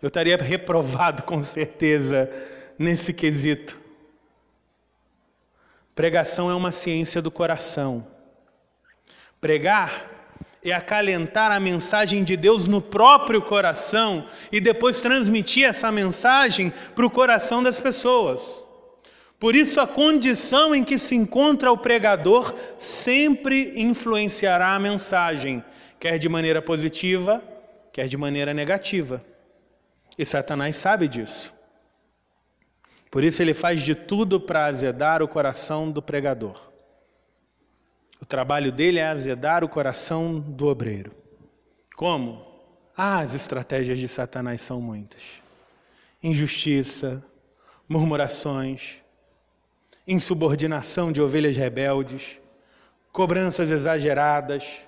Eu 0.00 0.08
estaria 0.08 0.36
reprovado 0.36 1.24
com 1.24 1.42
certeza 1.42 2.30
nesse 2.78 3.12
quesito. 3.12 3.85
Pregação 5.96 6.50
é 6.50 6.54
uma 6.54 6.70
ciência 6.70 7.22
do 7.22 7.30
coração. 7.30 8.06
Pregar 9.40 10.10
é 10.62 10.70
acalentar 10.70 11.50
a 11.50 11.58
mensagem 11.58 12.22
de 12.22 12.36
Deus 12.36 12.66
no 12.66 12.82
próprio 12.82 13.40
coração 13.40 14.26
e 14.52 14.60
depois 14.60 15.00
transmitir 15.00 15.64
essa 15.64 15.90
mensagem 15.90 16.70
para 16.94 17.06
o 17.06 17.10
coração 17.10 17.62
das 17.62 17.80
pessoas. 17.80 18.68
Por 19.40 19.56
isso, 19.56 19.80
a 19.80 19.86
condição 19.86 20.74
em 20.74 20.84
que 20.84 20.98
se 20.98 21.16
encontra 21.16 21.72
o 21.72 21.78
pregador 21.78 22.54
sempre 22.76 23.72
influenciará 23.80 24.74
a 24.74 24.78
mensagem, 24.78 25.64
quer 25.98 26.18
de 26.18 26.28
maneira 26.28 26.60
positiva, 26.60 27.42
quer 27.90 28.06
de 28.06 28.18
maneira 28.18 28.52
negativa. 28.52 29.24
E 30.18 30.26
Satanás 30.26 30.76
sabe 30.76 31.08
disso. 31.08 31.55
Por 33.16 33.24
isso, 33.24 33.40
ele 33.40 33.54
faz 33.54 33.80
de 33.80 33.94
tudo 33.94 34.38
para 34.38 34.66
azedar 34.66 35.22
o 35.22 35.26
coração 35.26 35.90
do 35.90 36.02
pregador. 36.02 36.70
O 38.20 38.26
trabalho 38.26 38.70
dele 38.70 38.98
é 38.98 39.06
azedar 39.06 39.64
o 39.64 39.68
coração 39.70 40.38
do 40.38 40.66
obreiro. 40.66 41.12
Como? 41.96 42.46
Ah, 42.94 43.20
as 43.20 43.32
estratégias 43.32 43.98
de 43.98 44.06
Satanás 44.06 44.60
são 44.60 44.82
muitas: 44.82 45.40
injustiça, 46.22 47.24
murmurações, 47.88 49.00
insubordinação 50.06 51.10
de 51.10 51.22
ovelhas 51.22 51.56
rebeldes, 51.56 52.38
cobranças 53.10 53.70
exageradas. 53.70 54.86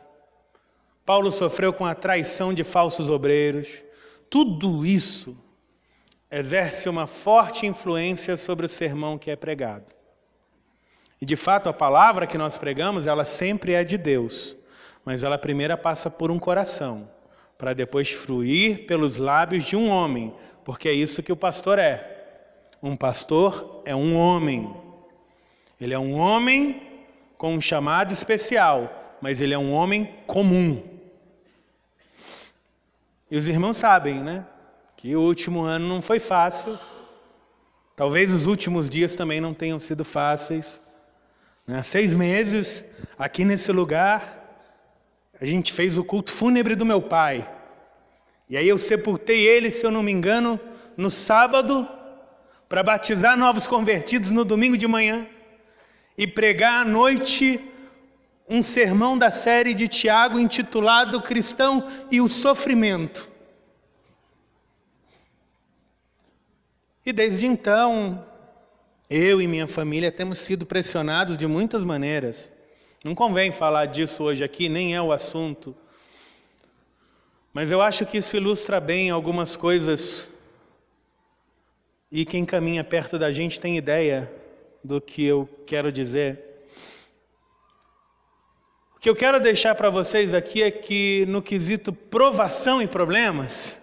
Paulo 1.02 1.32
sofreu 1.32 1.72
com 1.72 1.86
a 1.86 1.94
traição 1.94 2.52
de 2.52 2.62
falsos 2.62 3.08
obreiros. 3.08 3.82
Tudo 4.28 4.84
isso 4.84 5.34
exerce 6.30 6.88
uma 6.88 7.06
forte 7.06 7.66
influência 7.66 8.36
sobre 8.36 8.66
o 8.66 8.68
sermão 8.68 9.16
que 9.16 9.30
é 9.30 9.36
pregado. 9.36 9.86
E 11.20 11.26
de 11.26 11.36
fato, 11.36 11.68
a 11.68 11.72
palavra 11.72 12.26
que 12.26 12.38
nós 12.38 12.56
pregamos, 12.56 13.06
ela 13.06 13.24
sempre 13.24 13.72
é 13.72 13.82
de 13.82 13.98
Deus, 13.98 14.56
mas 15.04 15.24
ela 15.24 15.38
primeiro 15.38 15.76
passa 15.76 16.10
por 16.10 16.30
um 16.30 16.38
coração, 16.38 17.10
para 17.56 17.72
depois 17.72 18.12
fluir 18.12 18.86
pelos 18.86 19.16
lábios 19.16 19.64
de 19.64 19.74
um 19.74 19.88
homem, 19.88 20.34
porque 20.64 20.88
é 20.88 20.92
isso 20.92 21.22
que 21.22 21.32
o 21.32 21.36
pastor 21.36 21.78
é. 21.78 22.16
Um 22.80 22.94
pastor 22.94 23.82
é 23.84 23.96
um 23.96 24.16
homem. 24.16 24.72
Ele 25.80 25.94
é 25.94 25.98
um 25.98 26.14
homem 26.14 26.82
com 27.36 27.54
um 27.54 27.60
chamado 27.60 28.12
especial, 28.12 29.16
mas 29.20 29.40
ele 29.40 29.54
é 29.54 29.58
um 29.58 29.72
homem 29.72 30.14
comum. 30.26 30.82
E 33.30 33.36
os 33.36 33.48
irmãos 33.48 33.76
sabem, 33.76 34.22
né? 34.22 34.46
Que 34.98 35.14
o 35.14 35.20
último 35.20 35.62
ano 35.62 35.86
não 35.86 36.02
foi 36.02 36.18
fácil. 36.18 36.76
Talvez 37.94 38.32
os 38.32 38.46
últimos 38.46 38.90
dias 38.90 39.14
também 39.14 39.40
não 39.40 39.54
tenham 39.54 39.78
sido 39.78 40.04
fáceis. 40.04 40.82
Né, 41.64 41.80
seis 41.84 42.16
meses, 42.16 42.84
aqui 43.16 43.44
nesse 43.44 43.70
lugar, 43.70 44.20
a 45.40 45.44
gente 45.46 45.72
fez 45.72 45.96
o 45.96 46.02
culto 46.02 46.32
fúnebre 46.32 46.74
do 46.74 46.84
meu 46.84 47.00
pai. 47.00 47.48
E 48.50 48.56
aí 48.56 48.66
eu 48.66 48.76
sepultei 48.76 49.46
ele, 49.46 49.70
se 49.70 49.86
eu 49.86 49.92
não 49.92 50.02
me 50.02 50.10
engano, 50.10 50.58
no 50.96 51.12
sábado, 51.12 51.88
para 52.68 52.82
batizar 52.82 53.38
novos 53.38 53.68
convertidos 53.68 54.32
no 54.32 54.44
domingo 54.44 54.76
de 54.76 54.88
manhã 54.88 55.28
e 56.16 56.26
pregar 56.26 56.82
à 56.82 56.84
noite 56.84 57.60
um 58.48 58.64
sermão 58.64 59.16
da 59.16 59.30
série 59.30 59.74
de 59.74 59.86
Tiago 59.86 60.40
intitulado 60.40 61.22
Cristão 61.22 61.86
e 62.10 62.20
o 62.20 62.28
Sofrimento. 62.28 63.27
E 67.08 67.12
desde 67.12 67.46
então, 67.46 68.22
eu 69.08 69.40
e 69.40 69.46
minha 69.46 69.66
família 69.66 70.12
temos 70.12 70.40
sido 70.40 70.66
pressionados 70.66 71.38
de 71.38 71.46
muitas 71.46 71.82
maneiras. 71.82 72.52
Não 73.02 73.14
convém 73.14 73.50
falar 73.50 73.86
disso 73.86 74.24
hoje 74.24 74.44
aqui, 74.44 74.68
nem 74.68 74.94
é 74.94 75.00
o 75.00 75.10
assunto. 75.10 75.74
Mas 77.50 77.70
eu 77.70 77.80
acho 77.80 78.04
que 78.04 78.18
isso 78.18 78.36
ilustra 78.36 78.78
bem 78.78 79.08
algumas 79.08 79.56
coisas. 79.56 80.30
E 82.12 82.26
quem 82.26 82.44
caminha 82.44 82.84
perto 82.84 83.18
da 83.18 83.32
gente 83.32 83.58
tem 83.58 83.78
ideia 83.78 84.30
do 84.84 85.00
que 85.00 85.24
eu 85.24 85.48
quero 85.64 85.90
dizer. 85.90 86.66
O 88.94 89.00
que 89.00 89.08
eu 89.08 89.16
quero 89.16 89.40
deixar 89.40 89.74
para 89.74 89.88
vocês 89.88 90.34
aqui 90.34 90.62
é 90.62 90.70
que, 90.70 91.24
no 91.26 91.40
quesito 91.40 91.90
provação 91.90 92.82
e 92.82 92.86
problemas, 92.86 93.80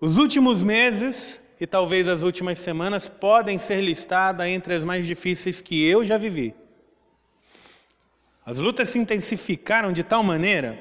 os 0.00 0.16
últimos 0.16 0.60
meses 0.60 1.40
e 1.62 1.66
talvez 1.66 2.08
as 2.08 2.22
últimas 2.22 2.58
semanas 2.58 3.06
podem 3.06 3.56
ser 3.56 3.80
listadas 3.80 4.48
entre 4.48 4.74
as 4.74 4.84
mais 4.84 5.06
difíceis 5.06 5.60
que 5.60 5.86
eu 5.86 6.04
já 6.04 6.18
vivi. 6.18 6.56
As 8.44 8.58
lutas 8.58 8.88
se 8.88 8.98
intensificaram 8.98 9.92
de 9.92 10.02
tal 10.02 10.24
maneira 10.24 10.76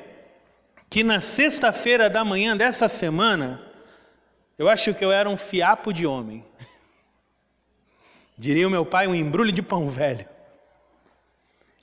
que 0.89 1.03
na 1.03 1.21
sexta-feira 1.21 2.09
da 2.09 2.25
manhã 2.25 2.57
dessa 2.57 2.87
semana, 2.87 3.61
eu 4.57 4.67
acho 4.67 4.91
que 4.95 5.05
eu 5.05 5.11
era 5.11 5.29
um 5.29 5.37
fiapo 5.37 5.93
de 5.93 6.07
homem. 6.07 6.43
Diria 8.35 8.67
o 8.67 8.71
meu 8.71 8.83
pai, 8.83 9.05
um 9.05 9.13
embrulho 9.13 9.51
de 9.51 9.61
pão 9.61 9.87
velho. 9.87 10.27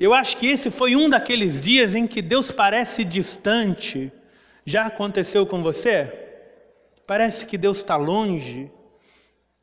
Eu 0.01 0.13
acho 0.13 0.37
que 0.39 0.49
esse 0.49 0.73
foi 0.73 0.97
um 0.97 1.09
daqueles 1.09 1.61
dias 1.61 1.95
em 1.95 2.05
que 2.05 2.21
Deus 2.21 2.51
parece 2.51 3.05
distante. 3.05 4.11
Já 4.65 4.87
aconteceu 4.87 5.47
com 5.47 5.63
você? 5.63 6.13
Parece 7.07 7.47
que 7.47 7.57
Deus 7.57 7.77
está 7.77 7.95
longe 7.95 8.73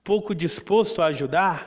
pouco 0.05 0.35
disposto 0.35 1.01
a 1.01 1.07
ajudar? 1.07 1.57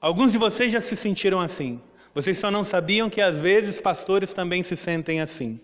Alguns 0.00 0.30
de 0.30 0.38
vocês 0.38 0.70
já 0.70 0.80
se 0.80 0.94
sentiram 0.94 1.40
assim. 1.40 1.82
Vocês 2.14 2.38
só 2.38 2.52
não 2.52 2.62
sabiam 2.62 3.10
que 3.10 3.20
às 3.20 3.40
vezes 3.40 3.80
pastores 3.80 4.32
também 4.32 4.62
se 4.62 4.76
sentem 4.76 5.20
assim. 5.20 5.60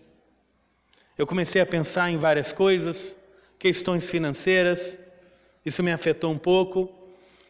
Eu 1.16 1.24
comecei 1.24 1.62
a 1.62 1.66
pensar 1.66 2.10
em 2.10 2.16
várias 2.16 2.52
coisas, 2.52 3.16
questões 3.60 4.10
financeiras, 4.10 4.98
isso 5.64 5.84
me 5.84 5.92
afetou 5.92 6.32
um 6.32 6.38
pouco. 6.38 6.92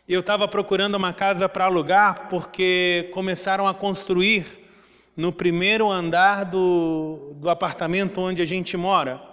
Eu 0.06 0.20
estava 0.20 0.46
procurando 0.46 0.96
uma 0.96 1.14
casa 1.14 1.48
para 1.48 1.64
alugar 1.64 2.28
porque 2.28 3.10
começaram 3.14 3.66
a 3.66 3.72
construir 3.72 4.46
no 5.16 5.32
primeiro 5.32 5.90
andar 5.90 6.44
do, 6.44 7.32
do 7.36 7.48
apartamento 7.48 8.20
onde 8.20 8.42
a 8.42 8.46
gente 8.46 8.76
mora. 8.76 9.27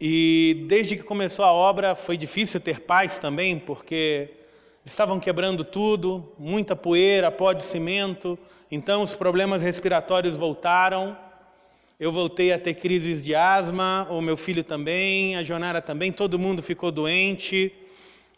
E 0.00 0.64
desde 0.68 0.96
que 0.96 1.02
começou 1.02 1.44
a 1.44 1.52
obra 1.52 1.94
foi 1.94 2.16
difícil 2.16 2.60
ter 2.60 2.80
paz 2.80 3.18
também, 3.18 3.58
porque 3.58 4.30
estavam 4.84 5.18
quebrando 5.18 5.64
tudo, 5.64 6.32
muita 6.38 6.76
poeira, 6.76 7.30
pó 7.30 7.52
de 7.52 7.64
cimento, 7.64 8.38
então 8.70 9.02
os 9.02 9.14
problemas 9.14 9.62
respiratórios 9.62 10.36
voltaram. 10.36 11.16
Eu 11.98 12.12
voltei 12.12 12.52
a 12.52 12.58
ter 12.58 12.74
crises 12.74 13.24
de 13.24 13.34
asma, 13.34 14.06
o 14.10 14.20
meu 14.20 14.36
filho 14.36 14.62
também, 14.62 15.34
a 15.34 15.42
Jonara 15.42 15.80
também, 15.80 16.12
todo 16.12 16.38
mundo 16.38 16.62
ficou 16.62 16.92
doente. 16.92 17.72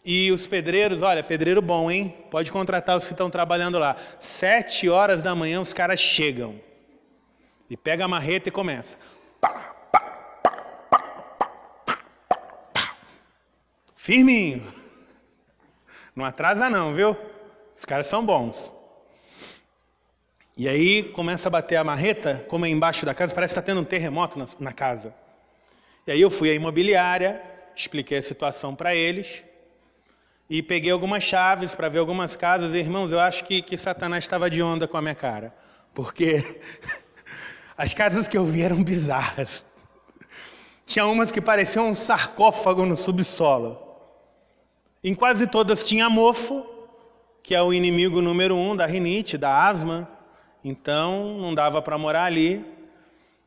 E 0.05 0.31
os 0.31 0.47
pedreiros, 0.47 1.01
olha, 1.01 1.21
pedreiro 1.21 1.61
bom, 1.61 1.91
hein? 1.91 2.15
Pode 2.31 2.51
contratar 2.53 2.95
os 2.95 3.05
que 3.05 3.13
estão 3.13 3.29
trabalhando 3.29 3.77
lá. 3.77 3.97
Sete 4.17 4.87
horas 4.87 5.21
da 5.21 5.35
manhã 5.35 5.59
os 5.59 5.73
caras 5.73 5.99
chegam. 5.99 6.55
E 7.69 7.75
pega 7.75 8.05
a 8.05 8.07
marreta 8.07 8.47
e 8.47 8.51
começa. 8.51 8.97
Pá, 9.41 9.75
Firminho. 14.01 14.65
Não 16.15 16.23
atrasa 16.23 16.69
não, 16.69 16.95
viu? 16.95 17.17
Os 17.75 17.83
caras 17.83 18.07
são 18.07 18.25
bons. 18.25 18.73
E 20.57 20.69
aí 20.69 21.03
começa 21.03 21.49
a 21.49 21.51
bater 21.51 21.75
a 21.75 21.83
marreta, 21.83 22.45
como 22.47 22.65
é 22.65 22.69
embaixo 22.69 23.05
da 23.05 23.13
casa, 23.13 23.35
parece 23.35 23.53
que 23.53 23.59
está 23.59 23.65
tendo 23.73 23.81
um 23.81 23.83
terremoto 23.83 24.39
na, 24.39 24.45
na 24.57 24.71
casa. 24.71 25.13
E 26.07 26.13
aí 26.13 26.21
eu 26.21 26.29
fui 26.29 26.49
à 26.49 26.53
imobiliária, 26.53 27.41
expliquei 27.75 28.19
a 28.19 28.21
situação 28.21 28.73
para 28.73 28.95
eles. 28.95 29.43
e 30.49 30.63
peguei 30.63 30.91
algumas 30.91 31.21
chaves 31.21 31.75
para 31.75 31.89
ver 31.89 31.99
algumas 31.99 32.37
casas. 32.37 32.73
E, 32.73 32.77
irmãos, 32.77 33.11
eu 33.11 33.19
acho 33.19 33.43
que, 33.43 33.61
que 33.61 33.75
Satanás 33.75 34.23
estava 34.23 34.49
de 34.49 34.63
onda 34.63 34.87
com 34.87 34.95
a 34.95 35.01
minha 35.01 35.13
cara, 35.13 35.53
porque 35.93 36.61
as 37.77 37.93
casas 37.93 38.29
que 38.29 38.37
eu 38.37 38.45
vi 38.45 38.61
eram 38.61 38.81
bizarras. 38.81 39.65
Tinha 40.85 41.05
umas 41.05 41.31
que 41.31 41.41
pareciam 41.41 41.89
um 41.89 41.93
sarcófago 41.93 42.85
no 42.85 42.95
subsolo. 42.95 43.88
Em 45.01 45.13
quase 45.13 45.47
todas 45.47 45.81
tinha 45.81 46.09
mofo, 46.09 46.65
que 47.41 47.55
é 47.55 47.61
o 47.61 47.73
inimigo 47.73 48.21
número 48.21 48.55
um 48.55 48.75
da 48.75 48.85
rinite, 48.85 49.37
da 49.37 49.65
asma. 49.65 50.09
Então 50.63 51.37
não 51.39 51.55
dava 51.55 51.81
para 51.81 51.97
morar 51.97 52.25
ali. 52.25 52.65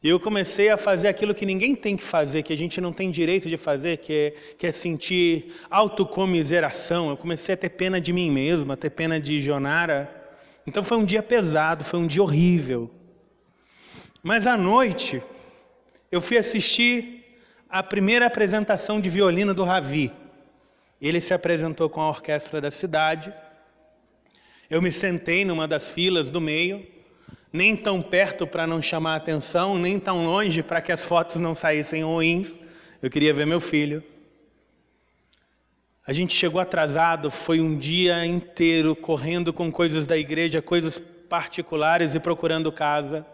E 0.03 0.09
eu 0.09 0.19
comecei 0.19 0.71
a 0.71 0.77
fazer 0.77 1.09
aquilo 1.09 1.35
que 1.35 1.45
ninguém 1.45 1.77
tem 1.77 1.95
que 1.95 2.03
fazer, 2.03 2.43
que 2.43 2.53
a 2.53 2.57
gente 2.57 2.81
não 2.81 2.93
tem 2.93 3.11
direito 3.11 3.49
de 3.49 3.57
fazer, 3.57 3.99
que 3.99 4.13
é, 4.13 4.31
que 4.57 4.67
é 4.67 4.73
sentir 4.73 5.55
autocomiseração. 5.71 7.11
Eu 7.11 7.17
comecei 7.17 7.55
a 7.55 7.57
ter 7.57 7.69
pena 7.69 8.01
de 8.01 8.13
mim 8.13 8.31
mesmo, 8.31 8.73
a 8.73 8.77
ter 8.77 8.91
pena 8.91 9.21
de 9.21 9.41
Jonara. 9.41 10.11
Então 10.67 10.83
foi 10.83 10.97
um 10.97 11.05
dia 11.05 11.23
pesado, 11.23 11.85
foi 11.85 12.01
um 12.01 12.07
dia 12.07 12.23
horrível. 12.23 12.91
Mas 14.23 14.47
à 14.47 14.57
noite, 14.57 15.23
eu 16.11 16.21
fui 16.21 16.39
assistir 16.39 17.39
a 17.69 17.83
primeira 17.83 18.27
apresentação 18.27 19.01
de 19.01 19.11
violino 19.11 19.55
do 19.55 19.65
Ravi. 19.65 20.13
Ele 21.03 21.21
se 21.21 21.35
apresentou 21.35 21.91
com 21.91 22.01
a 22.01 22.09
orquestra 22.09 22.61
da 22.61 22.71
cidade. 22.71 23.35
Eu 24.71 24.81
me 24.81 24.91
sentei 24.91 25.45
numa 25.45 25.69
das 25.69 25.91
filas 25.91 26.31
do 26.31 26.41
meio 26.41 26.87
nem 27.53 27.77
tão 27.77 28.01
perto 28.01 28.47
para 28.47 28.67
não 28.67 28.81
chamar 28.81 29.17
atenção, 29.17 29.77
nem 29.77 30.01
tão 30.01 30.25
longe 30.25 30.63
para 30.63 30.81
que 30.81 30.91
as 30.91 31.05
fotos 31.05 31.37
não 31.37 31.55
saíssem 31.55 32.03
ruins. 32.03 32.59
Eu 33.03 33.11
queria 33.11 33.35
ver 33.35 33.47
meu 33.47 33.61
filho. 33.61 34.03
A 36.07 36.13
gente 36.13 36.35
chegou 36.35 36.61
atrasado, 36.61 37.31
foi 37.31 37.61
um 37.61 37.77
dia 37.77 38.25
inteiro 38.25 38.97
correndo 38.97 39.53
com 39.53 39.71
coisas 39.71 40.07
da 40.07 40.17
igreja, 40.17 40.63
coisas 40.63 40.99
particulares 41.29 42.15
e 42.15 42.21
procurando 42.21 42.73
casa. 42.73 43.25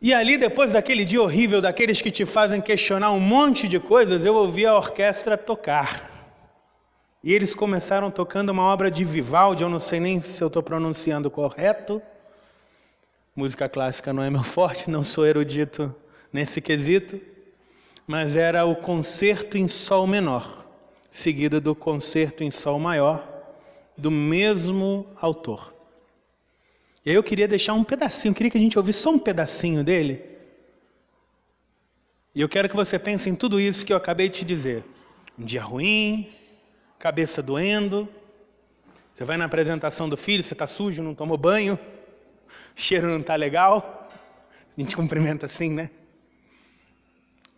E 0.00 0.14
ali, 0.14 0.38
depois 0.38 0.72
daquele 0.72 1.04
dia 1.04 1.20
horrível, 1.20 1.60
daqueles 1.60 2.00
que 2.00 2.10
te 2.10 2.24
fazem 2.24 2.60
questionar 2.60 3.10
um 3.10 3.18
monte 3.18 3.66
de 3.66 3.80
coisas, 3.80 4.24
eu 4.24 4.34
ouvi 4.36 4.64
a 4.64 4.76
orquestra 4.76 5.36
tocar. 5.36 6.18
E 7.22 7.32
eles 7.32 7.52
começaram 7.52 8.08
tocando 8.08 8.50
uma 8.50 8.62
obra 8.62 8.92
de 8.92 9.04
Vivaldi, 9.04 9.64
eu 9.64 9.68
não 9.68 9.80
sei 9.80 9.98
nem 9.98 10.22
se 10.22 10.40
eu 10.40 10.46
estou 10.46 10.62
pronunciando 10.62 11.28
correto. 11.28 12.00
Música 13.34 13.68
clássica 13.68 14.12
não 14.12 14.22
é 14.22 14.30
meu 14.30 14.44
forte, 14.44 14.88
não 14.88 15.02
sou 15.02 15.26
erudito 15.26 15.92
nesse 16.32 16.60
quesito, 16.60 17.20
mas 18.06 18.36
era 18.36 18.64
o 18.64 18.76
concerto 18.76 19.58
em 19.58 19.66
sol 19.66 20.06
menor, 20.06 20.64
seguido 21.10 21.60
do 21.60 21.74
concerto 21.74 22.44
em 22.44 22.52
sol 22.52 22.78
maior, 22.78 23.26
do 23.96 24.12
mesmo 24.12 25.06
autor. 25.16 25.77
Eu 27.10 27.22
queria 27.22 27.48
deixar 27.48 27.72
um 27.72 27.82
pedacinho, 27.82 28.34
queria 28.34 28.50
que 28.50 28.58
a 28.58 28.60
gente 28.60 28.76
ouvisse 28.76 28.98
só 28.98 29.10
um 29.10 29.18
pedacinho 29.18 29.82
dele. 29.82 30.22
E 32.34 32.40
eu 32.42 32.48
quero 32.50 32.68
que 32.68 32.76
você 32.76 32.98
pense 32.98 33.30
em 33.30 33.34
tudo 33.34 33.58
isso 33.58 33.86
que 33.86 33.94
eu 33.94 33.96
acabei 33.96 34.28
de 34.28 34.40
te 34.40 34.44
dizer. 34.44 34.84
Um 35.38 35.44
dia 35.46 35.62
ruim, 35.62 36.30
cabeça 36.98 37.42
doendo. 37.42 38.06
Você 39.14 39.24
vai 39.24 39.38
na 39.38 39.46
apresentação 39.46 40.06
do 40.06 40.18
filho, 40.18 40.42
você 40.42 40.52
está 40.52 40.66
sujo, 40.66 41.02
não 41.02 41.14
tomou 41.14 41.38
banho, 41.38 41.78
cheiro 42.76 43.08
não 43.08 43.20
está 43.20 43.36
legal. 43.36 44.10
A 44.76 44.78
gente 44.78 44.94
cumprimenta 44.94 45.46
assim, 45.46 45.70
né? 45.70 45.90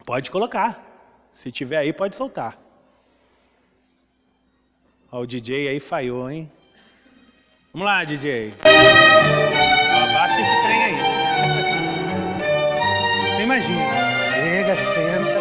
Pode 0.07 0.31
colocar. 0.31 0.81
Se 1.33 1.51
tiver 1.51 1.79
aí, 1.79 1.93
pode 1.93 2.15
soltar. 2.15 2.57
Ó, 5.11 5.23
o 5.23 5.27
DJ 5.27 5.67
aí 5.67 5.81
falhou, 5.81 6.31
hein? 6.31 6.49
Vamos 7.73 7.87
lá, 7.87 8.03
DJ. 8.03 8.53
Abaixa 8.65 10.41
esse 10.41 10.63
trem 10.63 10.83
aí. 10.83 10.97
Você 13.37 13.43
imagina. 13.43 13.85
Chega, 14.35 14.75
senta. 14.75 15.40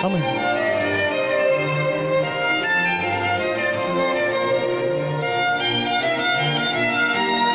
Só 0.00 0.08
mais 0.08 0.24
um. 0.24 0.28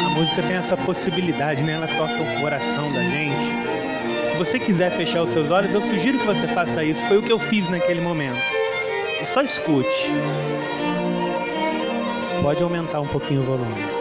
A 0.06 0.10
música 0.10 0.44
tem 0.44 0.56
essa 0.56 0.78
possibilidade, 0.78 1.64
né? 1.64 1.74
Ela 1.74 1.88
toca 1.88 2.22
o 2.22 2.40
coração 2.40 2.94
da 2.94 3.02
gente. 3.02 3.46
Se 4.30 4.38
você 4.38 4.60
quiser 4.60 4.92
fechar 4.92 5.24
os 5.24 5.32
seus 5.32 5.50
olhos, 5.50 5.74
eu 5.74 5.82
sugiro 5.82 6.20
que 6.20 6.26
você 6.26 6.48
faça 6.48 6.84
isso. 6.84 7.08
Foi 7.08 7.18
o 7.18 7.24
que 7.24 7.32
eu 7.32 7.40
fiz 7.40 7.68
naquele 7.68 8.00
momento. 8.00 8.38
E 9.20 9.26
só 9.26 9.42
escute. 9.42 10.12
Pode 12.44 12.62
aumentar 12.62 13.02
um 13.02 13.08
pouquinho 13.08 13.42
o 13.42 13.46
volume. 13.46 13.95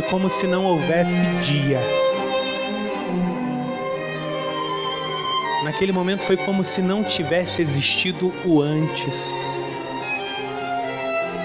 Foi 0.00 0.08
como 0.08 0.30
se 0.30 0.46
não 0.46 0.64
houvesse 0.64 1.22
dia. 1.42 1.78
Naquele 5.62 5.92
momento 5.92 6.22
foi 6.22 6.38
como 6.38 6.64
se 6.64 6.80
não 6.80 7.04
tivesse 7.04 7.60
existido 7.60 8.32
o 8.46 8.62
antes. 8.62 9.46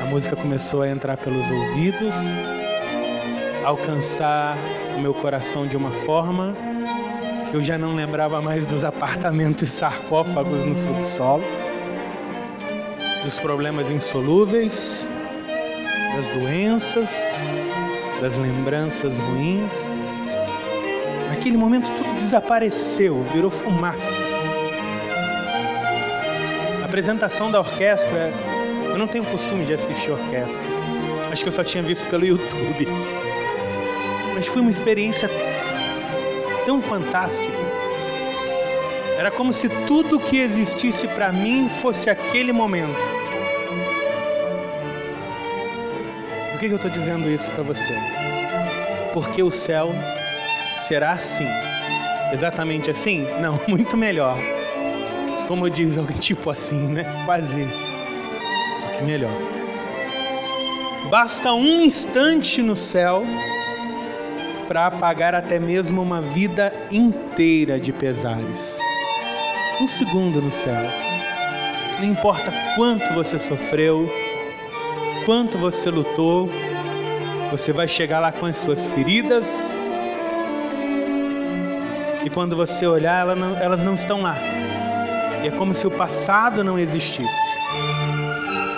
A 0.02 0.06
música 0.06 0.38
começou 0.38 0.84
a 0.84 0.90
entrar 0.90 1.18
pelos 1.18 1.46
ouvidos, 1.52 2.16
alcançar 3.66 4.58
o 4.96 5.02
meu 5.02 5.14
coração 5.14 5.68
de 5.68 5.76
uma 5.76 5.92
forma 5.92 6.56
que 7.50 7.58
eu 7.58 7.62
já 7.62 7.78
não 7.78 7.94
lembrava 7.94 8.42
mais 8.42 8.66
dos 8.66 8.86
apartamentos 8.86 9.70
sarcófagos 9.70 10.64
no 10.64 10.76
subsolo, 10.76 11.44
dos 13.22 13.38
problemas 13.38 13.90
insolúveis, 13.90 15.10
das 16.16 16.28
doenças, 16.28 17.10
das 18.26 18.38
lembranças 18.38 19.20
ruins. 19.20 19.88
Naquele 21.30 21.56
momento 21.56 21.92
tudo 21.92 22.12
desapareceu, 22.16 23.22
virou 23.32 23.52
fumaça. 23.52 24.24
A 26.82 26.86
apresentação 26.86 27.52
da 27.52 27.60
orquestra, 27.60 28.34
eu 28.90 28.98
não 28.98 29.08
tenho 29.08 29.24
costume 29.26 29.64
de 29.64 29.76
assistir 29.76 30.10
orquestras. 30.10 30.66
Acho 31.32 31.44
que 31.44 31.50
eu 31.50 31.54
só 31.54 31.64
tinha 31.64 31.84
visto 31.84 32.10
pelo 32.10 32.26
YouTube. 32.26 32.88
Mas 34.34 34.48
foi 34.48 34.64
uma 34.64 34.72
experiência 34.72 35.30
tão 36.66 36.82
fantástica. 36.82 37.54
Era 39.20 39.30
como 39.30 39.54
se 39.54 39.70
tudo 39.86 40.20
que 40.20 40.38
existisse 40.38 41.08
para 41.10 41.32
mim 41.32 41.70
fosse 41.70 42.10
aquele 42.10 42.52
momento. 42.52 43.15
Por 46.56 46.60
que 46.62 46.68
eu 46.68 46.78
estou 46.78 46.90
dizendo 46.90 47.30
isso 47.30 47.52
para 47.52 47.64
você? 47.64 47.94
Porque 49.14 49.44
o 49.44 49.52
céu 49.52 49.94
será 50.78 51.12
assim. 51.12 51.46
Exatamente 52.32 52.90
assim? 52.90 53.28
Não, 53.42 53.60
muito 53.68 53.98
melhor. 53.98 54.38
Como 55.50 55.70
diz 55.70 55.98
alguém, 55.98 56.16
tipo 56.16 56.50
assim, 56.50 56.88
né? 56.88 57.04
Quase. 57.26 57.68
Só 58.80 58.88
que 58.88 59.04
melhor. 59.04 59.34
Basta 61.10 61.52
um 61.52 61.82
instante 61.82 62.62
no 62.62 62.76
céu 62.76 63.26
para 64.70 64.86
apagar 64.86 65.36
até 65.36 65.60
mesmo 65.60 66.02
uma 66.02 66.22
vida 66.22 66.74
inteira 66.90 67.78
de 67.78 67.92
pesares. 67.92 68.80
Um 69.82 69.88
segundo 69.88 70.42
no 70.42 70.50
céu. 70.50 70.90
Não 72.00 72.06
importa 72.06 72.54
quanto 72.78 73.14
você 73.14 73.38
sofreu, 73.38 74.10
quanto 75.26 75.58
você 75.58 75.90
lutou, 75.90 76.48
você 77.50 77.74
vai 77.74 77.88
chegar 77.88 78.20
lá 78.20 78.32
com 78.32 78.46
as 78.46 78.58
suas 78.58 78.88
feridas. 78.88 79.60
E 82.24 82.30
quando 82.30 82.56
você 82.56 82.86
olhar, 82.86 83.22
elas 83.22 83.38
não, 83.38 83.58
elas 83.58 83.84
não 83.84 83.96
estão 83.96 84.22
lá. 84.22 84.38
E 85.44 85.48
é 85.48 85.52
como 85.52 85.74
se 85.74 85.88
o 85.88 85.92
passado 85.92 86.64
não 86.64 86.78
existisse. 86.78 87.58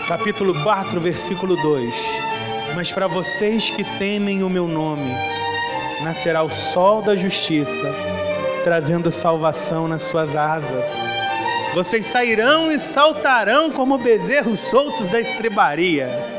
Capítulo 0.08 0.54
4, 0.64 1.02
versículo 1.02 1.58
2. 1.58 1.93
Mas 2.76 2.91
para 2.91 3.08
vocês 3.08 3.70
que 3.70 3.84
temem 3.98 4.41
o 4.41 4.50
meu 4.50 4.68
nome, 4.68 5.12
nascerá 6.02 6.43
o 6.43 6.50
sol 6.50 7.02
da 7.02 7.16
justiça, 7.16 7.93
trazendo 8.64 9.12
salvação 9.12 9.88
nas 9.88 10.04
suas 10.04 10.36
asas. 10.36 10.98
Vocês 11.74 12.06
sairão 12.06 12.72
e 12.72 12.80
saltarão 12.80 13.70
como 13.70 13.98
bezerros 13.98 14.62
soltos 14.62 15.10
da 15.10 15.20
estrebaria. 15.20 16.37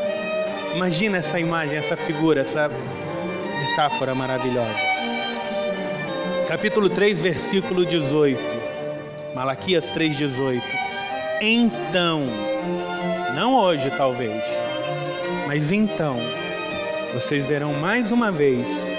Imagina 0.78 1.18
essa 1.18 1.40
imagem, 1.40 1.76
essa 1.76 1.96
figura, 1.96 2.42
essa 2.42 2.68
metáfora 2.68 4.14
maravilhosa. 4.14 4.78
Capítulo 6.46 6.88
3, 6.88 7.20
versículo 7.20 7.84
18. 7.84 8.38
Malaquias 9.34 9.90
3:18. 9.90 10.62
Então, 11.40 12.22
não 13.34 13.56
hoje 13.56 13.90
talvez, 13.96 14.40
mas 15.48 15.72
então 15.72 16.16
vocês 17.12 17.44
verão 17.44 17.74
mais 17.74 18.12
uma 18.12 18.30
vez 18.30 18.96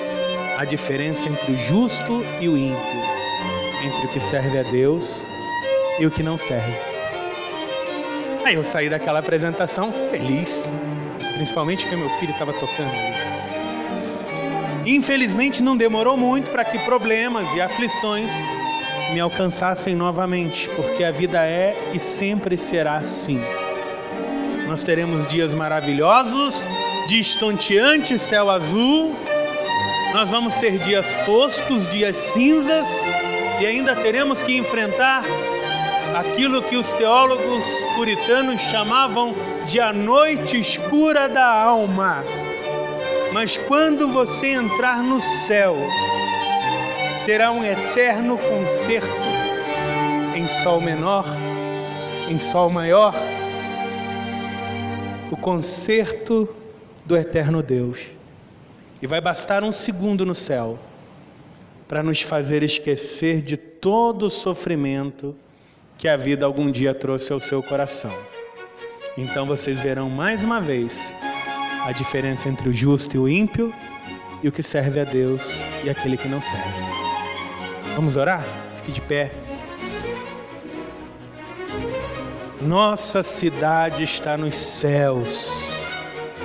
a 0.57 0.65
diferença 0.65 1.29
entre 1.29 1.53
o 1.53 1.57
justo 1.57 2.25
e 2.41 2.49
o 2.49 2.57
ímpio, 2.57 3.01
entre 3.85 4.05
o 4.05 4.09
que 4.09 4.19
serve 4.19 4.59
a 4.59 4.63
Deus 4.63 5.25
e 5.97 6.05
o 6.05 6.11
que 6.11 6.21
não 6.21 6.37
serve. 6.37 6.88
Aí 8.49 8.55
eu 8.55 8.63
saí 8.63 8.89
daquela 8.89 9.19
apresentação 9.19 9.93
feliz, 10.09 10.67
principalmente 11.35 11.85
porque 11.85 11.95
meu 11.95 12.09
filho 12.17 12.31
estava 12.31 12.51
tocando 12.51 12.89
ali. 12.89 13.13
Infelizmente 14.87 15.61
não 15.61 15.77
demorou 15.77 16.17
muito 16.17 16.49
para 16.49 16.65
que 16.65 16.79
problemas 16.79 17.47
e 17.53 17.61
aflições 17.61 18.31
me 19.13 19.19
alcançassem 19.19 19.93
novamente, 19.93 20.67
porque 20.69 21.03
a 21.03 21.11
vida 21.11 21.45
é 21.45 21.91
e 21.93 21.99
sempre 21.99 22.57
será 22.57 22.95
assim. 22.95 23.39
Nós 24.65 24.81
teremos 24.81 25.27
dias 25.27 25.53
maravilhosos, 25.53 26.67
de 27.07 27.19
estonteante 27.19 28.17
céu 28.17 28.49
azul, 28.49 29.15
nós 30.11 30.27
vamos 30.27 30.57
ter 30.57 30.79
dias 30.79 31.13
foscos, 31.23 31.85
dias 31.85 32.17
cinzas, 32.17 32.87
e 33.61 33.67
ainda 33.67 33.95
teremos 33.95 34.41
que 34.41 34.57
enfrentar 34.57 35.23
aquilo 36.15 36.63
que 36.63 36.75
os 36.75 36.91
teólogos 36.93 37.63
puritanos 37.95 38.59
chamavam 38.59 39.35
de 39.65 39.79
a 39.79 39.93
noite 39.93 40.59
escura 40.59 41.27
da 41.27 41.45
alma. 41.45 42.23
Mas 43.33 43.57
quando 43.57 44.07
você 44.07 44.47
entrar 44.47 45.03
no 45.03 45.21
céu, 45.21 45.75
será 47.13 47.51
um 47.51 47.63
eterno 47.63 48.37
concerto 48.37 49.09
em 50.35 50.47
sol 50.47 50.81
menor, 50.81 51.25
em 52.29 52.39
sol 52.39 52.69
maior, 52.69 53.13
o 55.31 55.37
concerto 55.37 56.49
do 57.05 57.15
eterno 57.15 57.61
Deus. 57.61 58.09
E 59.01 59.07
vai 59.07 59.21
bastar 59.21 59.63
um 59.63 59.71
segundo 59.71 60.25
no 60.25 60.35
céu 60.35 60.79
para 61.87 62.03
nos 62.03 62.21
fazer 62.21 62.63
esquecer 62.63 63.41
de 63.41 63.57
todo 63.57 64.23
o 64.23 64.29
sofrimento 64.29 65.35
que 65.99 66.07
a 66.07 66.15
vida 66.15 66.45
algum 66.45 66.71
dia 66.71 66.95
trouxe 66.95 67.33
ao 67.33 67.41
seu 67.41 67.61
coração. 67.61 68.17
Então 69.17 69.45
vocês 69.45 69.81
verão 69.81 70.09
mais 70.09 70.45
uma 70.45 70.61
vez 70.61 71.13
a 71.85 71.91
diferença 71.91 72.47
entre 72.47 72.69
o 72.69 72.73
justo 72.73 73.17
e 73.17 73.19
o 73.19 73.27
ímpio 73.27 73.73
e 74.41 74.47
o 74.47 74.51
que 74.51 74.63
serve 74.63 75.01
a 75.01 75.03
Deus 75.03 75.51
e 75.83 75.89
aquele 75.89 76.15
que 76.15 76.29
não 76.29 76.39
serve. 76.39 76.79
Vamos 77.95 78.15
orar? 78.15 78.45
Fique 78.75 78.93
de 78.93 79.01
pé. 79.01 79.29
Nossa 82.61 83.21
cidade 83.21 84.05
está 84.05 84.37
nos 84.37 84.55
céus. 84.55 85.51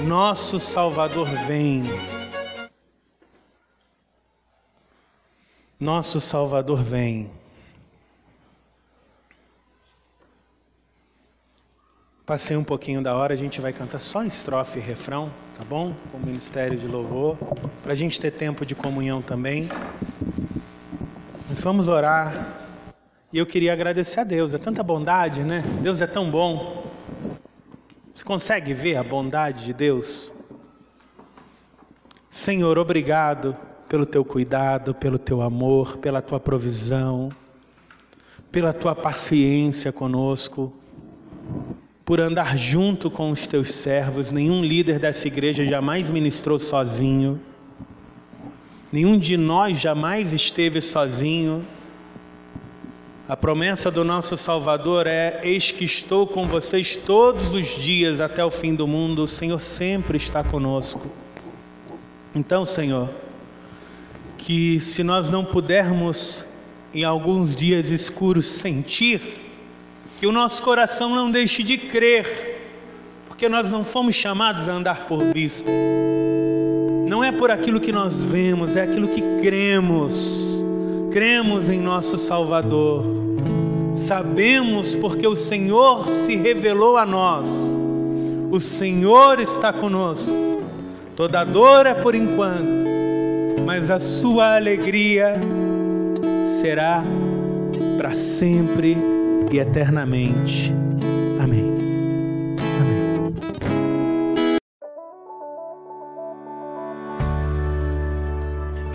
Nosso 0.03 0.59
Salvador 0.59 1.29
vem. 1.47 1.85
Nosso 5.79 6.21
Salvador 6.21 6.83
vem. 6.83 7.31
Passei 12.27 12.57
um 12.57 12.65
pouquinho 12.65 13.03
da 13.03 13.15
hora, 13.15 13.35
a 13.35 13.37
gente 13.37 13.61
vai 13.61 13.71
cantar 13.71 13.99
só 13.99 14.25
estrofe 14.25 14.79
e 14.79 14.83
refrão, 14.83 15.31
tá 15.59 15.63
bom? 15.63 15.95
Com 16.11 16.17
o 16.17 16.21
Ministério 16.25 16.75
de 16.79 16.87
Louvor, 16.87 17.37
para 17.83 17.93
a 17.93 17.95
gente 17.95 18.19
ter 18.19 18.31
tempo 18.31 18.65
de 18.65 18.75
comunhão 18.75 19.21
também. 19.21 19.69
Nós 21.47 21.61
vamos 21.63 21.87
orar. 21.87 22.57
E 23.31 23.37
eu 23.37 23.45
queria 23.45 23.75
agradecer 23.75 24.21
a 24.21 24.25
Deus, 24.25 24.55
é 24.55 24.59
tanta 24.59 24.83
bondade, 24.83 25.45
né? 25.45 25.63
Deus 25.83 26.01
é 26.01 26.07
tão 26.07 26.31
bom. 26.31 26.91
Você 28.15 28.25
consegue 28.25 28.73
ver 28.73 28.97
a 28.97 29.05
bondade 29.05 29.63
de 29.63 29.75
Deus? 29.75 30.33
Senhor, 32.31 32.79
obrigado 32.79 33.55
pelo 33.87 34.07
teu 34.07 34.25
cuidado, 34.25 34.95
pelo 34.95 35.19
teu 35.19 35.43
amor, 35.43 35.99
pela 35.99 36.23
tua 36.23 36.41
provisão, 36.41 37.31
pela 38.51 38.73
tua 38.73 38.95
paciência 38.95 39.93
conosco 39.93 40.73
por 42.05 42.21
andar 42.21 42.57
junto 42.57 43.11
com 43.11 43.31
os 43.31 43.47
teus 43.47 43.73
servos. 43.73 44.31
Nenhum 44.31 44.63
líder 44.63 44.99
dessa 44.99 45.27
igreja 45.27 45.65
jamais 45.65 46.11
ministrou 46.11 46.59
sozinho. 46.59 47.41
Nenhum 48.93 49.19
de 49.19 49.37
nós 49.37 49.81
jamais 49.81 50.33
esteve 50.33 50.81
sozinho. 50.81 51.65
A 53.27 53.35
promessa 53.35 53.91
do 53.91 54.05
nosso 54.05 54.37
Salvador 54.37 55.07
é: 55.07 55.41
Eis 55.43 55.73
que 55.73 55.85
estou 55.85 56.27
com 56.27 56.47
vocês 56.47 56.95
todos 56.95 57.55
os 57.55 57.83
dias 57.83 58.21
até 58.21 58.45
o 58.45 58.51
fim 58.51 58.75
do 58.75 58.87
mundo. 58.87 59.23
O 59.23 59.29
Senhor 59.29 59.61
sempre 59.61 60.19
está 60.19 60.45
conosco. 60.45 61.11
Então, 62.35 62.67
Senhor, 62.67 63.09
que 64.37 64.79
se 64.79 65.03
nós 65.03 65.31
não 65.31 65.43
pudermos 65.43 66.45
em 66.93 67.03
alguns 67.03 67.57
dias 67.57 67.91
escuros 67.91 68.47
sentir, 68.47 69.44
que 70.19 70.27
o 70.27 70.33
nosso 70.33 70.63
coração 70.63 71.15
não 71.15 71.31
deixe 71.31 71.63
de 71.63 71.77
crer, 71.77 72.61
porque 73.27 73.49
nós 73.49 73.71
não 73.71 73.85
fomos 73.85 74.15
chamados 74.15 74.69
a 74.69 74.73
andar 74.73 75.07
por 75.07 75.23
vista. 75.33 75.71
Não 77.07 77.23
é 77.23 77.31
por 77.31 77.51
aquilo 77.51 77.81
que 77.81 77.93
nós 77.93 78.23
vemos, 78.23 78.77
é 78.77 78.83
aquilo 78.83 79.09
que 79.09 79.21
cremos. 79.43 80.65
Cremos 81.11 81.69
em 81.69 81.81
nosso 81.81 82.17
Salvador. 82.17 83.05
Sabemos 83.95 84.97
porque 84.97 85.27
o 85.27 85.37
Senhor 85.37 86.09
se 86.09 86.37
revelou 86.37 86.97
a 86.97 87.07
nós. 87.07 87.49
O 88.51 88.59
Senhor 88.59 89.41
está 89.41 89.73
conosco. 89.73 90.35
Toda 91.15 91.45
dor 91.45 91.87
é 91.87 91.95
por 91.95 92.15
enquanto, 92.15 92.85
mas 93.65 93.91
a 93.91 94.01
sua 94.01 94.57
alegria 94.57 95.35
será 96.61 97.05
para 97.97 98.15
sempre 98.15 99.14
e 99.55 99.61
eternamente. 99.61 100.75
Amém. 101.41 101.73
Amém. 102.81 103.35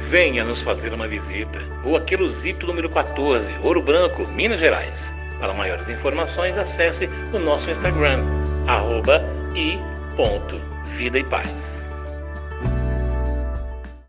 Venha 0.09 0.43
nos 0.43 0.61
fazer 0.61 0.93
uma 0.93 1.07
visita. 1.07 1.59
Rua 1.83 2.01
Queluzito, 2.01 2.67
número 2.67 2.89
14, 2.89 3.49
Ouro 3.63 3.81
Branco, 3.81 4.27
Minas 4.27 4.59
Gerais. 4.59 5.13
Para 5.39 5.53
maiores 5.53 5.87
informações, 5.87 6.57
acesse 6.57 7.09
o 7.33 7.39
nosso 7.39 7.71
Instagram, 7.71 8.19
arroba 8.67 9.23
e 9.55 9.79
ponto, 10.17 10.59
Vida 10.97 11.19
e 11.19 11.23
Paz. 11.23 11.78